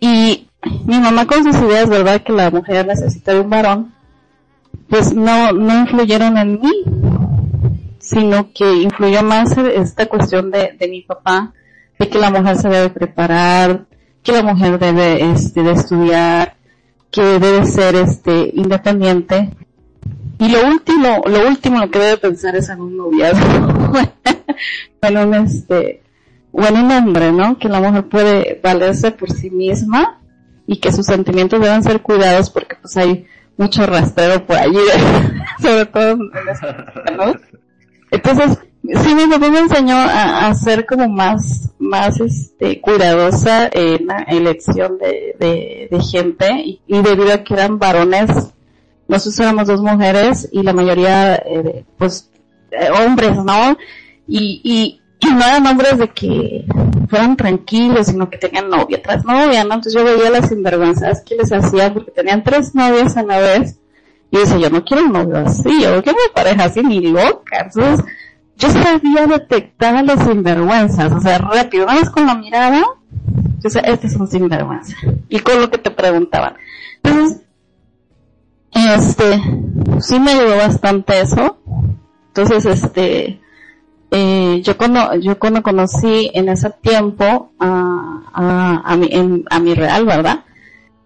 [0.00, 0.48] y
[0.84, 2.22] mi mamá con sus ideas, ¿verdad?
[2.22, 3.94] Que la mujer necesita de un varón,
[4.88, 6.72] pues no, no influyeron en mí,
[7.98, 11.52] sino que influyó más esta cuestión de, de mi papá,
[11.98, 13.86] de que la mujer se debe preparar,
[14.22, 16.56] que la mujer debe, este, de estudiar,
[17.10, 19.50] que debe ser, este, independiente.
[20.38, 23.92] Y lo último, lo último que debe pensar es en un noviazgo.
[25.02, 26.02] en un, este,
[26.52, 27.58] o en un hombre, ¿no?
[27.58, 30.20] Que la mujer puede valerse por sí misma
[30.66, 34.78] y que sus sentimientos deben ser cuidados porque pues hay mucho rastrero por allí,
[35.60, 36.18] sobre todo en
[37.16, 37.34] ¿no?
[38.10, 38.58] Entonces,
[39.02, 44.22] sí, mi papá me enseñó a, a, ser como más, más, este, cuidadosa en la
[44.22, 48.53] elección de, de, de gente y, debido a que eran varones,
[49.08, 52.30] nosotros éramos dos mujeres y la mayoría, eh, pues,
[52.70, 53.76] eh, hombres, ¿no?
[54.26, 56.64] Y, y, y no eran hombres de que
[57.08, 59.74] fueran tranquilos, sino que tenían novia tras novia, ¿no?
[59.74, 63.78] Entonces yo veía las sinvergüenzas que les hacían porque tenían tres novias a la vez.
[64.30, 67.58] Y decía, yo no quiero un novio así, yo quiero una pareja así ni loca.
[67.66, 68.04] Entonces,
[68.56, 72.82] yo sabía detectar las sinvergüenzas, o sea, rápido, una con la mirada,
[73.62, 74.96] yo sé, este es un sinvergüenza.
[75.28, 76.54] Y con lo que te preguntaban.
[77.02, 77.42] Entonces,
[78.88, 79.42] este,
[80.00, 81.58] sí me ayudó bastante eso.
[82.28, 83.40] Entonces, este,
[84.10, 89.74] eh, yo cuando yo cuando conocí en ese tiempo a, a, mi, en, a mi
[89.74, 90.44] real, ¿verdad?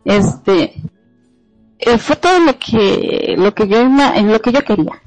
[0.05, 0.75] Este,
[1.79, 5.01] eh, fue todo lo que, lo que yo, en lo que yo quería.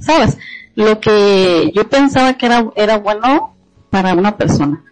[0.00, 0.38] ¿Sabes?
[0.74, 3.54] Lo que yo pensaba que era, era bueno
[3.90, 4.82] para una persona.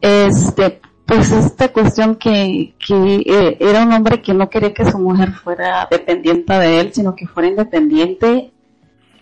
[0.00, 0.80] Este,
[1.14, 5.32] pues esta cuestión que, que eh, era un hombre que no quería que su mujer
[5.32, 8.50] fuera dependiente de él, sino que fuera independiente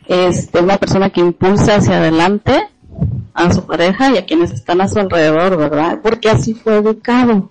[0.06, 2.60] este, una persona que impulsa hacia adelante
[3.34, 5.98] a su pareja y a quienes están a su alrededor, ¿verdad?
[6.00, 7.50] Porque así fue educado.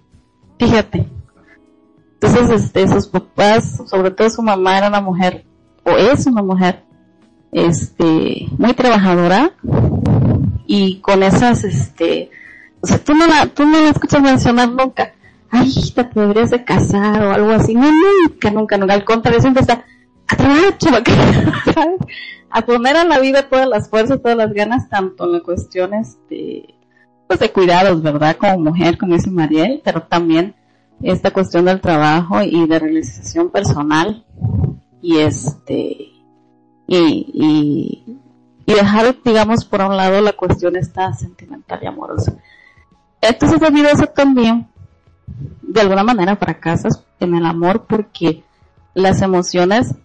[0.58, 1.06] Fíjate.
[2.14, 5.44] Entonces, este, sus papás, sobre todo su mamá, era una mujer,
[5.84, 6.84] o es una mujer,
[7.52, 9.52] este, muy trabajadora
[10.66, 12.30] y con esas, este,
[12.82, 15.14] o sea, tú no la, tú no la escuchas mencionar nunca,
[15.50, 19.62] ay, te podrías de casar o algo así, no, nunca, nunca, nunca, al contrario, siempre
[19.62, 19.86] está,
[20.28, 20.78] a trabajar,
[21.74, 22.00] ¿sabes?
[22.52, 25.94] a poner a la vida todas las fuerzas, todas las ganas, tanto en la cuestión
[25.94, 26.76] este,
[27.28, 28.38] pues de cuidados, ¿verdad?
[28.38, 30.56] Como mujer, como dice Mariel, pero también
[31.02, 34.26] esta cuestión del trabajo y de realización personal
[35.02, 36.12] y este,
[36.88, 38.04] y, y,
[38.66, 42.36] y dejar, digamos, por un lado la cuestión esta sentimental y amorosa.
[43.22, 44.68] Entonces debido a eso también,
[45.62, 48.44] de alguna manera fracasas en el amor porque
[48.94, 49.96] las emociones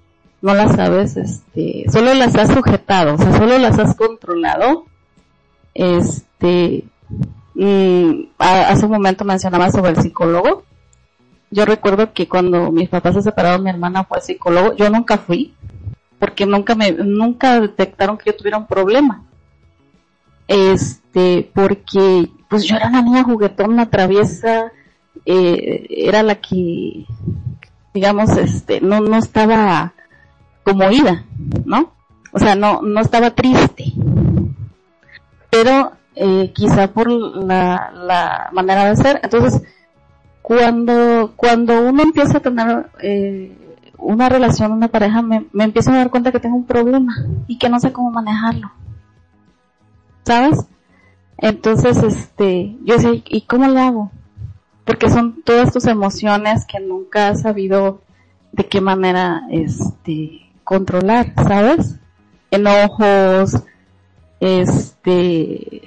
[0.43, 4.85] no las sabes, este, solo las has sujetado, o sea, solo las has controlado.
[5.73, 6.85] Este,
[7.55, 10.65] y hace un momento mencionaba sobre el psicólogo.
[11.51, 14.75] Yo recuerdo que cuando mis papás se separaron, mi hermana fue psicólogo.
[14.77, 15.55] Yo nunca fui,
[16.19, 19.25] porque nunca me, nunca detectaron que yo tuviera un problema.
[20.47, 24.71] Este, porque, pues yo era una niña juguetona, traviesa,
[25.27, 27.05] eh, era la que,
[27.93, 29.93] digamos, este, no, no estaba,
[30.63, 31.25] como ida,
[31.65, 31.93] ¿no?
[32.31, 33.93] O sea, no, no estaba triste.
[35.51, 39.19] Pero eh, quizá por la, la manera de ser.
[39.25, 39.61] Entonces,
[40.41, 43.53] cuando, cuando uno empieza a tener eh,
[43.99, 47.17] una relación, una pareja, me, me empiezo a dar cuenta que tengo un problema
[47.49, 48.71] y que no sé cómo manejarlo.
[50.23, 50.69] ¿Sabes?
[51.45, 54.11] Entonces, este, yo sé, ¿y cómo lo hago?
[54.87, 58.01] Porque son todas tus emociones que nunca has sabido
[58.53, 61.97] de qué manera, este, controlar, ¿sabes?
[62.51, 63.63] Enojos,
[64.41, 65.83] este,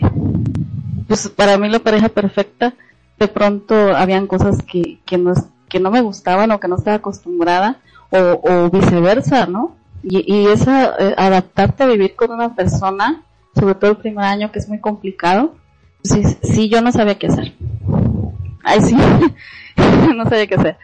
[1.08, 2.76] pues para mí la pareja perfecta,
[3.18, 5.34] de pronto habían cosas que, que no,
[5.70, 7.78] que no me gustaban o que no estaba acostumbrada
[8.12, 9.76] o, o viceversa, ¿no?
[10.04, 13.24] Y, y esa, eh, adaptarte a vivir con una persona,
[13.58, 15.56] sobre todo el primer año que es muy complicado,
[16.04, 17.54] sí, sí yo no sabía qué hacer.
[18.64, 18.96] Ay, sí,
[20.16, 20.78] no sabía qué hacer.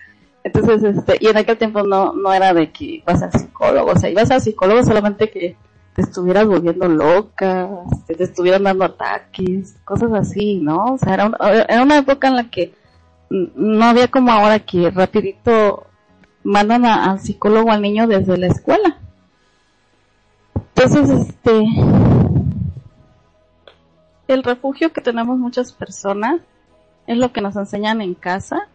[0.44, 3.95] Entonces, este, y en aquel tiempo no, no era de que ibas al psicólogo, o
[3.98, 5.56] sea, ibas al psicólogo solamente que
[5.95, 7.70] te estuvieras volviendo loca,
[8.08, 10.94] que te estuvieran dando ataques, cosas así, ¿no?
[10.94, 11.32] O sea, era,
[11.70, 12.74] era una época en la que
[13.30, 15.88] no había como ahora que rapidito
[16.44, 18.98] mandan al psicólogo al niño desde la escuela.
[20.76, 21.64] Entonces, este,
[24.28, 26.41] el refugio que tenemos muchas personas
[27.08, 28.68] es lo que nos enseñan en casa,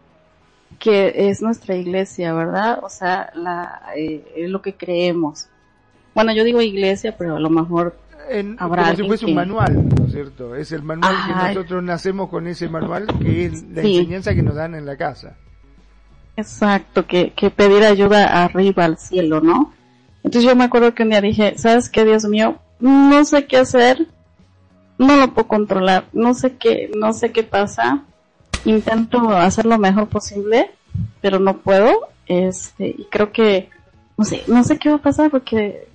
[0.77, 2.79] que es nuestra iglesia, ¿verdad?
[2.83, 5.47] O sea, la, eh, es lo que creemos.
[6.13, 7.95] Bueno, yo digo iglesia, pero a lo mejor
[8.29, 10.55] en, como si fuese un manual, ¿no es cierto?
[10.55, 14.55] Es el manual que nosotros nacemos con ese manual, que es la enseñanza que nos
[14.55, 15.35] dan en la casa.
[16.37, 19.73] Exacto, que, que pedir ayuda arriba al cielo, ¿no?
[20.23, 22.59] Entonces yo me acuerdo que un día dije, ¿sabes qué, Dios mío?
[22.79, 24.07] No sé qué hacer,
[24.99, 28.03] no lo puedo controlar, no sé qué, no sé qué pasa,
[28.65, 30.69] intento hacer lo mejor posible,
[31.21, 33.69] pero no puedo, este, y creo que,
[34.17, 35.87] no sé, no sé qué va a pasar porque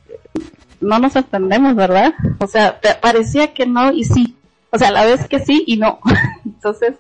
[0.81, 2.15] no nos entendemos, ¿verdad?
[2.41, 4.37] O sea, parecía que no y sí.
[4.71, 6.01] O sea, a la vez que sí y no.
[6.45, 6.95] Entonces,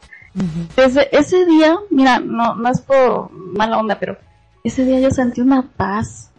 [0.76, 4.16] ese, ese día, mira, no, no es por mala onda, pero
[4.62, 6.30] ese día yo sentí una paz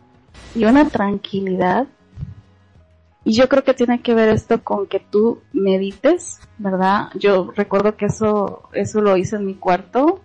[0.56, 1.88] y una tranquilidad.
[3.26, 7.10] Y yo creo que tiene que ver esto con que tú medites, ¿verdad?
[7.16, 10.22] Yo recuerdo que eso, eso lo hice en mi cuarto.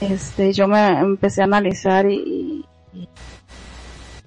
[0.00, 2.64] Este, yo me empecé a analizar y,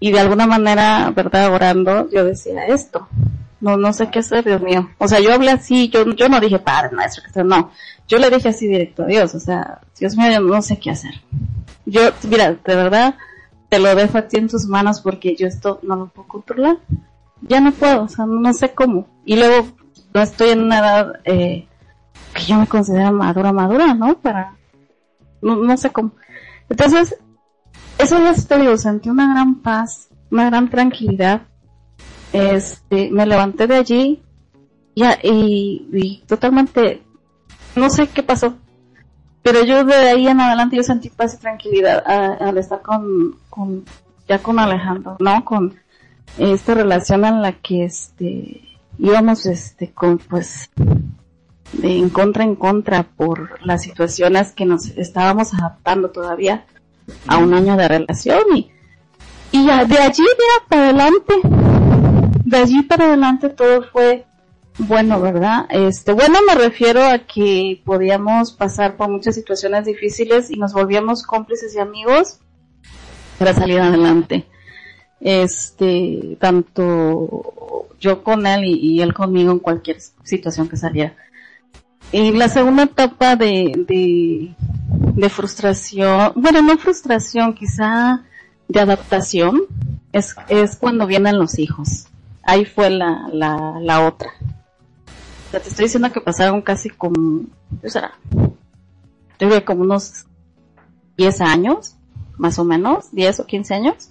[0.02, 1.54] y de alguna manera, ¿verdad?
[1.54, 3.08] Orando, yo decía esto.
[3.62, 4.90] No, no sé qué hacer, Dios mío.
[4.98, 7.72] O sea, yo hablé así, yo, yo no dije Padre Maestro, no.
[8.06, 10.92] Yo le dije así directo a Dios, o sea, Dios mío, yo no sé qué
[10.92, 11.22] hacer.
[11.86, 13.16] Yo, mira, de verdad,
[13.70, 16.78] te lo dejo a ti en tus manos porque yo esto no lo puedo controlar.
[17.42, 19.08] Ya no puedo, o sea, no sé cómo.
[19.26, 19.68] Y luego,
[20.14, 21.68] no estoy en una edad, eh,
[22.34, 24.18] que yo me considero madura, madura, ¿no?
[24.20, 24.56] Para,
[25.42, 26.12] no, no sé cómo.
[26.70, 27.18] Entonces,
[27.98, 31.42] eso ya te digo, sentí una gran paz, una gran tranquilidad.
[32.34, 34.24] Este, me levanté de allí
[34.98, 37.04] ya, y, y totalmente,
[37.76, 38.56] no sé qué pasó,
[39.44, 42.04] pero yo de ahí en adelante yo sentí paz y tranquilidad
[42.42, 43.86] al estar con, con,
[44.28, 45.46] ya con Alejandro, ¿no?
[45.46, 45.76] Con
[46.38, 48.62] esta relación en la que este,
[48.98, 50.70] íbamos este, con, pues,
[51.74, 56.66] de en contra en contra por las situaciones que nos estábamos adaptando todavía
[57.28, 58.72] a un año de relación y,
[59.52, 60.24] y ya de allí
[60.70, 61.34] para adelante,
[62.46, 64.26] de allí para adelante todo fue
[64.80, 65.66] bueno, ¿verdad?
[65.70, 71.24] Este, bueno me refiero a que podíamos pasar por muchas situaciones difíciles y nos volvíamos
[71.24, 72.40] cómplices y amigos
[73.40, 74.46] para salir adelante.
[75.20, 81.16] Este, tanto yo con él y, él conmigo en cualquier situación que saliera.
[82.12, 84.54] Y la segunda etapa de, de,
[85.16, 88.24] de frustración, bueno, no frustración, quizá
[88.68, 89.64] de adaptación,
[90.14, 92.08] es, es cuando vienen los hijos.
[92.44, 94.30] Ahí fue la, la, la otra.
[95.48, 97.46] O sea, te estoy diciendo que pasaron casi como,
[97.82, 98.14] ¿qué será?
[99.40, 100.26] Yo creo como unos
[101.18, 101.96] 10 años,
[102.38, 104.10] más o menos, 10 o 15 años.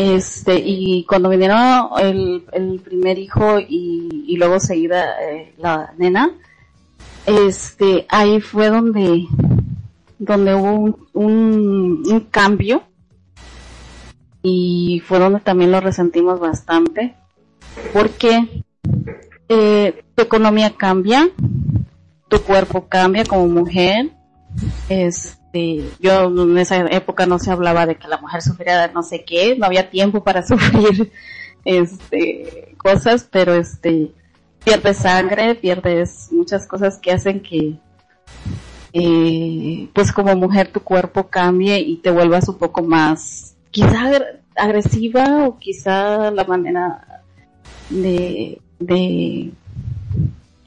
[0.00, 6.30] Este, y cuando vinieron el, el primer hijo y, luego seguida eh, la nena,
[7.26, 9.26] este, ahí fue donde,
[10.20, 12.84] donde hubo un, un, un, cambio
[14.40, 17.16] y fue donde también lo resentimos bastante
[17.92, 18.64] porque
[19.48, 21.28] eh, tu economía cambia,
[22.28, 24.12] tu cuerpo cambia como mujer,
[25.52, 29.24] este, yo en esa época no se hablaba de que la mujer sufriera no sé
[29.24, 31.10] qué, no había tiempo para sufrir
[31.64, 34.12] este cosas, pero este
[34.64, 37.78] pierdes sangre, pierdes muchas cosas que hacen que,
[38.92, 44.10] eh, pues como mujer tu cuerpo cambie y te vuelvas un poco más, quizá
[44.56, 47.22] agresiva o quizá la manera
[47.88, 49.52] de, de,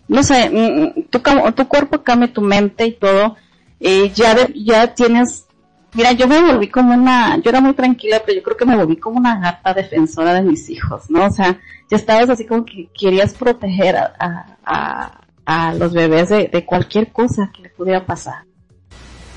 [0.07, 1.19] no sé, mm, mm, tu,
[1.53, 3.35] tu cuerpo cambia tu mente y todo,
[3.81, 5.45] eh, ya, ya tienes
[5.93, 8.77] Mira, yo me volví como una, yo era muy tranquila, pero yo creo que me
[8.77, 11.25] volví como una gata defensora de mis hijos, ¿no?
[11.25, 11.59] O sea,
[11.89, 17.11] ya estabas así como que querías proteger a, a, a los bebés de, de, cualquier
[17.11, 18.45] cosa que le pudiera pasar.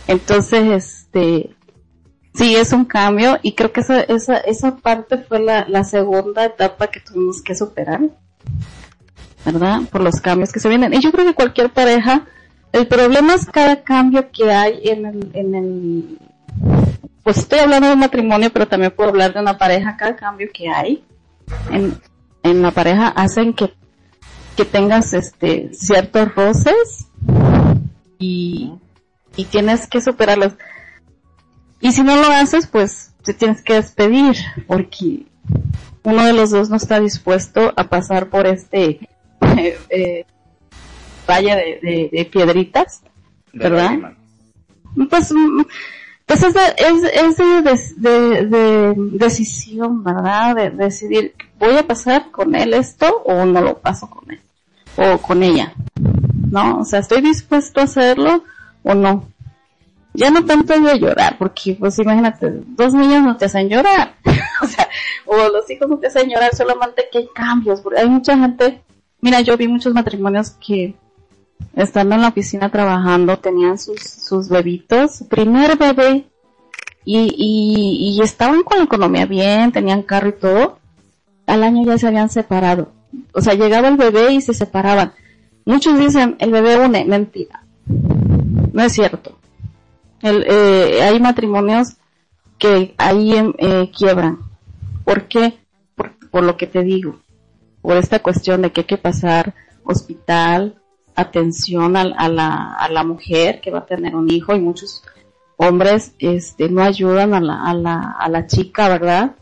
[0.06, 1.56] Entonces, este,
[2.34, 6.44] sí es un cambio y creo que esa, esa, esa parte fue la, la segunda
[6.44, 8.00] etapa que tuvimos que superar,
[9.44, 9.80] ¿verdad?
[9.90, 10.94] Por los cambios que se vienen.
[10.94, 12.26] Y yo creo que cualquier pareja
[12.74, 16.18] El problema es cada cambio que hay en el, en el,
[17.22, 20.48] pues estoy hablando de un matrimonio, pero también puedo hablar de una pareja, cada cambio
[20.52, 21.04] que hay
[21.70, 21.96] en,
[22.42, 23.72] en la pareja hacen que,
[24.56, 27.06] que tengas este, ciertos roces
[28.18, 28.72] y,
[29.36, 30.54] y tienes que superarlos.
[31.80, 34.34] Y si no lo haces, pues te tienes que despedir,
[34.66, 35.26] porque
[36.02, 39.08] uno de los dos no está dispuesto a pasar por este
[39.90, 40.26] eh,
[41.26, 43.02] valle de, de, piedritas,
[43.52, 44.14] ¿verdad?
[45.10, 45.62] Pues, mm,
[46.26, 47.36] pues es, de, es,
[47.96, 50.56] de, de, decisión, ¿verdad?
[50.56, 54.40] De, decidir, ¿voy a pasar con él esto o no lo paso con él?
[54.96, 55.74] O con ella,
[56.50, 56.78] ¿no?
[56.78, 58.44] O sea, ¿estoy dispuesto a hacerlo
[58.82, 59.28] o no?
[60.14, 64.14] Ya no tanto de llorar, porque pues imagínate, dos niños no te hacen llorar,
[64.62, 64.88] o sea,
[65.26, 68.80] o los hijos no te hacen llorar, solamente que hay cambios, porque hay mucha gente,
[69.20, 70.94] mira, yo vi muchos matrimonios que
[71.74, 76.26] estando en la oficina trabajando tenían sus, sus bebitos, su primer bebé,
[77.04, 80.78] y, y, y estaban con la economía bien, tenían carro y todo,
[81.46, 82.92] al año ya se habían separado.
[83.32, 85.12] O sea, llegaba el bebé y se separaban.
[85.64, 87.62] Muchos dicen, el bebé une, mentira.
[87.86, 89.38] No es cierto.
[90.22, 91.96] El, eh, hay matrimonios
[92.58, 94.38] que ahí em, eh, quiebran.
[95.04, 95.58] ¿Por qué?
[95.94, 97.20] Por, por, lo que te digo.
[97.82, 99.54] Por esta cuestión de que hay que pasar
[99.84, 100.80] hospital,
[101.14, 105.02] atención a, la, a la mujer que va a tener un hijo y muchos
[105.56, 109.36] hombres este, no ayudan a la, a la, a la chica, ¿verdad?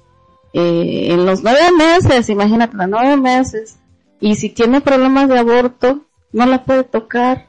[0.52, 3.78] Eh, en los nueve meses, imagínate, los nueve meses.
[4.20, 7.48] Y si tiene problemas de aborto, no la puede tocar.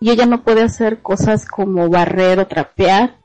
[0.00, 3.16] Y ella no puede hacer cosas como barrer o trapear.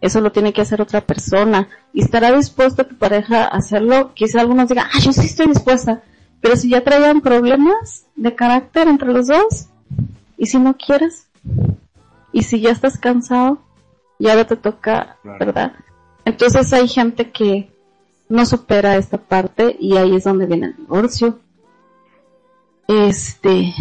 [0.00, 1.68] Eso lo tiene que hacer otra persona.
[1.92, 4.12] Y estará dispuesta tu pareja a hacerlo.
[4.14, 6.02] Quizá algunos digan, ah, yo sí estoy dispuesta.
[6.42, 9.68] Pero si ya traían problemas de carácter entre los dos,
[10.36, 11.28] y si no quieres,
[12.32, 13.62] y si ya estás cansado,
[14.18, 15.72] ya ahora te toca, ¿verdad?
[16.24, 17.72] Entonces hay gente que
[18.28, 21.38] no supera esta parte y ahí es donde viene el divorcio.
[22.88, 23.72] Este,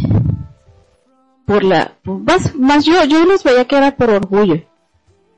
[1.46, 4.62] por la, más, más yo, yo los veía que era por orgullo,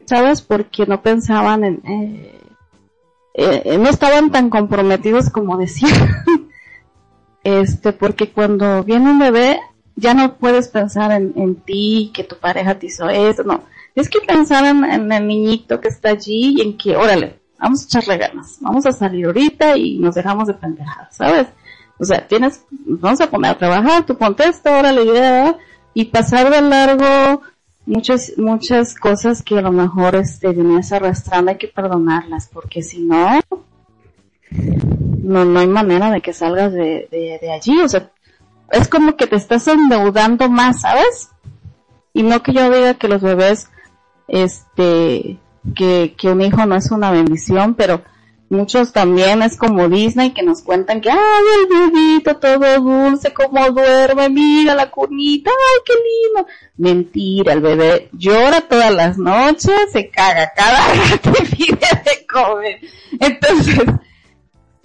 [0.05, 0.41] ¿sabes?
[0.41, 2.41] Porque no pensaban en, eh,
[3.33, 5.93] eh, no estaban tan comprometidos como decían.
[7.44, 9.60] este, porque cuando viene un bebé,
[9.95, 13.64] ya no puedes pensar en, en ti, que tu pareja te hizo eso, no.
[13.95, 17.82] Es que pensar en, en, el niñito que está allí y en que, órale, vamos
[17.82, 21.48] a echarle ganas, vamos a salir ahorita y nos dejamos de pendejadas, ¿sabes?
[21.99, 25.56] O sea, tienes, vamos a poner a trabajar, tú contesta, órale, idea,
[25.94, 27.44] y pasar de largo
[27.86, 33.02] muchas, muchas cosas que a lo mejor este, venías arrastrando, hay que perdonarlas, porque si
[33.02, 33.40] no,
[35.23, 38.11] no, no hay manera de que salgas de, de, allí, o sea,
[38.71, 41.29] es como que te estás endeudando más, ¿sabes?
[42.13, 43.69] Y no que yo diga que los bebés,
[44.27, 45.39] este,
[45.75, 48.01] que, que un hijo no es una bendición, pero
[48.49, 53.71] muchos también es como Disney que nos cuentan que, ay, el bebito todo dulce, como
[53.71, 56.47] duerme, mira la cunita, ay, qué lindo.
[56.75, 62.81] Mentira, el bebé llora todas las noches, se caga cada rato y pide de comer.
[63.19, 63.85] Entonces,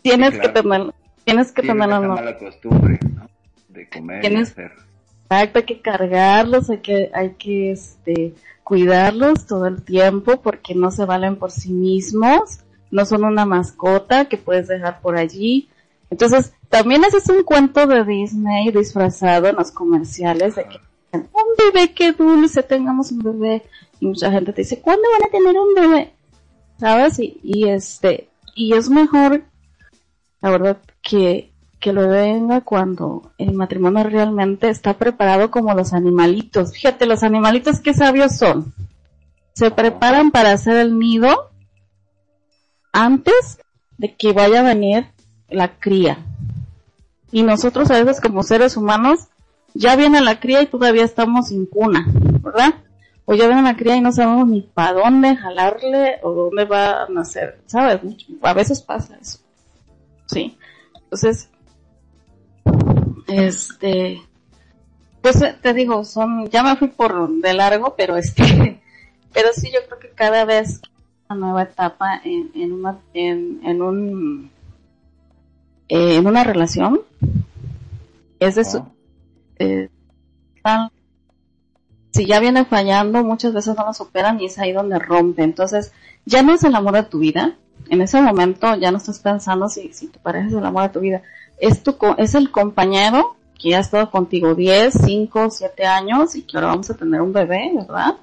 [0.03, 0.95] tienes que tener,
[1.25, 3.29] tienes que tener una mala costumbre, ¿no?
[3.69, 4.73] De comer tienes, y hacer.
[5.31, 8.35] Exacto, hay que cargarlos, hay que, hay que, este,
[8.65, 12.61] cuidarlos todo el tiempo porque no se valen por sí mismos,
[12.91, 15.69] no son una mascota que puedes dejar por allí.
[16.11, 20.81] Entonces, también ese es un cuento de Disney disfrazado en los comerciales de que
[21.12, 23.62] un bebé qué dulce, tengamos un bebé.
[24.01, 26.12] Y mucha gente te dice, ¿cuándo van a tener un bebé?
[26.79, 27.19] ¿Sabes?
[27.19, 29.43] Y, y este, y es mejor
[30.40, 36.73] la verdad que, que lo venga cuando el matrimonio realmente está preparado como los animalitos.
[36.73, 38.73] Fíjate, los animalitos qué sabios son.
[39.55, 41.51] Se preparan para hacer el nido
[42.93, 43.59] antes
[43.97, 45.06] de que vaya a venir
[45.48, 46.19] la cría.
[47.32, 49.28] Y nosotros a veces como seres humanos
[49.74, 52.06] ya viene la cría y todavía estamos sin cuna,
[52.43, 52.74] ¿verdad?
[53.24, 57.02] O ya viene la cría y no sabemos ni para dónde jalarle o dónde va
[57.02, 58.01] a nacer, ¿sabes?
[58.43, 59.40] A veces pasa eso.
[60.29, 60.59] Sí.
[60.95, 61.51] Entonces,
[63.27, 64.23] este,
[65.23, 68.81] pues eh, te digo, son, ya me fui por de largo, pero este,
[69.33, 70.81] pero sí yo creo que cada vez
[71.29, 74.51] una nueva etapa en, en una, en, en un,
[75.89, 77.01] eh, en una relación,
[78.39, 78.85] es de su,
[79.59, 79.89] eh,
[82.13, 85.43] si ya viene fallando, muchas veces no lo superan y es ahí donde rompe.
[85.43, 85.93] Entonces,
[86.25, 87.57] ya no es el amor de tu vida,
[87.89, 90.89] en ese momento ya no estás pensando si, si tu pareja es el amor de
[90.91, 91.23] tu vida.
[91.59, 96.57] Es, tu, es el compañero que ha estado contigo 10, 5, 7 años y que
[96.57, 98.17] ahora vamos a tener un bebé, ¿verdad?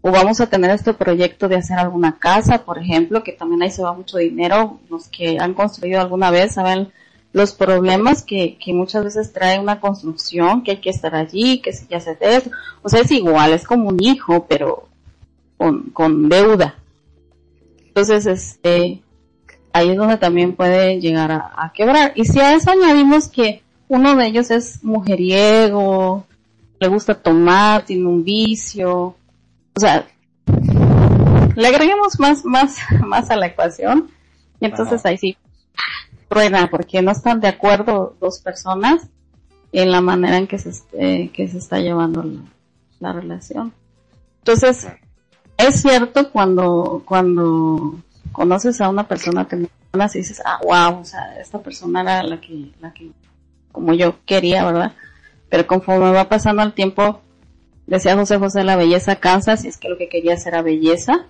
[0.00, 3.70] O vamos a tener este proyecto de hacer alguna casa, por ejemplo, que también ahí
[3.70, 4.78] se va mucho dinero.
[4.88, 6.88] Los que han construido alguna vez saben
[7.32, 11.72] los problemas que, que muchas veces trae una construcción, que hay que estar allí, que
[11.72, 12.50] si ya se eso.
[12.82, 14.88] O sea, es igual, es como un hijo, pero
[15.58, 16.76] con, con deuda.
[17.98, 19.02] Entonces, este,
[19.72, 22.12] ahí es donde también puede llegar a, quebrar.
[22.14, 26.24] Y si a eso añadimos que uno de ellos es mujeriego,
[26.78, 30.06] le gusta tomar, tiene un vicio, o sea,
[31.56, 34.08] le agreguemos más, más, más a la ecuación,
[34.60, 35.36] y entonces ahí sí,
[36.28, 39.08] prueba, porque no están de acuerdo dos personas
[39.72, 40.70] en la manera en que se,
[41.32, 42.24] que se está llevando
[43.00, 43.72] la, relación.
[44.38, 44.86] Entonces,
[45.58, 47.98] es cierto cuando, cuando
[48.32, 52.40] conoces a una persona, te y dices, ah, wow, o sea, esta persona era la
[52.40, 53.10] que, la que,
[53.72, 54.92] como yo quería, ¿verdad?
[55.48, 57.20] Pero conforme va pasando el tiempo,
[57.86, 61.26] decía José José, la belleza cansa, si es que lo que querías era belleza.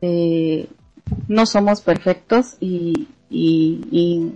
[0.00, 0.68] eh,
[1.28, 4.32] no somos perfectos y, y, y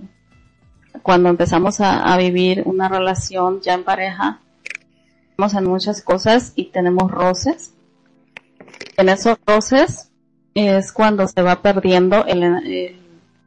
[1.03, 4.41] cuando empezamos a, a, vivir una relación ya en pareja,
[5.39, 7.75] en muchas cosas y tenemos roces.
[8.97, 10.11] En esos roces
[10.55, 12.97] es cuando se va perdiendo el, el,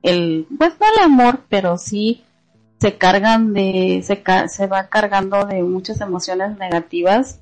[0.04, 2.24] el, pues no el amor, pero sí
[2.80, 7.40] se cargan de, se, se va cargando de muchas emociones negativas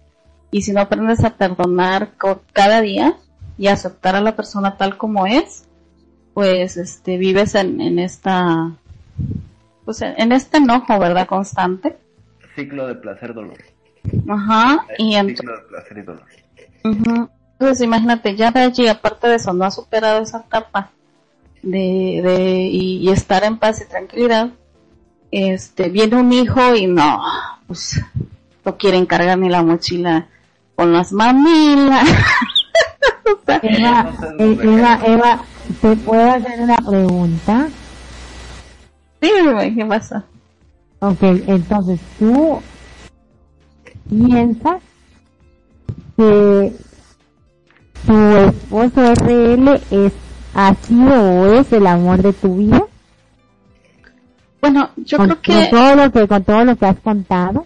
[0.52, 2.12] y si no aprendes a perdonar
[2.54, 3.18] cada día
[3.58, 5.66] y aceptar a la persona tal como es,
[6.36, 8.72] pues este vives en, en esta
[9.84, 11.28] pues en este enojo, ¿verdad?
[11.28, 11.98] constante.
[12.56, 13.73] Ciclo de placer dolor.
[14.28, 16.24] Ajá, y y dolor.
[16.84, 20.92] Entonces imagínate, ya de allí, aparte de eso, no ha superado esa etapa
[21.62, 24.50] de, de y, estar en paz y tranquilidad,
[25.32, 27.22] este, viene un hijo y no,
[27.68, 28.02] pues,
[28.66, 30.28] no quiere cargar ni la mochila
[30.76, 32.08] con las mamilas.
[33.62, 35.44] Eva, eh, Eva, Eva,
[35.82, 37.68] ¿te puedo hacer una pregunta?
[39.22, 39.32] Sí,
[39.76, 40.26] ¿qué pasa?
[41.00, 42.62] Ok, entonces tú
[44.10, 44.82] piensas
[46.18, 46.74] que
[48.06, 50.14] tu esposo RL es
[50.54, 52.84] así o es el amor de tu vida?
[54.62, 55.70] Bueno, yo creo que...
[55.70, 56.28] Con todo, lo que...
[56.28, 57.66] con todo lo que has contado.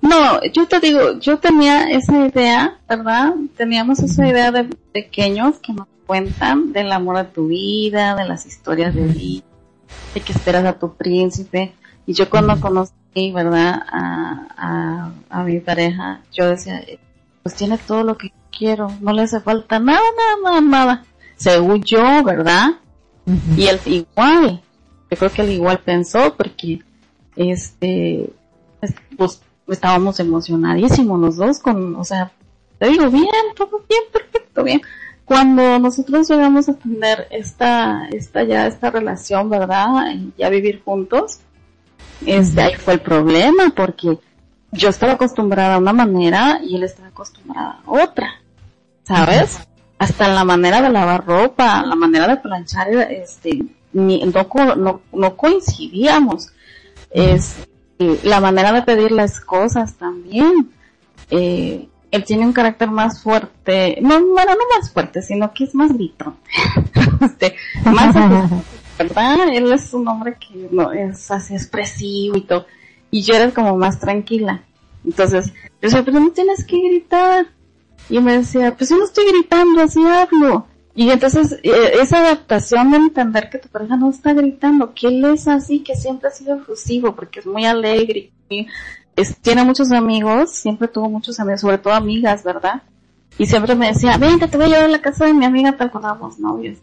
[0.00, 3.34] No, yo te digo, yo tenía esa idea, ¿verdad?
[3.56, 8.46] Teníamos esa idea de pequeños que nos cuentan del amor de tu vida, de las
[8.46, 9.44] historias de vida,
[10.12, 11.72] de que esperas a tu príncipe.
[12.06, 12.92] Y yo cuando conocí,
[13.32, 13.82] ¿verdad?
[13.90, 16.84] A, a, a mi pareja, yo decía,
[17.42, 21.04] pues tiene todo lo que quiero, no le hace falta nada, nada, nada, nada.
[21.36, 22.70] Según yo, ¿verdad?
[23.56, 24.62] Y él igual,
[25.10, 26.80] yo creo que él igual pensó porque,
[27.36, 28.30] este,
[29.16, 32.32] pues estábamos emocionadísimos los dos con, o sea,
[32.78, 34.82] te digo, bien, todo bien, perfecto, bien.
[35.24, 40.12] Cuando nosotros llegamos a tener esta, esta ya, esta relación, ¿verdad?
[40.14, 41.40] Y ya vivir juntos,
[42.26, 44.18] este, ahí fue el problema porque
[44.72, 48.40] yo estaba acostumbrada a una manera y él estaba acostumbrada a otra.
[49.04, 49.60] ¿sabes?
[49.98, 56.50] Hasta la manera de lavar ropa, la manera de planchar, este, ni, no, no, coincidíamos.
[57.10, 57.56] Es,
[57.98, 60.70] la manera de pedir las cosas también.
[61.30, 65.74] Eh, él tiene un carácter más fuerte, no, bueno, no más fuerte, sino que es
[65.74, 66.36] más grito.
[67.20, 68.14] este, más,
[68.98, 69.48] ¿verdad?
[69.52, 72.66] Él es un hombre que no, es así expresivo y todo.
[73.10, 74.62] Y yo era como más tranquila.
[75.04, 77.46] Entonces, yo decía, pero no tienes que gritar.
[78.08, 80.66] Y me decía, pues yo no estoy gritando, así hablo.
[80.94, 85.24] Y entonces eh, esa adaptación de entender que tu pareja no está gritando, que él
[85.24, 88.68] es así, que siempre ha sido efusivo, porque es muy alegre, y
[89.42, 92.82] tiene muchos amigos, siempre tuvo muchos amigos, sobre todo amigas, ¿verdad?
[93.38, 95.76] Y siempre me decía, venga, te voy a llevar a la casa de mi amiga
[95.76, 96.78] tal cuando éramos novios.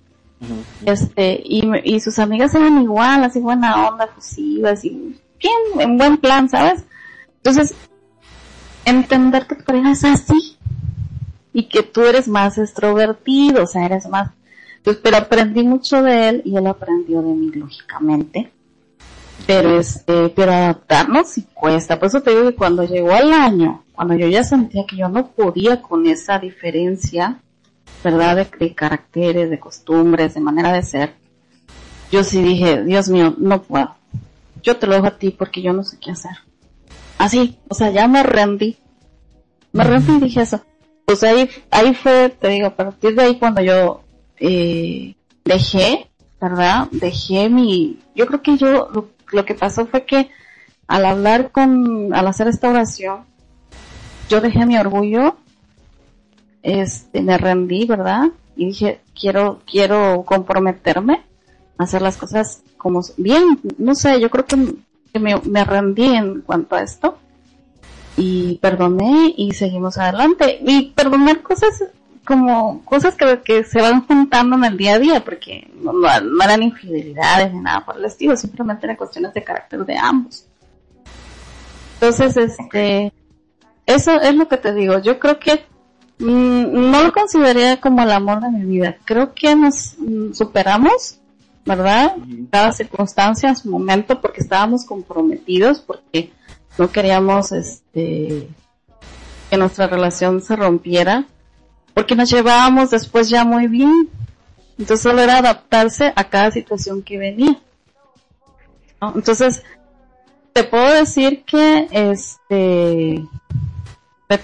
[0.86, 6.18] Este, y, y sus amigas eran igual, así buena onda, efusivas, y bien, en buen
[6.18, 6.84] plan, ¿sabes?
[7.38, 7.76] Entonces,
[8.86, 10.58] entender que tu pareja es así,
[11.54, 14.32] y que tú eres más extrovertido, o sea, eres más...
[14.84, 18.52] Pues, pero aprendí mucho de él y él aprendió de mí, lógicamente.
[19.46, 22.00] Pero este, pero adaptarnos sí cuesta.
[22.00, 25.10] Por eso te digo que cuando llegó al año, cuando yo ya sentía que yo
[25.10, 27.42] no podía con esa diferencia,
[28.04, 28.36] ¿verdad?
[28.36, 31.16] De, de caracteres, de costumbres, de manera de ser,
[32.12, 33.96] yo sí dije, Dios mío, no puedo.
[34.64, 36.32] Yo te lo dejo a ti porque yo no sé qué hacer.
[37.18, 38.78] Así, o sea, ya me rendí.
[39.72, 40.62] Me rendí y dije eso
[41.12, 44.02] pues ahí, ahí fue, te digo, a partir de ahí cuando yo
[44.38, 45.14] eh,
[45.44, 46.10] dejé,
[46.40, 46.88] ¿verdad?
[46.90, 50.30] Dejé mi, yo creo que yo, lo, que pasó fue que
[50.88, 53.26] al hablar con, al hacer esta oración,
[54.30, 55.36] yo dejé mi orgullo,
[56.64, 58.30] este, me rendí, ¿verdad?
[58.56, 61.24] Y dije, quiero, quiero comprometerme
[61.78, 64.56] a hacer las cosas como bien, no sé, yo creo que,
[65.20, 67.18] me, me rendí en cuanto a esto
[68.18, 70.60] y perdoné y seguimos adelante.
[70.66, 71.84] Y perdonar cosas
[72.26, 76.44] como cosas que, que se van juntando en el día a día, porque no, no,
[76.44, 80.46] eran infidelidades ni nada por el estilo, simplemente eran cuestiones de carácter de ambos.
[81.96, 83.12] Entonces, este,
[83.86, 85.00] eso es lo que te digo.
[85.00, 85.66] Yo creo que
[86.22, 88.98] no lo consideraría como el amor de mi vida.
[89.06, 91.19] Creo que nos mm, superamos,
[91.65, 92.15] ¿verdad?
[92.52, 96.31] Cada circunstancia, en su momento, porque estábamos comprometidos, porque
[96.77, 98.48] no queríamos, este,
[99.49, 101.26] que nuestra relación se rompiera
[101.93, 104.10] porque nos llevábamos después ya muy bien.
[104.77, 107.60] Entonces solo era adaptarse a cada situación que venía.
[109.15, 109.64] Entonces,
[110.53, 113.23] te puedo decir que este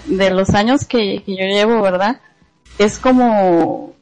[0.06, 2.20] de, los años que, yo llevo, ¿verdad?
[2.78, 3.94] Es como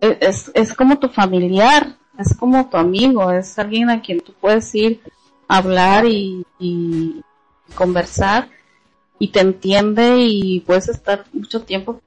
[0.00, 4.32] e, es, es como tu familiar, es como tu amigo, es alguien a quien tú
[4.40, 5.00] puedes ir
[5.48, 7.22] a hablar y, y
[7.74, 8.48] conversar
[9.18, 12.00] y te entiende y puedes estar mucho tiempo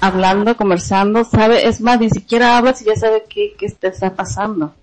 [0.00, 4.14] hablando, conversando, sabe, es más, ni siquiera hablas y ya sabe qué, qué te está
[4.14, 4.74] pasando.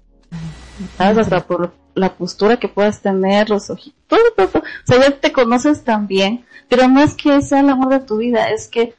[0.98, 1.18] ¿Sabes?
[1.18, 5.32] Hasta por la postura que puedas tener, los ojitos, todo, todo, O sea, ya te
[5.32, 8.96] conoces también, pero no es que sea el amor de tu vida, es que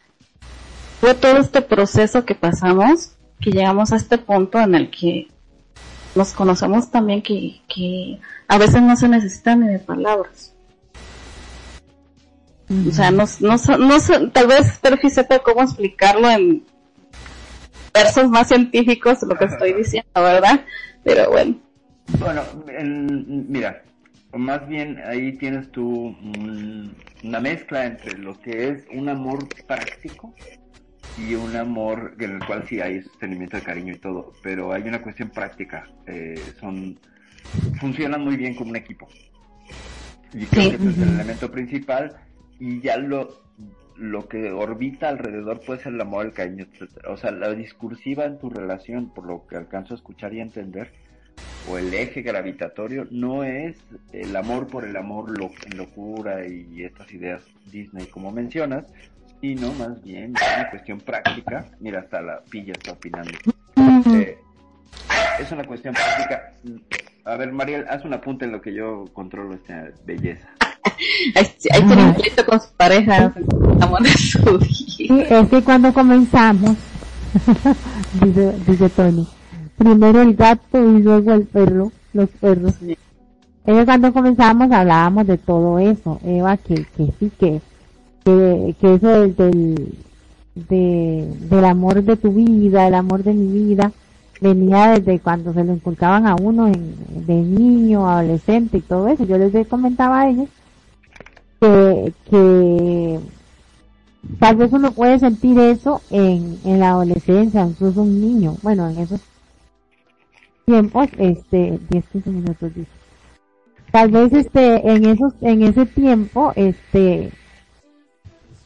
[1.00, 5.28] fue todo este proceso que pasamos, que llegamos a este punto en el que
[6.14, 10.54] nos conocemos también que, que a veces no se necesitan ni de palabras.
[12.88, 16.64] O sea, no, no, no, tal vez Perfi sepa cómo explicarlo en
[17.92, 20.64] versos más científicos lo que estoy diciendo, ¿verdad?
[21.04, 21.56] Pero bueno.
[22.18, 22.46] Bueno,
[23.48, 23.82] mira,
[24.32, 26.16] más bien ahí tienes tú
[27.22, 30.34] una mezcla entre lo que es un amor práctico
[31.16, 34.82] y un amor en el cual sí hay sostenimiento de cariño y todo, pero hay
[34.82, 36.98] una cuestión práctica, eh, son
[37.80, 39.08] funcionan muy bien como un equipo.
[40.32, 42.16] Y creo que es el elemento principal
[42.58, 43.43] y ya lo,
[43.96, 47.06] lo que orbita alrededor puede ser el amor, el cariño, etc.
[47.08, 50.92] O sea, la discursiva en tu relación, por lo que alcanzo a escuchar y entender,
[51.68, 53.76] o el eje gravitatorio, no es
[54.12, 58.84] el amor por el amor, lo, locura y estas ideas Disney como mencionas,
[59.40, 61.66] sino más bien una cuestión práctica.
[61.80, 63.32] Mira, hasta la pilla está opinando.
[64.14, 64.38] Eh,
[65.38, 66.52] es una cuestión práctica.
[67.24, 70.48] A ver, Mariel, haz un apunte en lo que yo controlo esta belleza.
[71.34, 71.46] ahí,
[71.86, 73.32] tiene un pleito con su pareja,
[74.98, 76.76] es que cuando comenzamos,
[78.22, 79.26] dice, dice Tony,
[79.76, 82.74] primero el gato y luego el perro, los perros.
[83.66, 87.60] Ellos cuando comenzamos hablábamos de todo eso, Eva, que, que sí, que,
[88.24, 89.94] que, que eso del, del,
[90.54, 93.90] de, del amor de tu vida, el amor de mi vida,
[94.40, 96.94] venía desde cuando se lo inculcaban a uno en,
[97.26, 99.24] de niño, adolescente y todo eso.
[99.24, 100.48] Yo les comentaba a ellos
[102.30, 103.20] que,
[104.38, 108.98] tal vez uno puede sentir eso en, en la adolescencia, incluso un niño, bueno, en
[108.98, 109.20] esos
[110.64, 112.72] tiempos, este, 10, 15 minutos.
[113.90, 117.30] Tal vez este, en esos, en ese tiempo, este,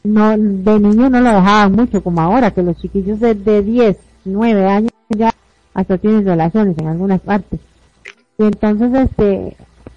[0.04, 3.98] no, de niño no lo dejaban mucho como ahora, que los chiquillos de, de 10,
[4.24, 5.34] 9 años ya
[5.74, 7.60] hasta tienen relaciones en algunas partes.
[8.38, 9.56] Y entonces, este,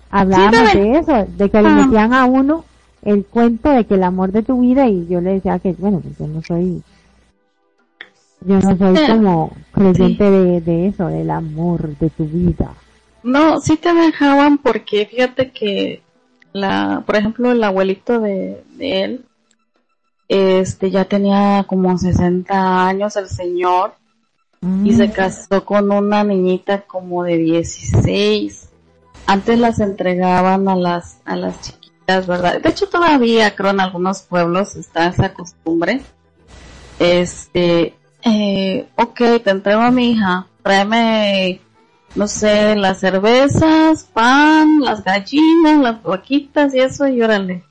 [0.09, 2.65] hablábamos de eso, de que le metían a uno
[3.03, 5.99] el cuento de que el amor de tu vida y yo le decía que bueno
[5.99, 6.83] pues yo no soy
[8.41, 12.73] yo no soy como creyente de, eso del amor de tu vida.
[13.23, 16.01] No sí te dejaban porque fíjate que
[16.51, 19.25] la por ejemplo el abuelito de, él
[20.27, 23.93] este ya tenía como 60 años el señor
[24.83, 25.11] y se mm.
[25.11, 28.69] casó con una niñita como de 16
[29.27, 31.80] antes las entregaban a las a las chicas
[32.19, 36.01] De hecho, todavía creo en algunos pueblos está esa costumbre.
[36.99, 41.61] Este, eh, ok, te entrego a mi hija, tráeme,
[42.15, 47.63] no sé, las cervezas, pan, las gallinas, las vaquitas y eso, y órale,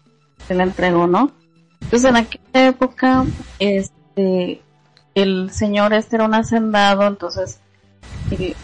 [0.48, 1.30] se la entrego, ¿no?
[1.80, 3.24] Entonces en aquella época,
[3.58, 4.60] este,
[5.14, 7.60] el señor este era un hacendado, entonces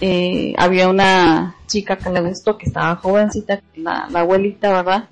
[0.01, 5.09] eh, había una chica que le gustó, que estaba jovencita, la abuelita, ¿verdad?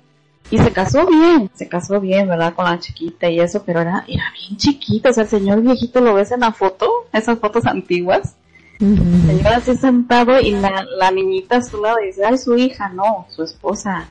[0.51, 2.53] Y se casó bien, se casó bien, ¿verdad?
[2.53, 6.01] Con la chiquita y eso, pero era, era bien chiquita, o sea, el señor viejito
[6.01, 8.35] lo ves en la foto, esas fotos antiguas.
[8.79, 12.89] El señor así sentado y la, la niñita a su lado dice, ay, su hija,
[12.89, 14.09] no, su esposa.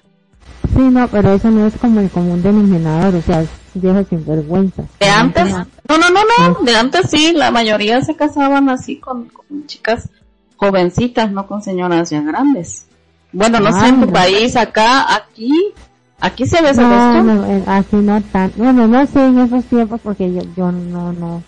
[0.74, 4.24] Sí, no, pero eso no es como el común denominador, o sea, es viejo sin
[4.24, 4.82] vergüenza.
[4.98, 5.52] ¿De antes?
[5.52, 10.08] No, no, no, no, de antes sí, la mayoría se casaban así con, con chicas
[10.56, 12.86] jovencitas, no con señoras ya grandes.
[13.32, 15.72] Bueno, no sé en tu país, acá, aquí,
[16.24, 19.64] aquí se ve esa No, no, eh, así no tan, bueno, no sé en esos
[19.66, 21.42] tiempos porque yo, yo no, no,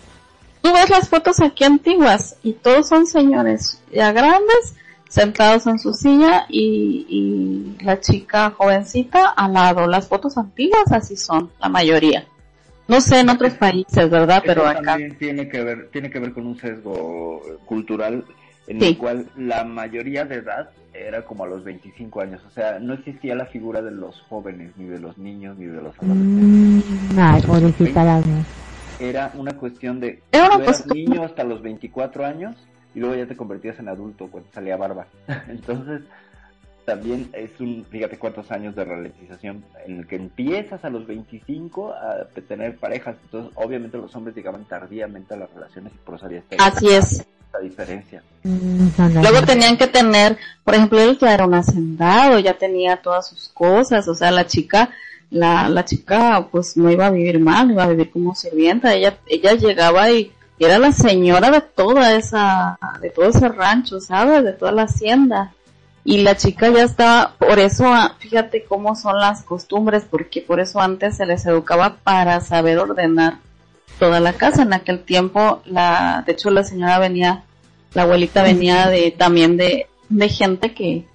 [0.61, 4.75] Tú ves las fotos aquí antiguas y todos son señores ya grandes
[5.09, 9.87] sentados en su silla y, y la chica jovencita al lado.
[9.87, 12.25] Las fotos antiguas así son, la mayoría.
[12.87, 14.43] No sé en otros países, ¿verdad?
[14.45, 14.81] Pero Eso acá.
[14.81, 18.23] también tiene que ver, tiene que ver con un sesgo cultural
[18.67, 18.87] en Sí.
[18.89, 22.93] el cual la mayoría de edad era como a los 25 años, o sea, no
[22.93, 26.43] existía la figura de los jóvenes, ni de los niños, ni de los adolescentes.
[27.15, 28.43] mm, ay, pobrecita la mía.
[28.99, 30.99] Era una cuestión de, Era una costumbre.
[30.99, 32.55] niño hasta los 24 años
[32.95, 35.05] y luego ya te convertías en adulto cuando salía barba.
[35.47, 36.01] Entonces,
[36.83, 41.93] también es un, fíjate cuántos años de ralentización en el que empiezas a los 25
[41.93, 43.17] a tener parejas.
[43.25, 47.27] Entonces, obviamente los hombres llegaban tardíamente a las relaciones y por eso había Así es.
[47.47, 48.23] Esta diferencia.
[48.43, 48.89] Mm,
[49.21, 53.49] Luego tenían que tener, por ejemplo, él ya era un hacendado, ya tenía todas sus
[53.49, 54.89] cosas, o sea, la chica,
[55.29, 59.17] la, la chica pues no iba a vivir mal, iba a vivir como sirvienta, ella,
[59.27, 64.43] ella llegaba y, y era la señora de toda esa, de todo ese rancho, ¿sabes?
[64.43, 65.53] De toda la hacienda.
[66.03, 70.61] Y la chica ya estaba, por eso, ah, fíjate cómo son las costumbres, porque por
[70.61, 73.39] eso antes se les educaba para saber ordenar
[73.99, 74.63] toda la casa.
[74.63, 77.43] En aquel tiempo, la, de hecho la señora venía
[77.93, 81.05] la abuelita venía de también de, de gente que,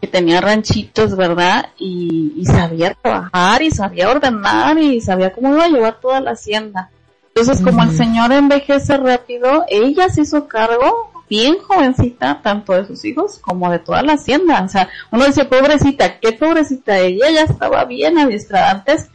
[0.00, 1.70] que tenía ranchitos, ¿verdad?
[1.78, 6.32] Y, y sabía trabajar y sabía ordenar y sabía cómo iba a llevar toda la
[6.32, 6.90] hacienda.
[7.28, 13.04] Entonces, como el señor envejece rápido, ella se hizo cargo, bien jovencita, tanto de sus
[13.04, 14.62] hijos como de toda la hacienda.
[14.62, 18.70] O sea, uno dice, pobrecita, qué pobrecita, ella ya estaba bien adiestrada.
[18.70, 19.08] Antes,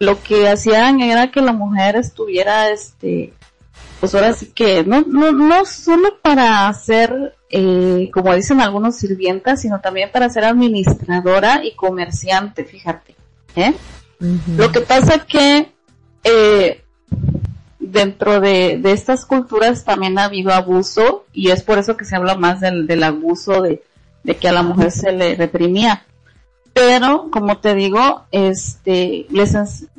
[0.00, 3.34] lo que hacían era que la mujer estuviera, este,
[4.00, 9.60] pues ahora sí que no, no, no solo para ser, eh, como dicen algunos sirvientas,
[9.60, 13.14] sino también para ser administradora y comerciante, fíjate.
[13.54, 13.74] ¿eh?
[14.56, 15.70] Lo que pasa que
[16.24, 16.82] eh,
[17.78, 22.16] dentro de, de estas culturas también ha habido abuso y es por eso que se
[22.16, 23.82] habla más del, del abuso de,
[24.22, 26.06] de que a la mujer se le reprimía.
[26.72, 29.54] Pero, como te digo, este, les,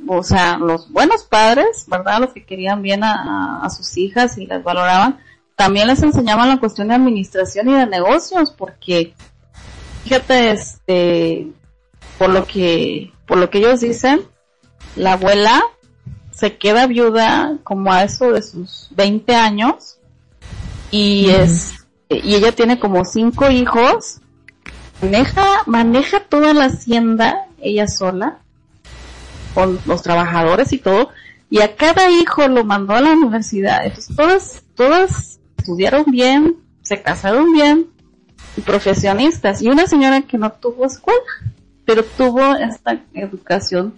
[0.07, 2.21] o sea, los buenos padres, ¿verdad?
[2.21, 5.19] Los que querían bien a, a- a sus hijas y las valoraban,
[5.55, 9.13] también les enseñaban la cuestión de administración y de negocios, porque,
[10.03, 11.47] fíjate, este,
[12.17, 14.21] por lo que, por lo que ellos dicen,
[14.95, 15.61] la abuela
[16.31, 19.97] se queda viuda como a eso de sus 20 años
[20.89, 24.20] y es, y ella tiene como cinco hijos
[25.01, 28.39] maneja, maneja toda la hacienda ella sola,
[29.53, 31.09] con los trabajadores y todo,
[31.49, 33.85] y a cada hijo lo mandó a la universidad.
[33.85, 37.87] Entonces todas, todas estudiaron bien, se casaron bien,
[38.57, 39.61] y profesionistas.
[39.61, 41.19] Y una señora que no tuvo escuela,
[41.85, 43.93] pero tuvo esta educación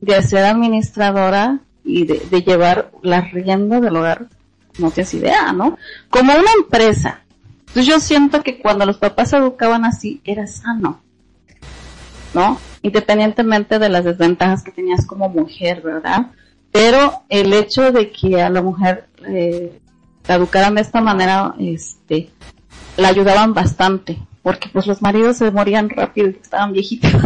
[0.00, 4.26] de ser administradora y de, de llevar la rienda del hogar,
[4.78, 5.78] no tienes idea, ¿no?
[6.10, 7.20] Como una empresa.
[7.76, 11.02] Entonces yo siento que cuando los papás educaban así, era sano,
[12.32, 12.58] ¿no?
[12.80, 16.28] Independientemente de las desventajas que tenías como mujer, ¿verdad?
[16.72, 19.78] Pero el hecho de que a la mujer eh,
[20.26, 22.30] la educaran de esta manera, este,
[22.96, 27.12] la ayudaban bastante, porque pues los maridos se morían rápido y estaban viejitos.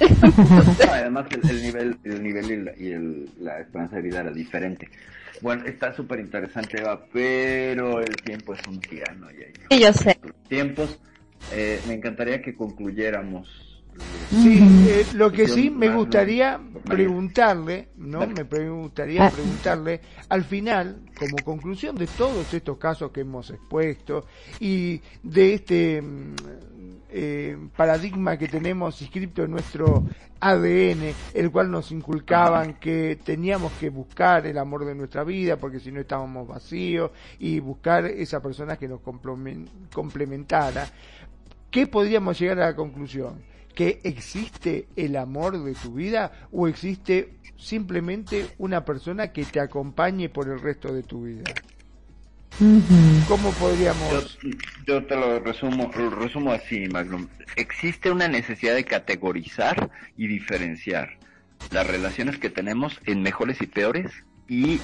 [0.00, 4.20] No, además el, el nivel, el nivel y, la, y el- la esperanza de vida
[4.20, 4.88] era diferente.
[5.40, 9.30] Bueno, está súper interesante, Eva, pero el tiempo es un tirano.
[9.30, 10.18] Y hay Sí, yo sé.
[10.48, 11.00] tiempos.
[11.50, 13.48] Eh, me encantaría que concluyéramos.
[14.30, 14.58] Sí,
[14.88, 18.20] eh, lo que sí me gustaría preguntarle, ¿no?
[18.26, 24.26] Me gustaría preguntarle, al final, como conclusión de todos estos casos que hemos expuesto
[24.60, 26.34] y de este mm,
[27.10, 30.04] eh, paradigma que tenemos inscrito en nuestro
[30.40, 35.80] ADN, el cual nos inculcaban que teníamos que buscar el amor de nuestra vida porque
[35.80, 40.88] si no estábamos vacíos y buscar esa persona que nos complemen- complementara.
[41.70, 43.42] ¿Qué podríamos llegar a la conclusión?
[43.78, 50.28] ¿Que existe el amor de tu vida o existe simplemente una persona que te acompañe
[50.28, 51.44] por el resto de tu vida?
[53.28, 54.36] ¿Cómo Yo, podríamos...?
[54.84, 57.28] yo te lo resumo, lo resumo así, Magnum.
[57.54, 61.10] Existe una necesidad de categorizar y diferenciar
[61.70, 64.10] las relaciones que tenemos en mejores y peores
[64.48, 64.80] y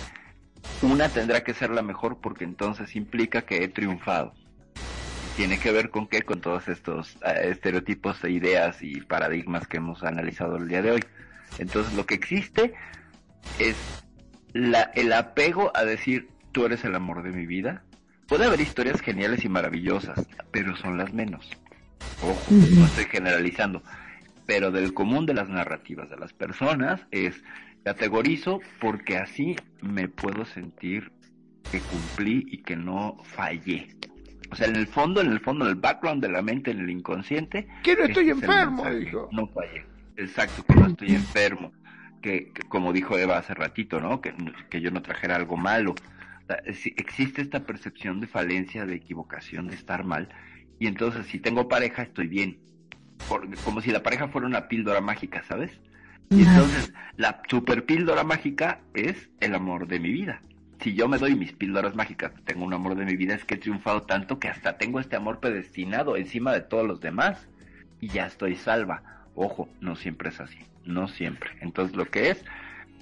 [0.83, 4.35] una tendrá que ser la mejor porque entonces implica que he triunfado.
[5.35, 9.79] Tiene que ver con qué, con todos estos eh, estereotipos e ideas y paradigmas que
[9.79, 11.05] hemos analizado el día de hoy.
[11.59, 12.75] Entonces lo que existe
[13.59, 13.77] es
[14.53, 17.83] la, el apego a decir tú eres el amor de mi vida.
[18.27, 21.51] Puede haber historias geniales y maravillosas, pero son las menos.
[22.23, 23.83] Ojo, no estoy generalizando.
[24.47, 27.43] Pero del común de las narrativas de las personas es
[27.85, 31.13] categorizo porque así me puedo sentir
[31.71, 33.89] que cumplí y que no fallé.
[34.51, 36.81] O sea, en el fondo, en el fondo, en el background de la mente, en
[36.81, 37.67] el inconsciente.
[37.83, 39.29] Que no estoy este enfermo, dijo.
[39.33, 39.85] No fallé.
[40.17, 41.73] Exacto, que no estoy enfermo.
[42.23, 44.21] Que, que como dijo Eva hace ratito, ¿no?
[44.21, 44.33] Que,
[44.71, 45.93] que yo no trajera algo malo.
[45.93, 50.29] O sea, si- existe esta percepción de falencia, de equivocación, de estar mal.
[50.79, 52.59] Y entonces, si tengo pareja, estoy bien.
[53.29, 55.81] Por- como si la pareja fuera una píldora mágica, ¿sabes?
[56.31, 60.41] Y entonces, la super píldora mágica es el amor de mi vida.
[60.81, 63.55] Si yo me doy mis píldoras mágicas, tengo un amor de mi vida, es que
[63.55, 67.49] he triunfado tanto que hasta tengo este amor predestinado encima de todos los demás.
[68.01, 69.03] Y ya estoy salva.
[69.35, 70.59] Ojo, no siempre es así.
[70.85, 71.51] No siempre.
[71.61, 72.45] Entonces, lo que es,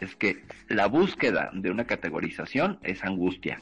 [0.00, 3.60] es que la búsqueda de una categorización es angustia,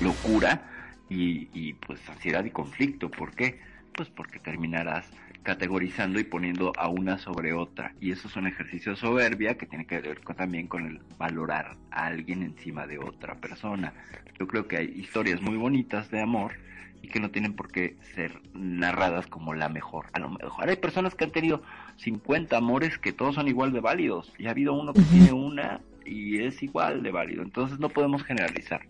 [0.00, 0.62] locura
[1.08, 3.10] y, y pues ansiedad y conflicto.
[3.10, 3.60] ¿Por qué?
[3.94, 5.08] Pues porque terminarás
[5.52, 7.94] categorizando y poniendo a una sobre otra.
[8.02, 11.00] Y eso es un ejercicio de soberbia que tiene que ver con- también con el
[11.16, 13.94] valorar a alguien encima de otra persona.
[14.38, 16.52] Yo creo que hay historias muy bonitas de amor
[17.00, 20.04] y que no tienen por qué ser narradas como la mejor.
[20.12, 21.62] A lo mejor hay personas que han tenido
[21.96, 25.80] 50 amores que todos son igual de válidos y ha habido uno que tiene una
[26.04, 27.42] y es igual de válido.
[27.42, 28.82] Entonces no podemos generalizar.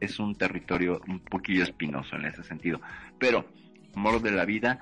[0.00, 2.80] Es un territorio un poquillo espinoso en ese sentido.
[3.18, 3.44] Pero
[3.94, 4.80] amor de la vida,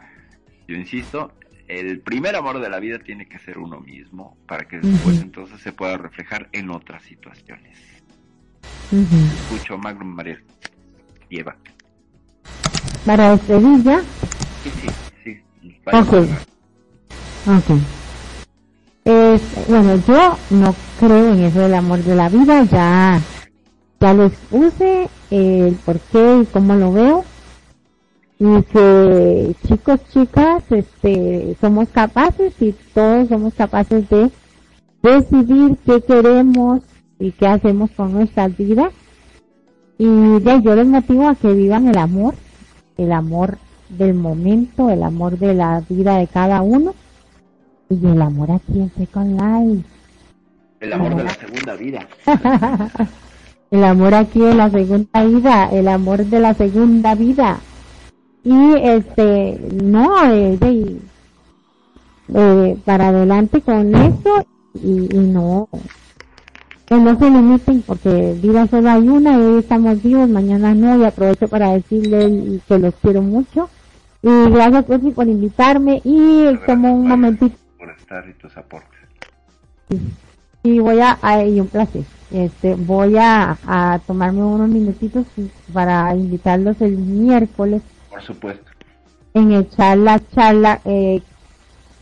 [0.67, 1.33] yo insisto,
[1.69, 5.25] el primer amor de la vida tiene que ser uno mismo para que después Ujú.
[5.25, 7.79] entonces se pueda reflejar en otras situaciones.
[8.91, 9.17] Ujú.
[9.35, 10.41] Escucho Magnum María
[11.29, 11.57] y Eva.
[13.05, 14.03] Para ya.
[14.63, 15.77] Sí, sí, sí.
[15.85, 16.15] Vaya Ok.
[17.47, 17.79] Ok.
[19.05, 23.21] Es, bueno, yo no creo en eso del amor de la vida, ya,
[24.01, 27.25] ya les puse el por qué y cómo lo veo.
[28.39, 34.31] Y que chicos, chicas, este, somos capaces y todos somos capaces de
[35.03, 36.81] decidir qué queremos
[37.19, 38.93] y qué hacemos con nuestras vidas.
[39.99, 42.35] Y de yo les motivo a que vivan el amor,
[42.99, 43.59] el amor
[43.89, 46.95] del momento, el amor de la vida de cada uno
[47.89, 49.89] y el amor aquí en Second Life.
[50.81, 52.07] El amor de la segunda vida.
[53.71, 57.59] el amor aquí en la segunda vida, el amor de la segunda vida.
[58.45, 60.99] Y este, no, eh, de-
[62.35, 65.69] eh, para adelante con eso y, y no,
[66.89, 70.99] que no se limiten porque vida solo hay una y hoy estamos vivos, mañana no
[70.99, 73.69] y aprovecho para decirles que los quiero mucho
[74.23, 78.91] y gracias por invitarme y como un momentito Por estar y tus aportes.
[80.63, 82.05] y voy a, a- y un placer.
[82.33, 85.27] Este, voy a, a tomarme unos minutitos
[85.73, 87.83] para invitarlos el miércoles
[88.15, 88.71] Por supuesto.
[89.35, 90.81] en echar la charla.
[90.85, 91.21] Eh,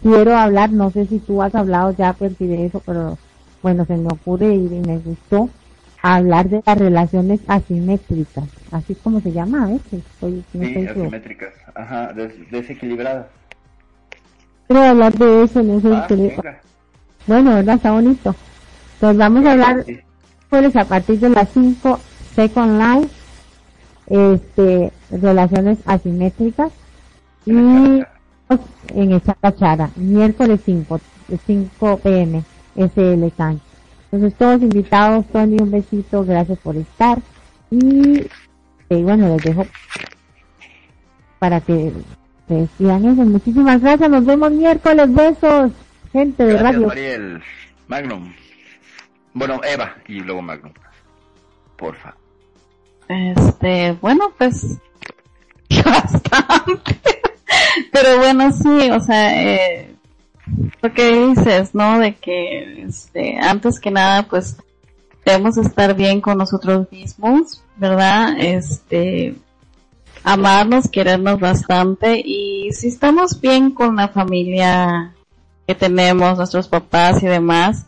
[0.03, 3.17] quiero hablar, no sé si tú has hablado ya Percy, de eso, pero
[3.63, 5.49] bueno, se me ocurre y me gustó
[6.03, 10.03] hablar de las relaciones asimétricas, así como se llama a veces.
[10.15, 11.55] Estoy, no Sí, asimétricas.
[11.75, 13.27] Ajá, des- desequilibradas.
[14.67, 16.61] Quiero hablar de eso, no sé Ah, si- venga.
[17.27, 17.77] Bueno, ¿verdad?
[17.77, 18.35] Está bonito.
[19.01, 19.99] Pues vamos a hablar Sí.
[20.51, 21.99] miércoles a partir de las 5,
[22.35, 23.15] Second Life,
[24.09, 26.73] este, relaciones asimétricas
[27.45, 31.01] y en esa cachara, miércoles 5,
[31.47, 32.43] 5 pm,
[32.77, 33.59] SL Time.
[34.11, 37.19] Entonces todos invitados, Tony, un besito, gracias por estar
[37.71, 38.27] y
[38.91, 39.67] eh, bueno, les dejo
[41.39, 41.93] para que
[42.47, 43.23] se despidan eso.
[43.25, 45.73] Muchísimas gracias, nos vemos miércoles, besos,
[46.13, 46.87] gente de Gracias, radio.
[46.89, 47.43] Mariel.
[47.89, 48.33] Magnum.
[49.35, 50.73] Bueno, Eva y luego Magnum.
[51.77, 52.15] Porfa.
[53.09, 54.79] Este, bueno, pues
[55.85, 57.01] bastante.
[57.93, 59.95] Pero bueno, sí, o sea, eh,
[60.81, 61.99] lo que dices, ¿no?
[61.99, 64.57] De que, este, antes que nada, pues
[65.25, 68.35] debemos estar bien con nosotros mismos, ¿verdad?
[68.39, 69.35] Este,
[70.25, 75.15] amarnos, querernos bastante y si estamos bien con la familia
[75.67, 77.87] que tenemos, nuestros papás y demás,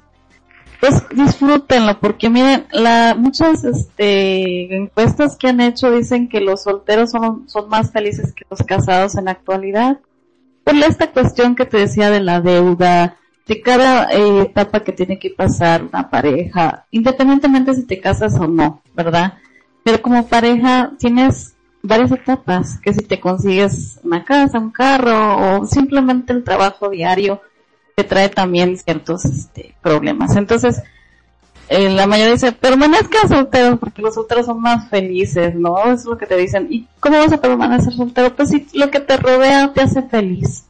[0.80, 7.10] pues disfrútenlo porque miren, la, muchas este, encuestas que han hecho dicen que los solteros
[7.10, 9.98] son, son más felices que los casados en la actualidad.
[10.64, 15.18] Por esta cuestión que te decía de la deuda, de cada eh, etapa que tiene
[15.18, 19.34] que pasar una pareja, independientemente si te casas o no, ¿verdad?
[19.82, 25.66] Pero como pareja tienes varias etapas, que si te consigues una casa, un carro o
[25.66, 27.42] simplemente el trabajo diario
[27.95, 30.37] te trae también ciertos este, problemas.
[30.37, 30.83] Entonces,
[31.69, 35.93] eh, la mayoría dice, permanezcan solteros porque los solteros son más felices, ¿no?
[35.93, 36.66] Es lo que te dicen.
[36.71, 38.35] ¿Y cómo vas a permanecer soltero?
[38.35, 40.65] Pues si lo que te rodea te hace feliz,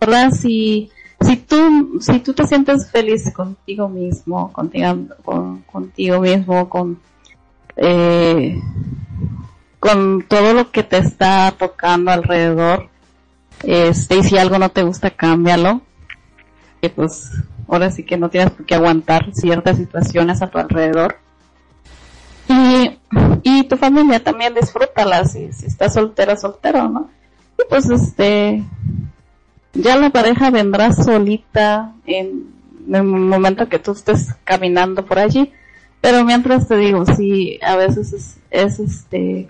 [0.00, 0.30] ¿verdad?
[0.30, 0.90] Si,
[1.20, 6.98] si tú, si tú te sientes feliz contigo mismo, contigo, con, contigo mismo, con,
[7.76, 8.58] eh,
[9.80, 12.88] con todo lo que te está tocando alrededor,
[13.64, 15.82] este, y si algo no te gusta, cámbialo.
[16.80, 17.30] Que pues
[17.68, 21.16] ahora sí que no tienes por qué aguantar ciertas situaciones a tu alrededor.
[22.48, 22.98] Y,
[23.42, 27.10] y tu familia también disfrútala si, si estás soltera, soltero, ¿no?
[27.58, 28.64] Y pues este,
[29.74, 32.56] ya la pareja vendrá solita en,
[32.90, 35.52] el momento que tú estés caminando por allí.
[36.00, 39.48] Pero mientras te digo, si a veces es, es este,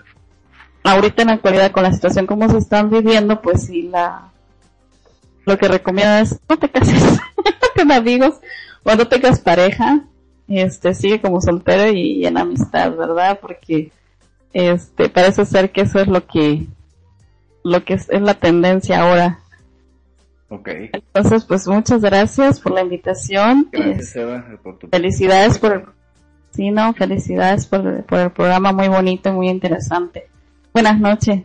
[0.83, 4.28] ahorita en la actualidad con la situación como se están viviendo, pues si la,
[5.49, 7.19] lo que recomiendo es no te cases
[7.75, 8.35] con amigos
[8.83, 10.05] o no tengas pareja,
[10.47, 13.39] este, sigue como soltero y, en amistad, ¿verdad?
[13.41, 13.91] Porque,
[14.53, 16.67] este, parece ser que eso es lo que,
[17.63, 19.39] lo que es, la tendencia ahora.
[20.49, 20.69] Ok.
[20.93, 23.69] Entonces, pues muchas gracias por la invitación.
[23.71, 25.83] Gracias, Eva, por tu Felicidades por el,
[26.51, 30.27] sí, no, felicidades por, por el programa muy bonito y muy interesante.
[30.73, 31.43] Buenas noches.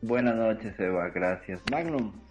[0.00, 1.60] Buenas noches, Eva, gracias.
[1.70, 2.21] Magnum.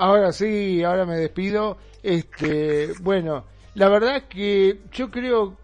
[0.00, 1.76] Ahora sí, ahora me despido.
[2.02, 3.44] Este, bueno,
[3.74, 5.58] la verdad que yo creo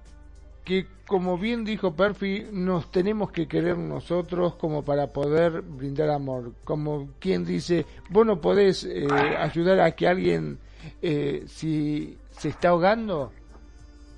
[0.63, 6.53] que como bien dijo Perfi, nos tenemos que querer nosotros como para poder brindar amor.
[6.65, 9.07] Como quien dice, vos no podés eh,
[9.39, 10.59] ayudar a que alguien,
[11.01, 13.33] eh, si se está ahogando,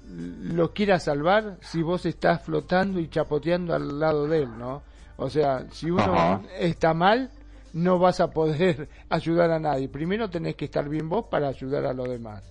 [0.08, 4.82] lo quiera salvar si vos estás flotando y chapoteando al lado de él, ¿no?
[5.16, 7.30] O sea, si uno está mal,
[7.78, 9.88] no vas a poder ayudar a nadie.
[9.88, 12.44] Primero tenés que estar bien vos para ayudar a los demás.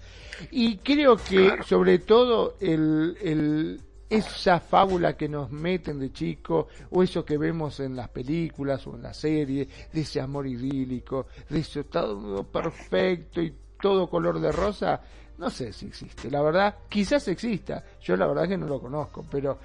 [0.51, 7.03] Y creo que sobre todo el, el, esa fábula que nos meten de chico o
[7.03, 11.59] eso que vemos en las películas o en las series de ese amor idílico, de
[11.59, 15.01] eso todo perfecto y todo color de rosa,
[15.37, 16.31] no sé si existe.
[16.31, 17.83] La verdad, quizás exista.
[18.01, 19.59] Yo la verdad que no lo conozco, pero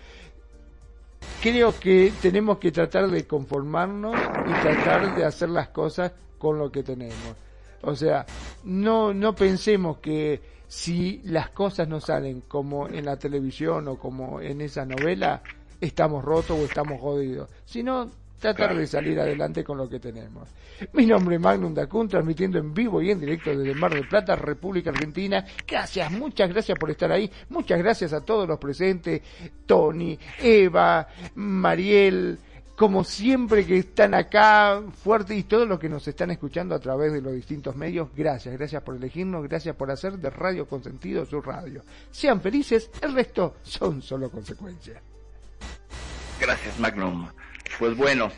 [1.42, 6.70] creo que tenemos que tratar de conformarnos y tratar de hacer las cosas con lo
[6.70, 7.36] que tenemos.
[7.82, 8.24] O sea,
[8.64, 14.40] no, no pensemos que si las cosas no salen como en la televisión o como
[14.40, 15.42] en esa novela,
[15.80, 18.10] estamos rotos o estamos jodidos, sino
[18.42, 20.48] tratar de salir adelante con lo que tenemos.
[20.92, 24.34] Mi nombre es Magnum Dacun, transmitiendo en vivo y en directo desde Mar del Plata,
[24.34, 25.46] República Argentina.
[25.66, 27.30] Gracias, muchas gracias por estar ahí.
[27.50, 29.22] Muchas gracias a todos los presentes,
[29.64, 31.06] Tony, Eva,
[31.36, 32.36] Mariel,
[32.74, 37.12] como siempre que están acá fuerte y todos los que nos están escuchando a través
[37.12, 41.40] de los distintos medios, gracias, gracias por elegirnos, gracias por hacer de Radio Consentido su
[41.40, 41.84] radio.
[42.10, 45.00] Sean felices, el resto son solo consecuencias.
[46.40, 47.28] Gracias, Magnum.
[47.78, 48.30] Pues bueno,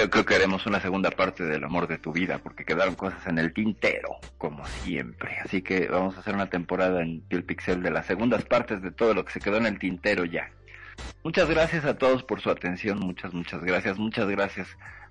[0.00, 3.26] yo creo que haremos una segunda parte del amor de tu vida, porque quedaron cosas
[3.26, 5.38] en el tintero, como siempre.
[5.44, 8.90] Así que vamos a hacer una temporada en Piel Pixel de las segundas partes de
[8.90, 10.50] todo lo que se quedó en el tintero ya.
[11.22, 13.98] Muchas gracias a todos por su atención, muchas, muchas gracias.
[13.98, 14.68] Muchas gracias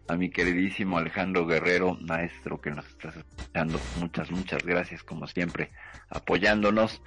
[0.07, 3.79] a mi queridísimo Alejandro Guerrero, maestro que nos estás escuchando.
[3.99, 5.71] Muchas, muchas gracias, como siempre,
[6.09, 7.01] apoyándonos.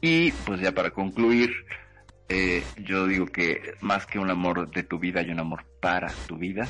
[0.00, 1.50] Y pues ya para concluir,
[2.28, 6.12] eh, yo digo que más que un amor de tu vida hay un amor para
[6.26, 6.68] tu vida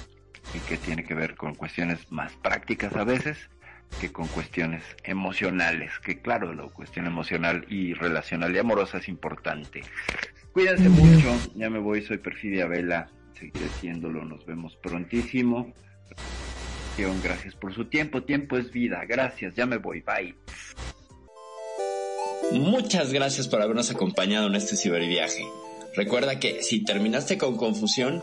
[0.55, 3.51] y que tiene que ver con cuestiones más prácticas a veces
[4.01, 9.82] que con cuestiones emocionales, que claro, la cuestión emocional y relacional y amorosa es importante.
[10.52, 15.72] Cuídense mucho, ya me voy, soy Perfidia Vela, seguiré siéndolo, nos vemos prontísimo.
[17.22, 20.35] Gracias por su tiempo, tiempo es vida, gracias, ya me voy, bye.
[22.51, 25.47] Muchas gracias por habernos acompañado en este ciberviaje.
[25.94, 28.22] Recuerda que si terminaste con confusión,